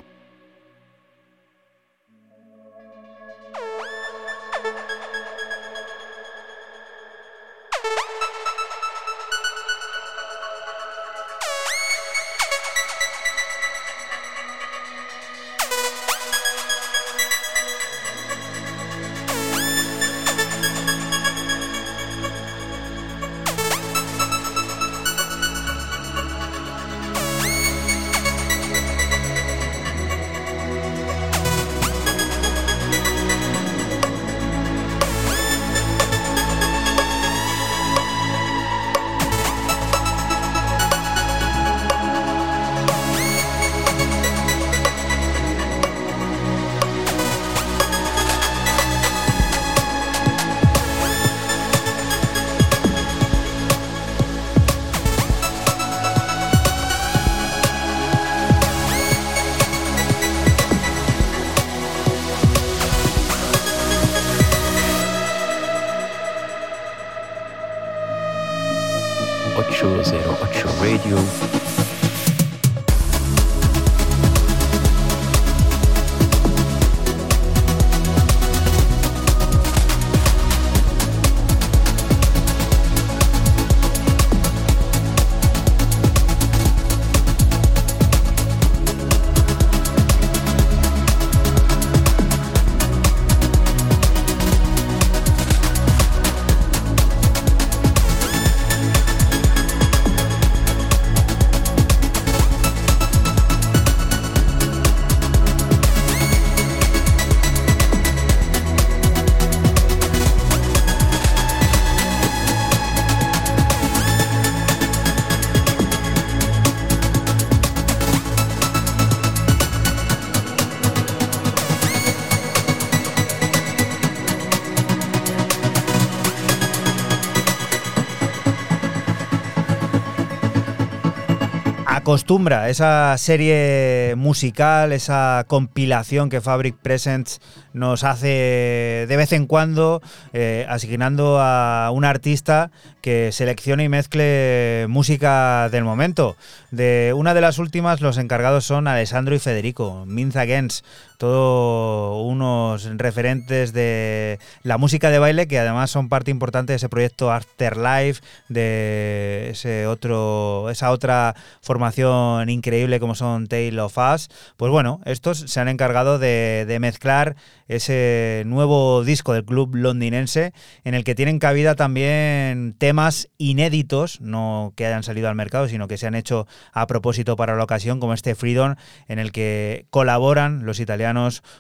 Acostumbra, 132.10 132.70
esa 132.70 133.16
serie 133.20 134.16
musical, 134.18 134.94
esa 134.94 135.46
compilación 135.48 136.30
que 136.30 136.42
Fabric 136.42 136.76
Presents 136.76 137.40
nos 137.72 138.04
hace 138.04 139.06
de 139.08 139.16
vez 139.16 139.32
en 139.32 139.46
cuando, 139.46 140.02
eh, 140.34 140.66
asignando 140.70 141.38
a 141.40 141.92
un 141.94 142.06
artista 142.06 142.72
que 143.02 143.32
seleccione 143.32 143.84
y 143.84 143.90
mezcle 143.90 144.88
música 144.90 145.70
del 145.70 145.84
momento. 145.84 146.36
De 146.72 147.14
una 147.16 147.36
de 147.36 147.42
las 147.42 147.60
últimas, 147.60 148.02
los 148.02 148.18
encargados 148.18 148.66
son 148.66 148.88
Alessandro 148.88 149.36
y 149.36 149.40
Federico, 149.40 150.04
Means 150.08 150.36
Against, 150.36 150.84
todos 151.20 152.26
unos 152.26 152.86
referentes 152.98 153.74
de 153.74 154.40
la 154.64 154.78
música 154.78 155.10
de 155.10 155.20
baile 155.20 155.50
que 155.50 155.60
además 155.60 155.92
son 155.92 156.08
parte 156.08 156.32
importante 156.32 156.72
de 156.72 156.78
ese 156.78 156.88
proyecto 156.88 157.30
Afterlife, 157.30 158.22
de 158.48 159.50
ese 159.52 159.86
otro, 159.86 160.70
esa 160.70 160.92
otra 160.92 161.36
formación 161.62 162.50
increíble 162.50 163.02
como 163.02 163.16
son 163.16 163.48
Tale 163.48 163.82
of 163.82 163.98
Us. 163.98 164.30
Pues 164.56 164.72
bueno, 164.72 165.02
estos 165.04 165.40
se 165.40 165.60
han 165.60 165.68
encargado 165.68 166.20
de, 166.20 166.64
de 166.66 166.80
mezclar 166.80 167.36
ese 167.68 168.44
nuevo 168.46 169.04
disco 169.04 169.34
del 169.34 169.44
club 169.44 169.76
londinense 169.76 170.54
en 170.86 170.94
el 170.94 171.04
que 171.04 171.16
tienen 171.16 171.38
cabida 171.38 171.76
también 171.76 172.76
temas 172.78 173.28
inéditos, 173.38 174.22
no 174.22 174.72
que 174.78 174.86
hayan 174.86 175.04
salido 175.04 175.28
al 175.28 175.36
mercado, 175.36 175.68
sino 175.68 175.90
que 175.90 175.98
se 175.98 176.08
han 176.08 176.16
hecho 176.16 176.48
a 176.72 176.88
propósito 176.88 177.36
para 177.36 177.58
la 177.58 177.64
ocasión, 177.66 178.00
como 178.00 178.14
este 178.14 178.36
Freedom 178.36 178.76
en 179.10 179.20
el 179.20 179.34
que 179.34 179.86
colaboran 179.90 180.66
los 180.66 180.80
italianos 180.80 181.09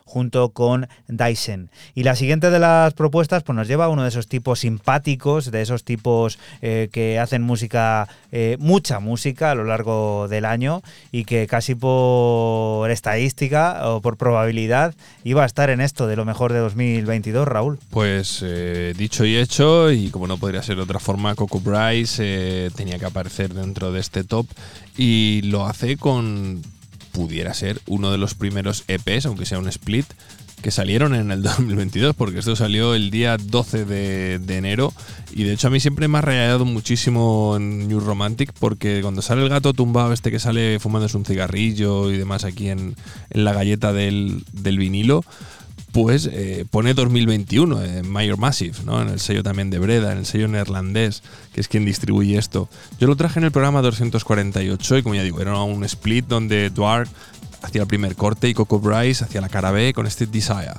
junto 0.05 0.49
con 0.49 0.87
Dyson. 1.07 1.69
Y 1.95 2.03
la 2.03 2.15
siguiente 2.15 2.49
de 2.49 2.59
las 2.59 2.93
propuestas 2.93 3.43
pues 3.43 3.55
nos 3.55 3.67
lleva 3.67 3.85
a 3.85 3.89
uno 3.89 4.03
de 4.03 4.09
esos 4.09 4.27
tipos 4.27 4.59
simpáticos, 4.59 5.51
de 5.51 5.61
esos 5.61 5.83
tipos 5.83 6.39
eh, 6.61 6.89
que 6.91 7.19
hacen 7.19 7.41
música, 7.41 8.07
eh, 8.31 8.57
mucha 8.59 8.99
música 8.99 9.51
a 9.51 9.55
lo 9.55 9.63
largo 9.63 10.27
del 10.27 10.45
año 10.45 10.81
y 11.11 11.25
que 11.25 11.47
casi 11.47 11.75
por 11.75 12.89
estadística 12.91 13.89
o 13.89 14.01
por 14.01 14.17
probabilidad 14.17 14.93
iba 15.23 15.43
a 15.43 15.45
estar 15.45 15.69
en 15.69 15.81
esto 15.81 16.07
de 16.07 16.15
lo 16.15 16.25
mejor 16.25 16.53
de 16.53 16.59
2022, 16.59 17.47
Raúl. 17.47 17.79
Pues 17.89 18.43
eh, 18.43 18.93
dicho 18.97 19.25
y 19.25 19.37
hecho, 19.37 19.91
y 19.91 20.09
como 20.09 20.27
no 20.27 20.37
podría 20.37 20.63
ser 20.63 20.77
de 20.77 20.83
otra 20.83 20.99
forma, 20.99 21.35
Coco 21.35 21.59
Bryce 21.59 22.69
tenía 22.75 22.99
que 22.99 23.05
aparecer 23.05 23.53
dentro 23.53 23.91
de 23.91 23.99
este 23.99 24.23
top 24.23 24.47
y 24.97 25.41
lo 25.43 25.65
hace 25.65 25.97
con, 25.97 26.61
pudiera 27.19 27.53
ser, 27.53 27.81
uno 27.85 28.13
de 28.13 28.17
los 28.17 28.33
primeros 28.33 28.85
EPs, 28.87 29.25
aunque 29.25 29.45
sea 29.45 29.59
un 29.59 29.67
split, 29.67 30.05
que 30.61 30.71
salieron 30.71 31.13
en 31.13 31.31
el 31.31 31.41
2022, 31.43 32.15
porque 32.15 32.39
esto 32.39 32.55
salió 32.55 32.95
el 32.95 33.11
día 33.11 33.35
12 33.35 33.83
de, 33.83 34.57
enero. 34.57 34.93
Y 35.33 35.43
de 35.43 35.51
hecho 35.51 35.67
a 35.67 35.69
mí 35.69 35.81
siempre 35.81 36.07
me 36.07 36.17
ha 36.17 36.21
rayado 36.21 36.63
muchísimo 36.63 37.57
en 37.57 37.89
New 37.89 37.99
Romantic 37.99 38.53
porque 38.57 39.01
cuando 39.01 39.21
sale 39.21 39.43
el 39.43 39.49
gato 39.49 39.73
tumbado 39.73 40.13
este 40.13 40.31
que 40.31 40.39
sale 40.39 40.79
fumándose 40.79 41.17
un 41.17 41.25
cigarrillo 41.25 42.09
y 42.09 42.17
demás 42.17 42.45
aquí 42.45 42.69
en, 42.69 42.95
la 43.31 43.51
galleta 43.51 43.91
del 43.91 44.45
vinilo, 44.53 45.25
pues 45.91 46.29
eh, 46.31 46.65
pone 46.69 46.93
2021 46.93 47.83
en 47.83 48.09
Mayor 48.09 48.37
Massive, 48.37 48.77
¿no? 48.85 49.01
en 49.01 49.09
el 49.09 49.19
sello 49.19 49.43
también 49.43 49.69
de 49.69 49.79
Breda, 49.79 50.11
en 50.11 50.19
el 50.19 50.25
sello 50.25 50.47
neerlandés, 50.47 51.23
que 51.53 51.61
es 51.61 51.67
quien 51.67 51.85
distribuye 51.85 52.37
esto. 52.37 52.69
Yo 52.99 53.07
lo 53.07 53.15
traje 53.15 53.39
en 53.39 53.45
el 53.45 53.51
programa 53.51 53.81
248 53.81 54.97
y 54.97 55.03
como 55.03 55.15
ya 55.15 55.23
digo, 55.23 55.41
era 55.41 55.57
un 55.61 55.83
split 55.83 56.25
donde 56.27 56.69
Dwarf 56.69 57.09
hacía 57.61 57.81
el 57.81 57.87
primer 57.87 58.15
corte 58.15 58.49
y 58.49 58.53
Coco 58.53 58.79
Bryce 58.79 59.23
hacía 59.23 59.41
la 59.41 59.49
cara 59.49 59.71
B 59.71 59.93
con 59.93 60.07
este 60.07 60.25
Desire. 60.25 60.73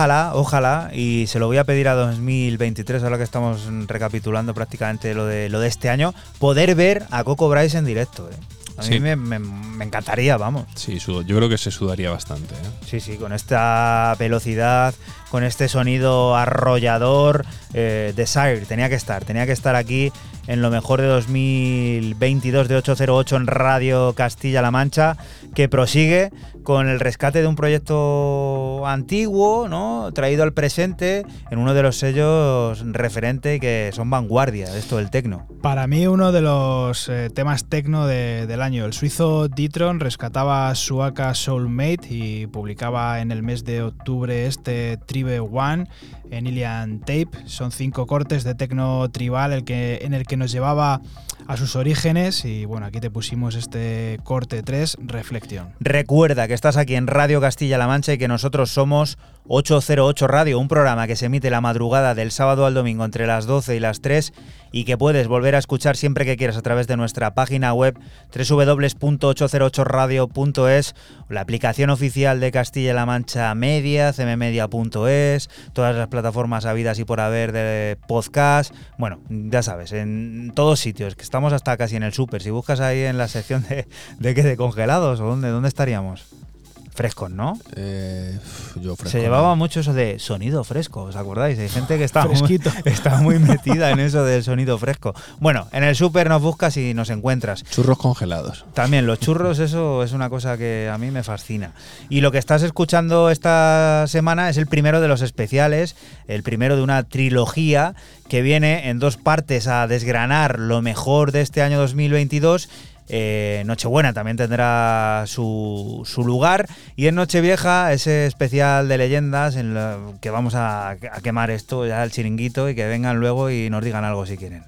Ojalá, 0.00 0.30
ojalá, 0.32 0.90
y 0.94 1.26
se 1.26 1.38
lo 1.38 1.46
voy 1.46 1.58
a 1.58 1.64
pedir 1.64 1.86
a 1.86 1.92
2023, 1.94 3.02
ahora 3.02 3.18
que 3.18 3.22
estamos 3.22 3.66
recapitulando 3.86 4.54
prácticamente 4.54 5.12
lo 5.12 5.26
de, 5.26 5.50
lo 5.50 5.60
de 5.60 5.68
este 5.68 5.90
año, 5.90 6.14
poder 6.38 6.74
ver 6.74 7.04
a 7.10 7.22
Coco 7.22 7.50
Bryce 7.50 7.76
en 7.76 7.84
directo. 7.84 8.26
¿eh? 8.32 8.34
A 8.78 8.80
mí 8.80 8.88
Sí. 8.94 8.98
me, 9.00 9.14
me- 9.14 9.38
me 9.38 9.84
encantaría, 9.84 10.38
vamos. 10.38 10.64
Sí, 10.74 10.98
yo 10.98 11.22
creo 11.22 11.50
que 11.50 11.58
se 11.58 11.70
sudaría 11.70 12.10
bastante. 12.10 12.54
¿eh? 12.54 12.68
Sí, 12.88 13.00
sí, 13.00 13.16
con 13.18 13.34
esta 13.34 14.16
velocidad, 14.18 14.94
con 15.30 15.44
este 15.44 15.68
sonido 15.68 16.34
arrollador, 16.34 17.44
eh, 17.74 18.14
Desire, 18.16 18.60
tenía 18.66 18.88
que 18.88 18.94
estar, 18.94 19.22
tenía 19.26 19.44
que 19.44 19.52
estar 19.52 19.76
aquí 19.76 20.10
en 20.46 20.62
lo 20.62 20.70
mejor 20.70 21.02
de 21.02 21.08
2022 21.08 22.68
de 22.68 22.76
808 22.76 23.36
en 23.36 23.46
Radio 23.46 24.14
Castilla-La 24.14 24.70
Mancha, 24.70 25.18
que 25.54 25.68
prosigue 25.68 26.30
con 26.70 26.88
el 26.88 27.00
rescate 27.00 27.40
de 27.40 27.48
un 27.48 27.56
proyecto 27.56 28.86
antiguo, 28.86 29.66
¿no? 29.68 30.12
Traído 30.14 30.44
al 30.44 30.52
presente 30.52 31.26
en 31.50 31.58
uno 31.58 31.74
de 31.74 31.82
los 31.82 31.96
sellos 31.96 32.84
referente 32.92 33.58
que 33.58 33.90
son 33.92 34.08
vanguardia 34.08 34.70
de 34.70 34.78
esto 34.78 34.98
del 34.98 35.10
tecno. 35.10 35.48
Para 35.62 35.88
mí 35.88 36.06
uno 36.06 36.30
de 36.30 36.42
los 36.42 37.08
eh, 37.08 37.28
temas 37.34 37.64
tecno 37.64 38.06
de- 38.06 38.46
del 38.46 38.62
año. 38.62 38.84
El 38.84 38.92
suizo 38.92 39.48
Ditron 39.48 39.98
rescataba 39.98 40.72
su 40.76 41.02
AK 41.02 41.34
Soulmate 41.34 42.06
y 42.08 42.46
publicaba 42.46 43.20
en 43.20 43.32
el 43.32 43.42
mes 43.42 43.64
de 43.64 43.82
octubre 43.82 44.46
este 44.46 44.96
Tribe 45.06 45.40
One 45.40 45.88
en 46.30 46.46
Ilian 46.46 47.00
Tape. 47.00 47.30
Son 47.46 47.72
cinco 47.72 48.06
cortes 48.06 48.44
de 48.44 48.54
tecno 48.54 49.10
tribal 49.10 49.52
el 49.52 49.64
que, 49.64 49.98
en 50.02 50.14
el 50.14 50.24
que 50.24 50.36
nos 50.36 50.52
llevaba 50.52 51.00
a 51.48 51.56
sus 51.56 51.74
orígenes 51.74 52.44
y 52.44 52.64
bueno, 52.64 52.86
aquí 52.86 53.00
te 53.00 53.10
pusimos 53.10 53.56
este 53.56 54.20
corte 54.22 54.62
3, 54.62 54.98
Reflexión. 55.00 55.70
Recuerda 55.80 56.46
que 56.46 56.54
estás 56.60 56.76
aquí 56.76 56.94
en 56.94 57.06
Radio 57.06 57.40
Castilla-La 57.40 57.86
Mancha 57.86 58.12
y 58.12 58.18
que 58.18 58.28
nosotros 58.28 58.70
somos 58.70 59.16
808 59.48 60.26
Radio, 60.26 60.58
un 60.58 60.68
programa 60.68 61.06
que 61.06 61.16
se 61.16 61.24
emite 61.24 61.48
la 61.48 61.62
madrugada 61.62 62.14
del 62.14 62.32
sábado 62.32 62.66
al 62.66 62.74
domingo 62.74 63.06
entre 63.06 63.26
las 63.26 63.46
12 63.46 63.76
y 63.76 63.80
las 63.80 64.02
3 64.02 64.34
y 64.70 64.84
que 64.84 64.98
puedes 64.98 65.26
volver 65.26 65.54
a 65.54 65.58
escuchar 65.58 65.96
siempre 65.96 66.26
que 66.26 66.36
quieras 66.36 66.58
a 66.58 66.62
través 66.62 66.86
de 66.86 66.98
nuestra 66.98 67.32
página 67.32 67.72
web 67.72 67.98
www.808radio.es, 68.36 70.94
la 71.30 71.40
aplicación 71.40 71.88
oficial 71.88 72.40
de 72.40 72.52
Castilla-La 72.52 73.06
Mancha 73.06 73.54
Media, 73.54 74.12
cmmedia.es, 74.12 75.48
todas 75.72 75.96
las 75.96 76.08
plataformas 76.08 76.66
habidas 76.66 76.98
y 76.98 77.06
por 77.06 77.20
haber 77.20 77.52
de 77.52 77.96
podcast. 78.06 78.74
Bueno, 78.98 79.20
ya 79.30 79.62
sabes, 79.62 79.92
en 79.92 80.52
todos 80.54 80.78
sitios, 80.78 81.16
que 81.16 81.22
estamos 81.22 81.54
hasta 81.54 81.78
casi 81.78 81.96
en 81.96 82.02
el 82.02 82.12
súper. 82.12 82.42
Si 82.42 82.50
buscas 82.50 82.80
ahí 82.80 83.04
en 83.04 83.16
la 83.16 83.28
sección 83.28 83.64
de, 83.66 83.88
de 84.18 84.34
qué, 84.34 84.42
de 84.42 84.58
congelados, 84.58 85.20
¿o 85.20 85.24
dónde, 85.24 85.48
dónde 85.48 85.68
estaríamos? 85.68 86.49
Frescos, 86.94 87.30
¿no? 87.30 87.58
Eh, 87.76 88.38
yo 88.80 88.96
fresco, 88.96 89.10
Se 89.10 89.18
¿no? 89.18 89.24
llevaba 89.24 89.54
mucho 89.54 89.80
eso 89.80 89.92
de 89.92 90.18
sonido 90.18 90.64
fresco, 90.64 91.04
¿os 91.04 91.16
acordáis? 91.16 91.58
Hay 91.58 91.68
gente 91.68 91.96
que 91.98 92.04
está 92.04 92.26
muy, 92.26 92.60
está 92.84 93.18
muy 93.20 93.38
metida 93.38 93.90
en 93.90 94.00
eso 94.00 94.24
del 94.24 94.42
sonido 94.42 94.76
fresco. 94.78 95.14
Bueno, 95.38 95.68
en 95.72 95.84
el 95.84 95.96
súper 95.96 96.28
nos 96.28 96.42
buscas 96.42 96.76
y 96.76 96.92
nos 96.94 97.10
encuentras. 97.10 97.64
Churros 97.64 97.98
congelados. 97.98 98.64
También 98.74 99.06
los 99.06 99.20
churros, 99.20 99.58
eso 99.60 100.02
es 100.02 100.12
una 100.12 100.28
cosa 100.28 100.58
que 100.58 100.90
a 100.92 100.98
mí 100.98 101.10
me 101.10 101.22
fascina. 101.22 101.72
Y 102.08 102.20
lo 102.20 102.32
que 102.32 102.38
estás 102.38 102.62
escuchando 102.62 103.30
esta 103.30 104.04
semana 104.08 104.50
es 104.50 104.56
el 104.56 104.66
primero 104.66 105.00
de 105.00 105.08
los 105.08 105.22
especiales, 105.22 105.96
el 106.26 106.42
primero 106.42 106.76
de 106.76 106.82
una 106.82 107.02
trilogía 107.04 107.94
que 108.28 108.42
viene 108.42 108.88
en 108.88 108.98
dos 108.98 109.16
partes 109.16 109.66
a 109.66 109.86
desgranar 109.86 110.58
lo 110.58 110.82
mejor 110.82 111.32
de 111.32 111.40
este 111.40 111.62
año 111.62 111.78
2022. 111.78 112.68
Eh, 113.12 113.64
Nochebuena 113.66 114.12
también 114.12 114.36
tendrá 114.36 115.24
su, 115.26 116.02
su 116.04 116.24
lugar 116.24 116.68
y 116.94 117.08
en 117.08 117.16
Nochevieja 117.16 117.92
ese 117.92 118.26
especial 118.26 118.86
de 118.86 118.98
leyendas 118.98 119.56
en 119.56 119.74
lo 119.74 120.14
que 120.20 120.30
vamos 120.30 120.54
a, 120.54 120.90
a 120.90 120.96
quemar 121.22 121.50
esto 121.50 121.86
ya 121.86 122.04
el 122.04 122.12
chiringuito 122.12 122.68
y 122.68 122.76
que 122.76 122.86
vengan 122.86 123.18
luego 123.18 123.50
y 123.50 123.68
nos 123.68 123.84
digan 123.84 124.04
algo 124.04 124.26
si 124.26 124.36
quieren. 124.36 124.62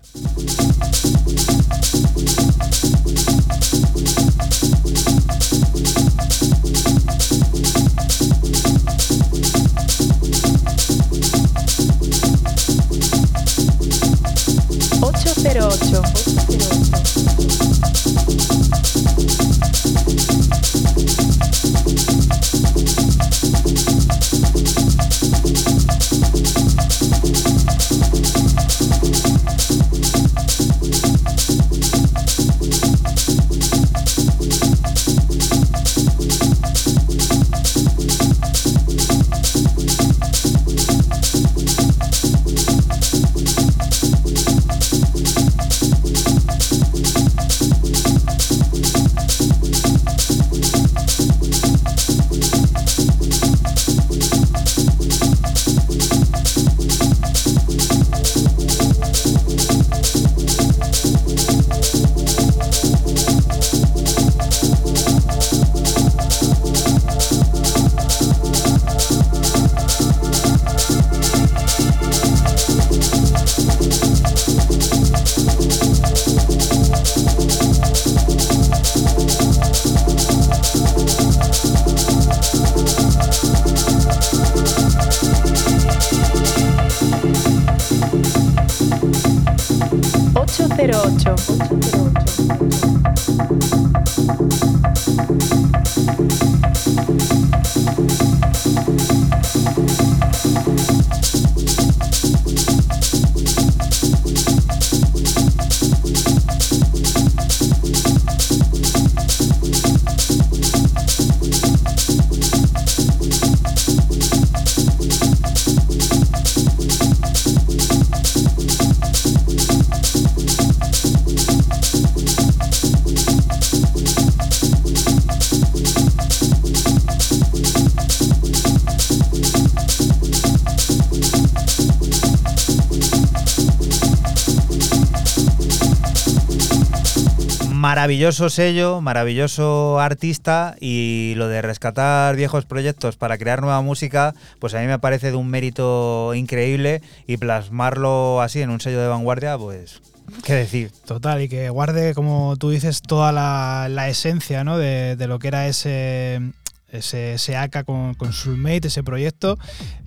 Maravilloso 138.03 138.51
sello, 138.51 139.01
maravilloso 139.01 140.01
artista 140.01 140.75
y 140.81 141.35
lo 141.37 141.47
de 141.47 141.63
rescatar 141.63 142.35
viejos 142.35 142.65
proyectos 142.65 143.17
para 143.17 143.39
crear 143.39 143.61
nueva 143.61 143.81
música, 143.81 144.35
pues 144.59 144.75
a 144.75 144.81
mí 144.81 144.89
me 144.89 144.99
parece 144.99 145.31
de 145.31 145.37
un 145.37 145.47
mérito 145.47 146.35
increíble 146.35 147.01
y 147.29 147.37
plasmarlo 147.37 148.43
así 148.43 148.61
en 148.61 148.71
un 148.71 148.81
sello 148.81 149.01
de 149.01 149.07
vanguardia, 149.07 149.57
pues 149.57 150.03
qué 150.43 150.55
decir. 150.55 150.91
Total, 151.07 151.43
y 151.43 151.49
que 151.49 151.71
guarde, 151.71 152.13
como 152.13 152.57
tú 152.57 152.71
dices, 152.71 153.03
toda 153.03 153.31
la, 153.31 154.09
esencia 154.09 154.65
¿no? 154.65 154.79
de, 154.79 155.15
lo 155.29 155.39
que 155.39 155.47
era 155.47 155.69
ese, 155.69 156.41
ese, 156.89 157.57
AK 157.57 157.85
con 157.85 158.33
Soulmate, 158.33 158.89
ese 158.89 159.05
proyecto. 159.05 159.61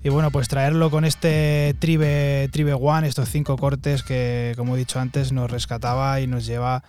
Y 0.06 0.08
bueno, 0.08 0.30
pues 0.30 0.46
traerlo 0.46 0.88
con 0.88 1.04
este 1.04 1.74
Tribe, 1.80 2.48
Tribe 2.52 2.74
One, 2.74 3.08
estos 3.08 3.28
cinco 3.28 3.56
cortes 3.56 4.04
que, 4.04 4.52
como 4.56 4.76
he 4.76 4.78
dicho 4.78 5.00
antes, 5.00 5.32
nos 5.32 5.50
rescataba 5.50 6.20
y 6.20 6.28
nos 6.28 6.46
lleva 6.46 6.84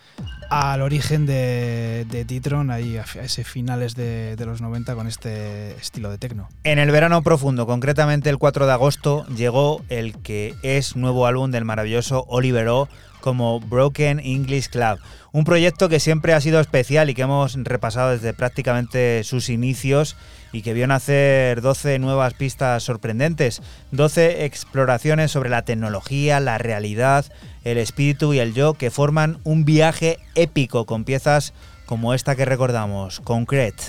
al 0.50 0.82
origen 0.82 1.26
de, 1.26 2.06
de 2.08 2.24
Titron, 2.24 2.70
ahí 2.70 2.96
a, 2.96 3.02
ese 3.20 3.42
finales 3.42 3.96
de, 3.96 4.36
de 4.36 4.46
los 4.46 4.60
90 4.60 4.94
con 4.94 5.08
este 5.08 5.72
estilo 5.72 6.10
de 6.10 6.18
techno. 6.18 6.48
En 6.62 6.78
el 6.78 6.92
verano 6.92 7.20
profundo, 7.24 7.66
concretamente 7.66 8.30
el 8.30 8.38
4 8.38 8.66
de 8.66 8.72
agosto, 8.72 9.26
llegó 9.34 9.82
el 9.88 10.16
que 10.18 10.54
es 10.62 10.94
nuevo 10.94 11.26
álbum 11.26 11.50
del 11.50 11.64
maravilloso 11.64 12.24
Oliver 12.28 12.68
O 12.68 12.88
como 13.20 13.58
Broken 13.58 14.20
English 14.20 14.68
Club. 14.68 15.00
Un 15.32 15.42
proyecto 15.42 15.88
que 15.88 15.98
siempre 15.98 16.34
ha 16.34 16.40
sido 16.40 16.60
especial 16.60 17.10
y 17.10 17.14
que 17.14 17.22
hemos 17.22 17.54
repasado 17.54 18.10
desde 18.10 18.32
prácticamente 18.32 19.24
sus 19.24 19.48
inicios 19.48 20.16
y 20.52 20.62
que 20.62 20.74
vio 20.74 20.86
nacer 20.86 21.60
12 21.60 21.98
nuevas 21.98 22.34
pistas 22.34 22.82
sorprendentes, 22.82 23.62
12 23.92 24.44
exploraciones 24.44 25.30
sobre 25.30 25.50
la 25.50 25.62
tecnología, 25.62 26.40
la 26.40 26.58
realidad, 26.58 27.26
el 27.64 27.78
espíritu 27.78 28.34
y 28.34 28.38
el 28.38 28.54
yo 28.54 28.74
que 28.74 28.90
forman 28.90 29.38
un 29.44 29.64
viaje 29.64 30.18
épico 30.34 30.86
con 30.86 31.04
piezas 31.04 31.52
como 31.86 32.12
esta 32.12 32.36
que 32.36 32.44
recordamos, 32.44 33.20
Concrete. 33.20 33.84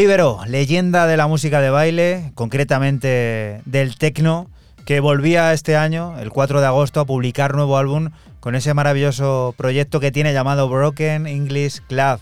Olivero, 0.00 0.40
leyenda 0.46 1.06
de 1.06 1.18
la 1.18 1.26
música 1.26 1.60
de 1.60 1.68
baile, 1.68 2.32
concretamente 2.34 3.60
del 3.66 3.96
techno, 3.98 4.48
que 4.86 4.98
volvía 4.98 5.52
este 5.52 5.76
año, 5.76 6.18
el 6.18 6.30
4 6.30 6.62
de 6.62 6.66
agosto, 6.66 7.00
a 7.00 7.04
publicar 7.04 7.54
nuevo 7.54 7.76
álbum 7.76 8.08
con 8.40 8.54
ese 8.54 8.72
maravilloso 8.72 9.54
proyecto 9.58 10.00
que 10.00 10.10
tiene 10.10 10.32
llamado 10.32 10.70
Broken 10.70 11.26
English 11.26 11.82
Club. 11.86 12.18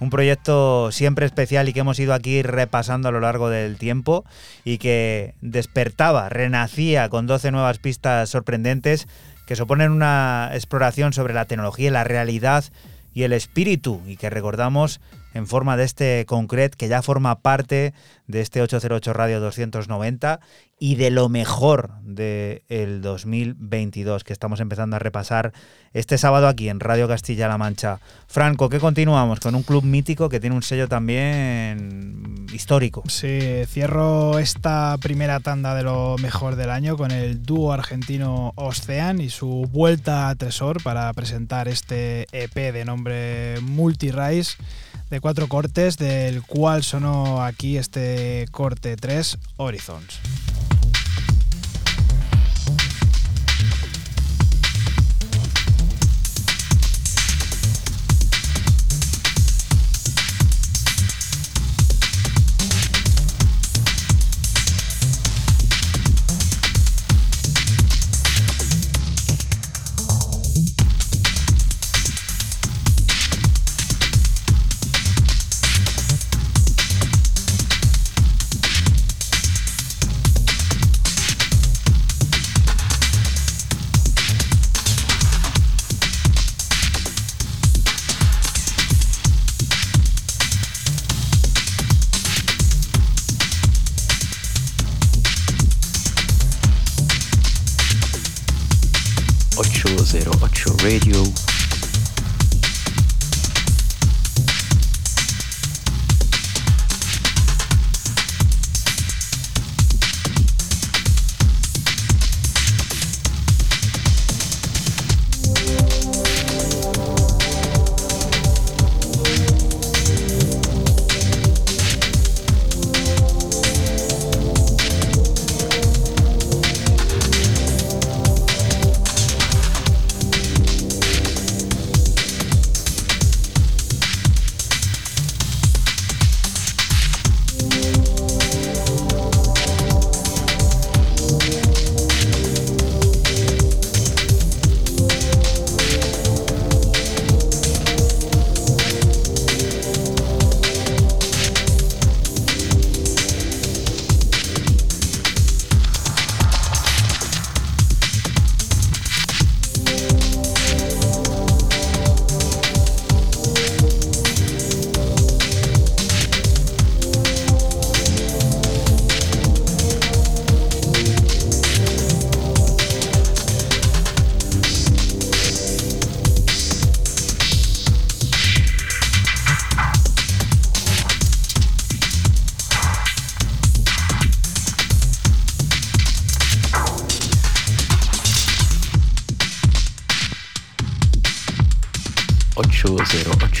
Un 0.00 0.10
proyecto 0.10 0.90
siempre 0.90 1.24
especial 1.24 1.68
y 1.68 1.72
que 1.72 1.78
hemos 1.78 2.00
ido 2.00 2.14
aquí 2.14 2.42
repasando 2.42 3.10
a 3.10 3.12
lo 3.12 3.20
largo 3.20 3.48
del 3.48 3.76
tiempo 3.76 4.24
y 4.64 4.78
que 4.78 5.36
despertaba, 5.40 6.30
renacía 6.30 7.08
con 7.10 7.28
12 7.28 7.52
nuevas 7.52 7.78
pistas 7.78 8.28
sorprendentes 8.28 9.06
que 9.46 9.54
suponen 9.54 9.92
una 9.92 10.50
exploración 10.52 11.12
sobre 11.12 11.34
la 11.34 11.44
tecnología 11.44 11.92
la 11.92 12.02
realidad 12.02 12.64
y 13.14 13.22
el 13.22 13.32
espíritu 13.32 14.00
y 14.06 14.16
que 14.16 14.30
recordamos 14.30 15.00
en 15.34 15.46
forma 15.46 15.76
de 15.76 15.84
este 15.84 16.24
concret 16.26 16.74
que 16.74 16.88
ya 16.88 17.02
forma 17.02 17.40
parte 17.40 17.94
de 18.26 18.40
este 18.40 18.62
808 18.62 19.12
Radio 19.12 19.40
290 19.40 20.40
y 20.78 20.94
de 20.94 21.10
lo 21.10 21.28
mejor 21.28 21.90
del 22.02 23.02
2022 23.02 24.24
que 24.24 24.32
estamos 24.32 24.60
empezando 24.60 24.96
a 24.96 24.98
repasar 24.98 25.52
este 25.92 26.16
sábado 26.16 26.48
aquí 26.48 26.68
en 26.68 26.80
Radio 26.80 27.06
Castilla-La 27.06 27.58
Mancha. 27.58 28.00
Franco, 28.26 28.70
que 28.70 28.80
continuamos 28.80 29.40
con 29.40 29.54
un 29.54 29.62
club 29.62 29.84
mítico 29.84 30.28
que 30.28 30.40
tiene 30.40 30.56
un 30.56 30.62
sello 30.62 30.88
también 30.88 32.46
histórico. 32.52 33.02
Sí, 33.08 33.64
cierro 33.66 34.38
esta 34.38 34.96
primera 35.02 35.40
tanda 35.40 35.74
de 35.74 35.82
lo 35.82 36.16
mejor 36.18 36.56
del 36.56 36.70
año 36.70 36.96
con 36.96 37.10
el 37.10 37.42
dúo 37.42 37.72
argentino 37.72 38.52
Ocean 38.54 39.20
y 39.20 39.28
su 39.28 39.68
vuelta 39.70 40.30
a 40.30 40.34
Tresor 40.34 40.82
para 40.82 41.12
presentar 41.12 41.68
este 41.68 42.26
EP 42.32 42.72
de 42.72 42.84
nombre 42.86 43.56
Multirise 43.60 44.56
de 45.10 45.20
cuatro 45.20 45.48
cortes, 45.48 45.98
del 45.98 46.42
cual 46.42 46.84
sonó 46.84 47.42
aquí 47.42 47.76
este 47.76 48.46
corte 48.52 48.96
3, 48.96 49.38
Horizons. 49.56 50.20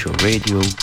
808 0.00 0.22
Radio. 0.22 0.79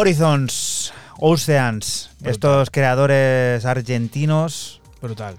Horizons, 0.00 0.94
Oceans, 1.18 2.08
estos 2.24 2.70
creadores 2.70 3.66
argentinos. 3.66 4.80
Brutal. 5.02 5.36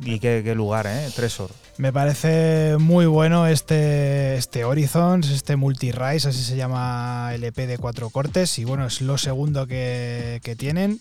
Y 0.00 0.18
qué, 0.18 0.42
qué 0.42 0.56
lugar, 0.56 0.88
¿eh? 0.88 1.08
Tresor. 1.14 1.52
Me 1.78 1.92
parece 1.92 2.78
muy 2.80 3.06
bueno 3.06 3.46
este, 3.46 4.34
este 4.34 4.64
Horizons, 4.64 5.30
este 5.30 5.54
Multi-Rise, 5.54 6.30
así 6.30 6.42
se 6.42 6.56
llama 6.56 7.30
el 7.32 7.44
EP 7.44 7.54
de 7.54 7.78
cuatro 7.78 8.10
cortes. 8.10 8.58
Y 8.58 8.64
bueno, 8.64 8.86
es 8.86 9.02
lo 9.02 9.18
segundo 9.18 9.68
que, 9.68 10.40
que 10.42 10.56
tienen. 10.56 10.98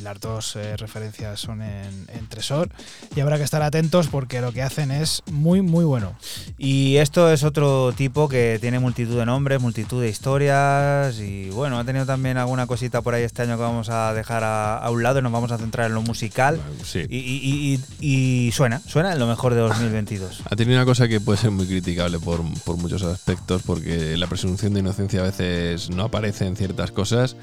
Las 0.00 0.20
dos 0.20 0.54
eh, 0.54 0.76
referencias 0.76 1.40
son 1.40 1.62
en, 1.62 2.06
en 2.14 2.28
Tresor. 2.28 2.68
Y 3.16 3.20
habrá 3.22 3.38
que 3.38 3.42
estar 3.42 3.62
atentos 3.62 4.06
porque 4.06 4.40
lo 4.40 4.52
que 4.52 4.62
hacen 4.62 4.92
es 4.92 5.24
muy, 5.32 5.62
muy 5.62 5.84
bueno. 5.84 6.16
Y 6.56 6.98
esto 6.98 7.32
es 7.32 7.42
otro 7.42 7.92
tipo 7.96 8.28
que 8.28 8.58
tiene 8.60 8.78
multitud 8.78 9.18
de 9.18 9.26
nombres, 9.26 9.60
multitud 9.60 10.00
de 10.00 10.08
historias 10.08 11.18
y 11.18 11.50
bueno, 11.50 11.78
ha 11.80 11.84
tenido 11.84 12.06
también 12.06 12.36
alguna 12.36 12.68
cosita 12.68 13.02
por 13.02 13.12
ahí 13.14 13.24
este 13.24 13.42
año 13.42 13.56
que 13.56 13.62
vamos 13.62 13.88
a 13.90 14.14
dejar 14.14 14.44
a, 14.44 14.78
a 14.78 14.90
un 14.90 15.02
lado 15.02 15.18
y 15.18 15.22
nos 15.22 15.32
vamos 15.32 15.50
a 15.50 15.58
centrar 15.58 15.88
en 15.88 15.94
lo 15.94 16.02
musical. 16.02 16.60
Sí. 16.84 17.00
Y, 17.08 17.16
y- 17.18 17.80
y- 18.00 18.46
y 18.46 18.52
suena, 18.52 18.80
suena 18.86 19.12
en 19.12 19.18
lo 19.18 19.26
mejor 19.26 19.54
de 19.54 19.60
2022. 19.60 20.42
Ha 20.48 20.54
tenido 20.54 20.78
una 20.78 20.84
cosa 20.86 21.08
que 21.08 21.20
puede 21.20 21.38
ser 21.38 21.50
muy 21.50 21.66
criticable 21.66 22.20
por, 22.20 22.40
por 22.64 22.76
muchos 22.76 23.02
aspectos, 23.02 23.62
porque 23.66 24.16
la 24.16 24.28
presunción 24.28 24.74
de 24.74 24.80
inocencia 24.80 25.20
a 25.20 25.24
veces 25.24 25.90
no 25.90 26.04
aparece 26.04 26.46
en 26.46 26.54
ciertas 26.56 26.92
cosas, 26.92 27.36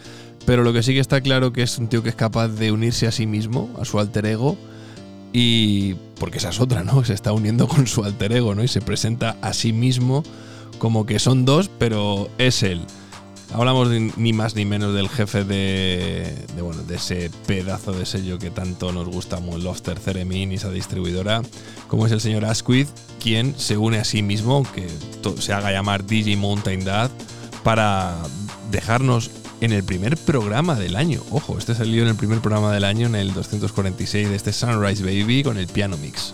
pero 0.45 0.63
lo 0.63 0.71
que 0.71 0.83
sí 0.83 0.93
que 0.93 1.01
está 1.01 1.19
claro 1.19 1.51
que 1.51 1.63
es 1.63 1.77
un 1.77 1.89
tío 1.89 2.01
que 2.01 2.09
es 2.09 2.15
capaz 2.15 2.47
de 2.47 2.71
unirse 2.71 3.07
a 3.07 3.11
sí 3.11 3.27
mismo, 3.27 3.69
a 3.79 3.83
su 3.83 3.99
alter 3.99 4.25
ego, 4.25 4.57
y 5.33 5.93
porque 6.19 6.37
esa 6.39 6.49
es 6.49 6.59
otra, 6.59 6.83
¿no? 6.83 7.03
Se 7.05 7.13
está 7.13 7.31
uniendo 7.33 7.67
con 7.67 7.87
su 7.87 8.03
alter 8.03 8.33
ego, 8.33 8.55
¿no? 8.55 8.63
Y 8.63 8.67
se 8.67 8.81
presenta 8.81 9.37
a 9.41 9.53
sí 9.53 9.73
mismo 9.73 10.23
como 10.77 11.05
que 11.05 11.19
son 11.19 11.45
dos, 11.45 11.69
pero 11.77 12.29
es 12.37 12.63
él. 12.63 12.81
Hablamos 13.53 13.89
ni 13.89 14.31
más 14.31 14.55
ni 14.55 14.63
menos 14.63 14.93
del 14.95 15.09
jefe 15.09 15.43
de, 15.43 16.33
de, 16.55 16.61
bueno, 16.61 16.83
de 16.83 16.95
ese 16.95 17.29
pedazo 17.47 17.91
de 17.91 18.05
sello 18.05 18.39
que 18.39 18.49
tanto 18.49 18.93
nos 18.93 19.07
gusta, 19.09 19.41
Lofter 19.57 19.99
Theremin 19.99 20.53
y 20.53 20.55
esa 20.55 20.71
distribuidora, 20.71 21.41
como 21.89 22.05
es 22.05 22.13
el 22.13 22.21
señor 22.21 22.45
Asquith, 22.45 22.87
quien 23.21 23.53
se 23.57 23.75
une 23.75 23.97
a 23.97 24.05
sí 24.05 24.21
mismo, 24.23 24.65
to- 25.21 25.35
se 25.41 25.51
haga 25.51 25.71
llamar 25.73 26.05
DJ 26.05 26.37
Mountain 26.37 26.85
Dad, 26.85 27.11
para 27.63 28.15
dejarnos 28.71 29.29
en 29.61 29.71
el 29.71 29.83
primer 29.83 30.17
programa 30.17 30.75
del 30.75 30.95
año. 30.95 31.21
Ojo, 31.29 31.57
este 31.57 31.75
salió 31.75 32.01
en 32.03 32.09
el 32.09 32.15
primer 32.15 32.41
programa 32.41 32.73
del 32.73 32.83
año, 32.83 33.07
en 33.07 33.15
el 33.15 33.33
246 33.33 34.29
de 34.29 34.35
este 34.35 34.51
Sunrise 34.51 35.03
Baby, 35.03 35.43
con 35.43 35.57
el 35.57 35.67
piano 35.67 35.97
mix. 35.97 36.33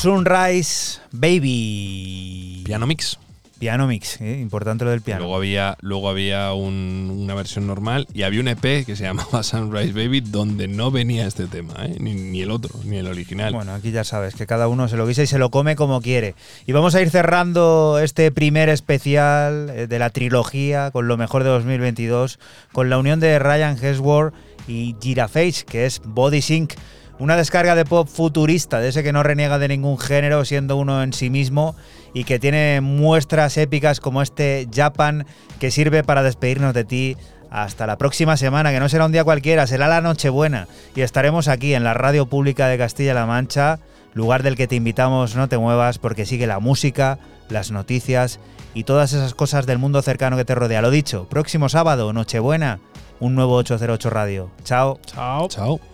Sunrise 0.00 0.98
Baby. 1.12 2.62
Piano 2.64 2.86
Mix. 2.86 3.18
Piano 3.58 3.86
Mix, 3.86 4.18
¿eh? 4.22 4.38
importante 4.40 4.86
lo 4.86 4.92
del 4.92 5.02
piano. 5.02 5.20
Luego 5.20 5.36
había, 5.36 5.76
luego 5.82 6.08
había 6.08 6.54
un- 6.54 7.14
una 7.14 7.34
versión 7.34 7.66
normal 7.66 8.06
y 8.14 8.22
había 8.22 8.40
un 8.40 8.48
EP 8.48 8.86
que 8.86 8.96
se 8.96 9.02
llamaba 9.04 9.42
Sunrise 9.42 9.92
Baby 9.92 10.22
donde 10.22 10.68
no 10.68 10.90
venía 10.90 11.26
este 11.26 11.46
tema, 11.48 11.74
¿eh? 11.84 11.96
ni, 12.00 12.14
ni 12.14 12.40
el 12.40 12.50
otro, 12.50 12.74
ni 12.84 12.96
el 12.96 13.08
original. 13.08 13.52
Bueno, 13.52 13.74
aquí 13.74 13.90
ya 13.90 14.02
sabes 14.04 14.34
que 14.34 14.46
cada 14.46 14.68
uno 14.68 14.88
se 14.88 14.96
lo 14.96 15.06
guisa 15.06 15.22
y 15.22 15.26
se 15.26 15.38
lo 15.38 15.50
come 15.50 15.76
como 15.76 16.00
quiere. 16.00 16.34
Y 16.66 16.72
vamos 16.72 16.94
a 16.94 17.02
ir 17.02 17.10
cerrando 17.10 17.98
este 18.02 18.32
primer 18.32 18.70
especial 18.70 19.68
eh, 19.68 19.86
de 19.86 19.98
la 19.98 20.08
trilogía 20.08 20.90
con 20.92 21.08
lo 21.08 21.18
mejor 21.18 21.44
de 21.44 21.50
2022, 21.50 22.38
con 22.72 22.88
la 22.88 22.96
unión 22.96 23.20
de 23.20 23.38
Ryan 23.38 23.76
Hesworth 23.76 24.32
y 24.66 24.96
Giraface, 25.02 25.66
que 25.66 25.84
es 25.84 26.00
Body 26.06 26.40
Sync. 26.40 26.72
Una 27.20 27.36
descarga 27.36 27.74
de 27.74 27.84
pop 27.84 28.08
futurista, 28.08 28.80
de 28.80 28.88
ese 28.88 29.02
que 29.02 29.12
no 29.12 29.22
reniega 29.22 29.58
de 29.58 29.68
ningún 29.68 29.98
género, 29.98 30.42
siendo 30.46 30.78
uno 30.78 31.02
en 31.02 31.12
sí 31.12 31.28
mismo, 31.28 31.76
y 32.14 32.24
que 32.24 32.38
tiene 32.38 32.80
muestras 32.80 33.58
épicas 33.58 34.00
como 34.00 34.22
este 34.22 34.66
Japan, 34.74 35.26
que 35.58 35.70
sirve 35.70 36.02
para 36.02 36.22
despedirnos 36.22 36.72
de 36.72 36.84
ti 36.84 37.16
hasta 37.50 37.86
la 37.86 37.98
próxima 37.98 38.38
semana, 38.38 38.70
que 38.72 38.80
no 38.80 38.88
será 38.88 39.04
un 39.04 39.12
día 39.12 39.22
cualquiera, 39.22 39.66
será 39.66 39.86
la 39.86 40.00
Nochebuena. 40.00 40.66
Y 40.96 41.02
estaremos 41.02 41.48
aquí 41.48 41.74
en 41.74 41.84
la 41.84 41.92
Radio 41.92 42.24
Pública 42.24 42.68
de 42.68 42.78
Castilla-La 42.78 43.26
Mancha, 43.26 43.80
lugar 44.14 44.42
del 44.42 44.56
que 44.56 44.66
te 44.66 44.76
invitamos, 44.76 45.36
no 45.36 45.46
te 45.46 45.58
muevas, 45.58 45.98
porque 45.98 46.24
sigue 46.24 46.46
la 46.46 46.58
música, 46.58 47.18
las 47.50 47.70
noticias 47.70 48.40
y 48.72 48.84
todas 48.84 49.12
esas 49.12 49.34
cosas 49.34 49.66
del 49.66 49.78
mundo 49.78 50.00
cercano 50.00 50.38
que 50.38 50.46
te 50.46 50.54
rodea. 50.54 50.80
Lo 50.80 50.90
dicho, 50.90 51.28
próximo 51.28 51.68
sábado, 51.68 52.14
Nochebuena, 52.14 52.80
un 53.18 53.34
nuevo 53.34 53.56
808 53.56 54.08
Radio. 54.08 54.50
Chao. 54.64 54.98
Chao. 55.04 55.48
Chao. 55.48 55.89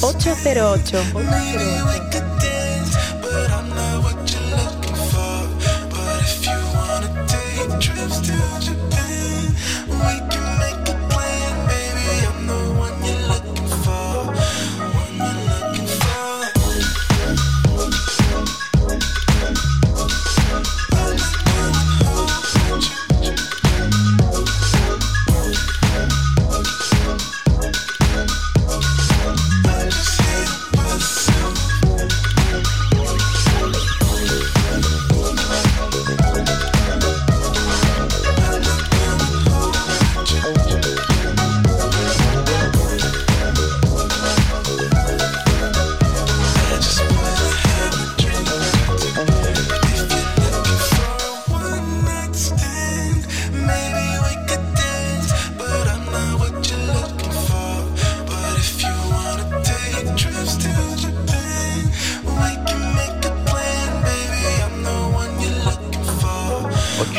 808. 0.00 2.33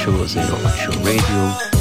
shows 0.05 0.35
in 0.35 0.43
Offshore 0.43 1.03
Radio. 1.03 1.74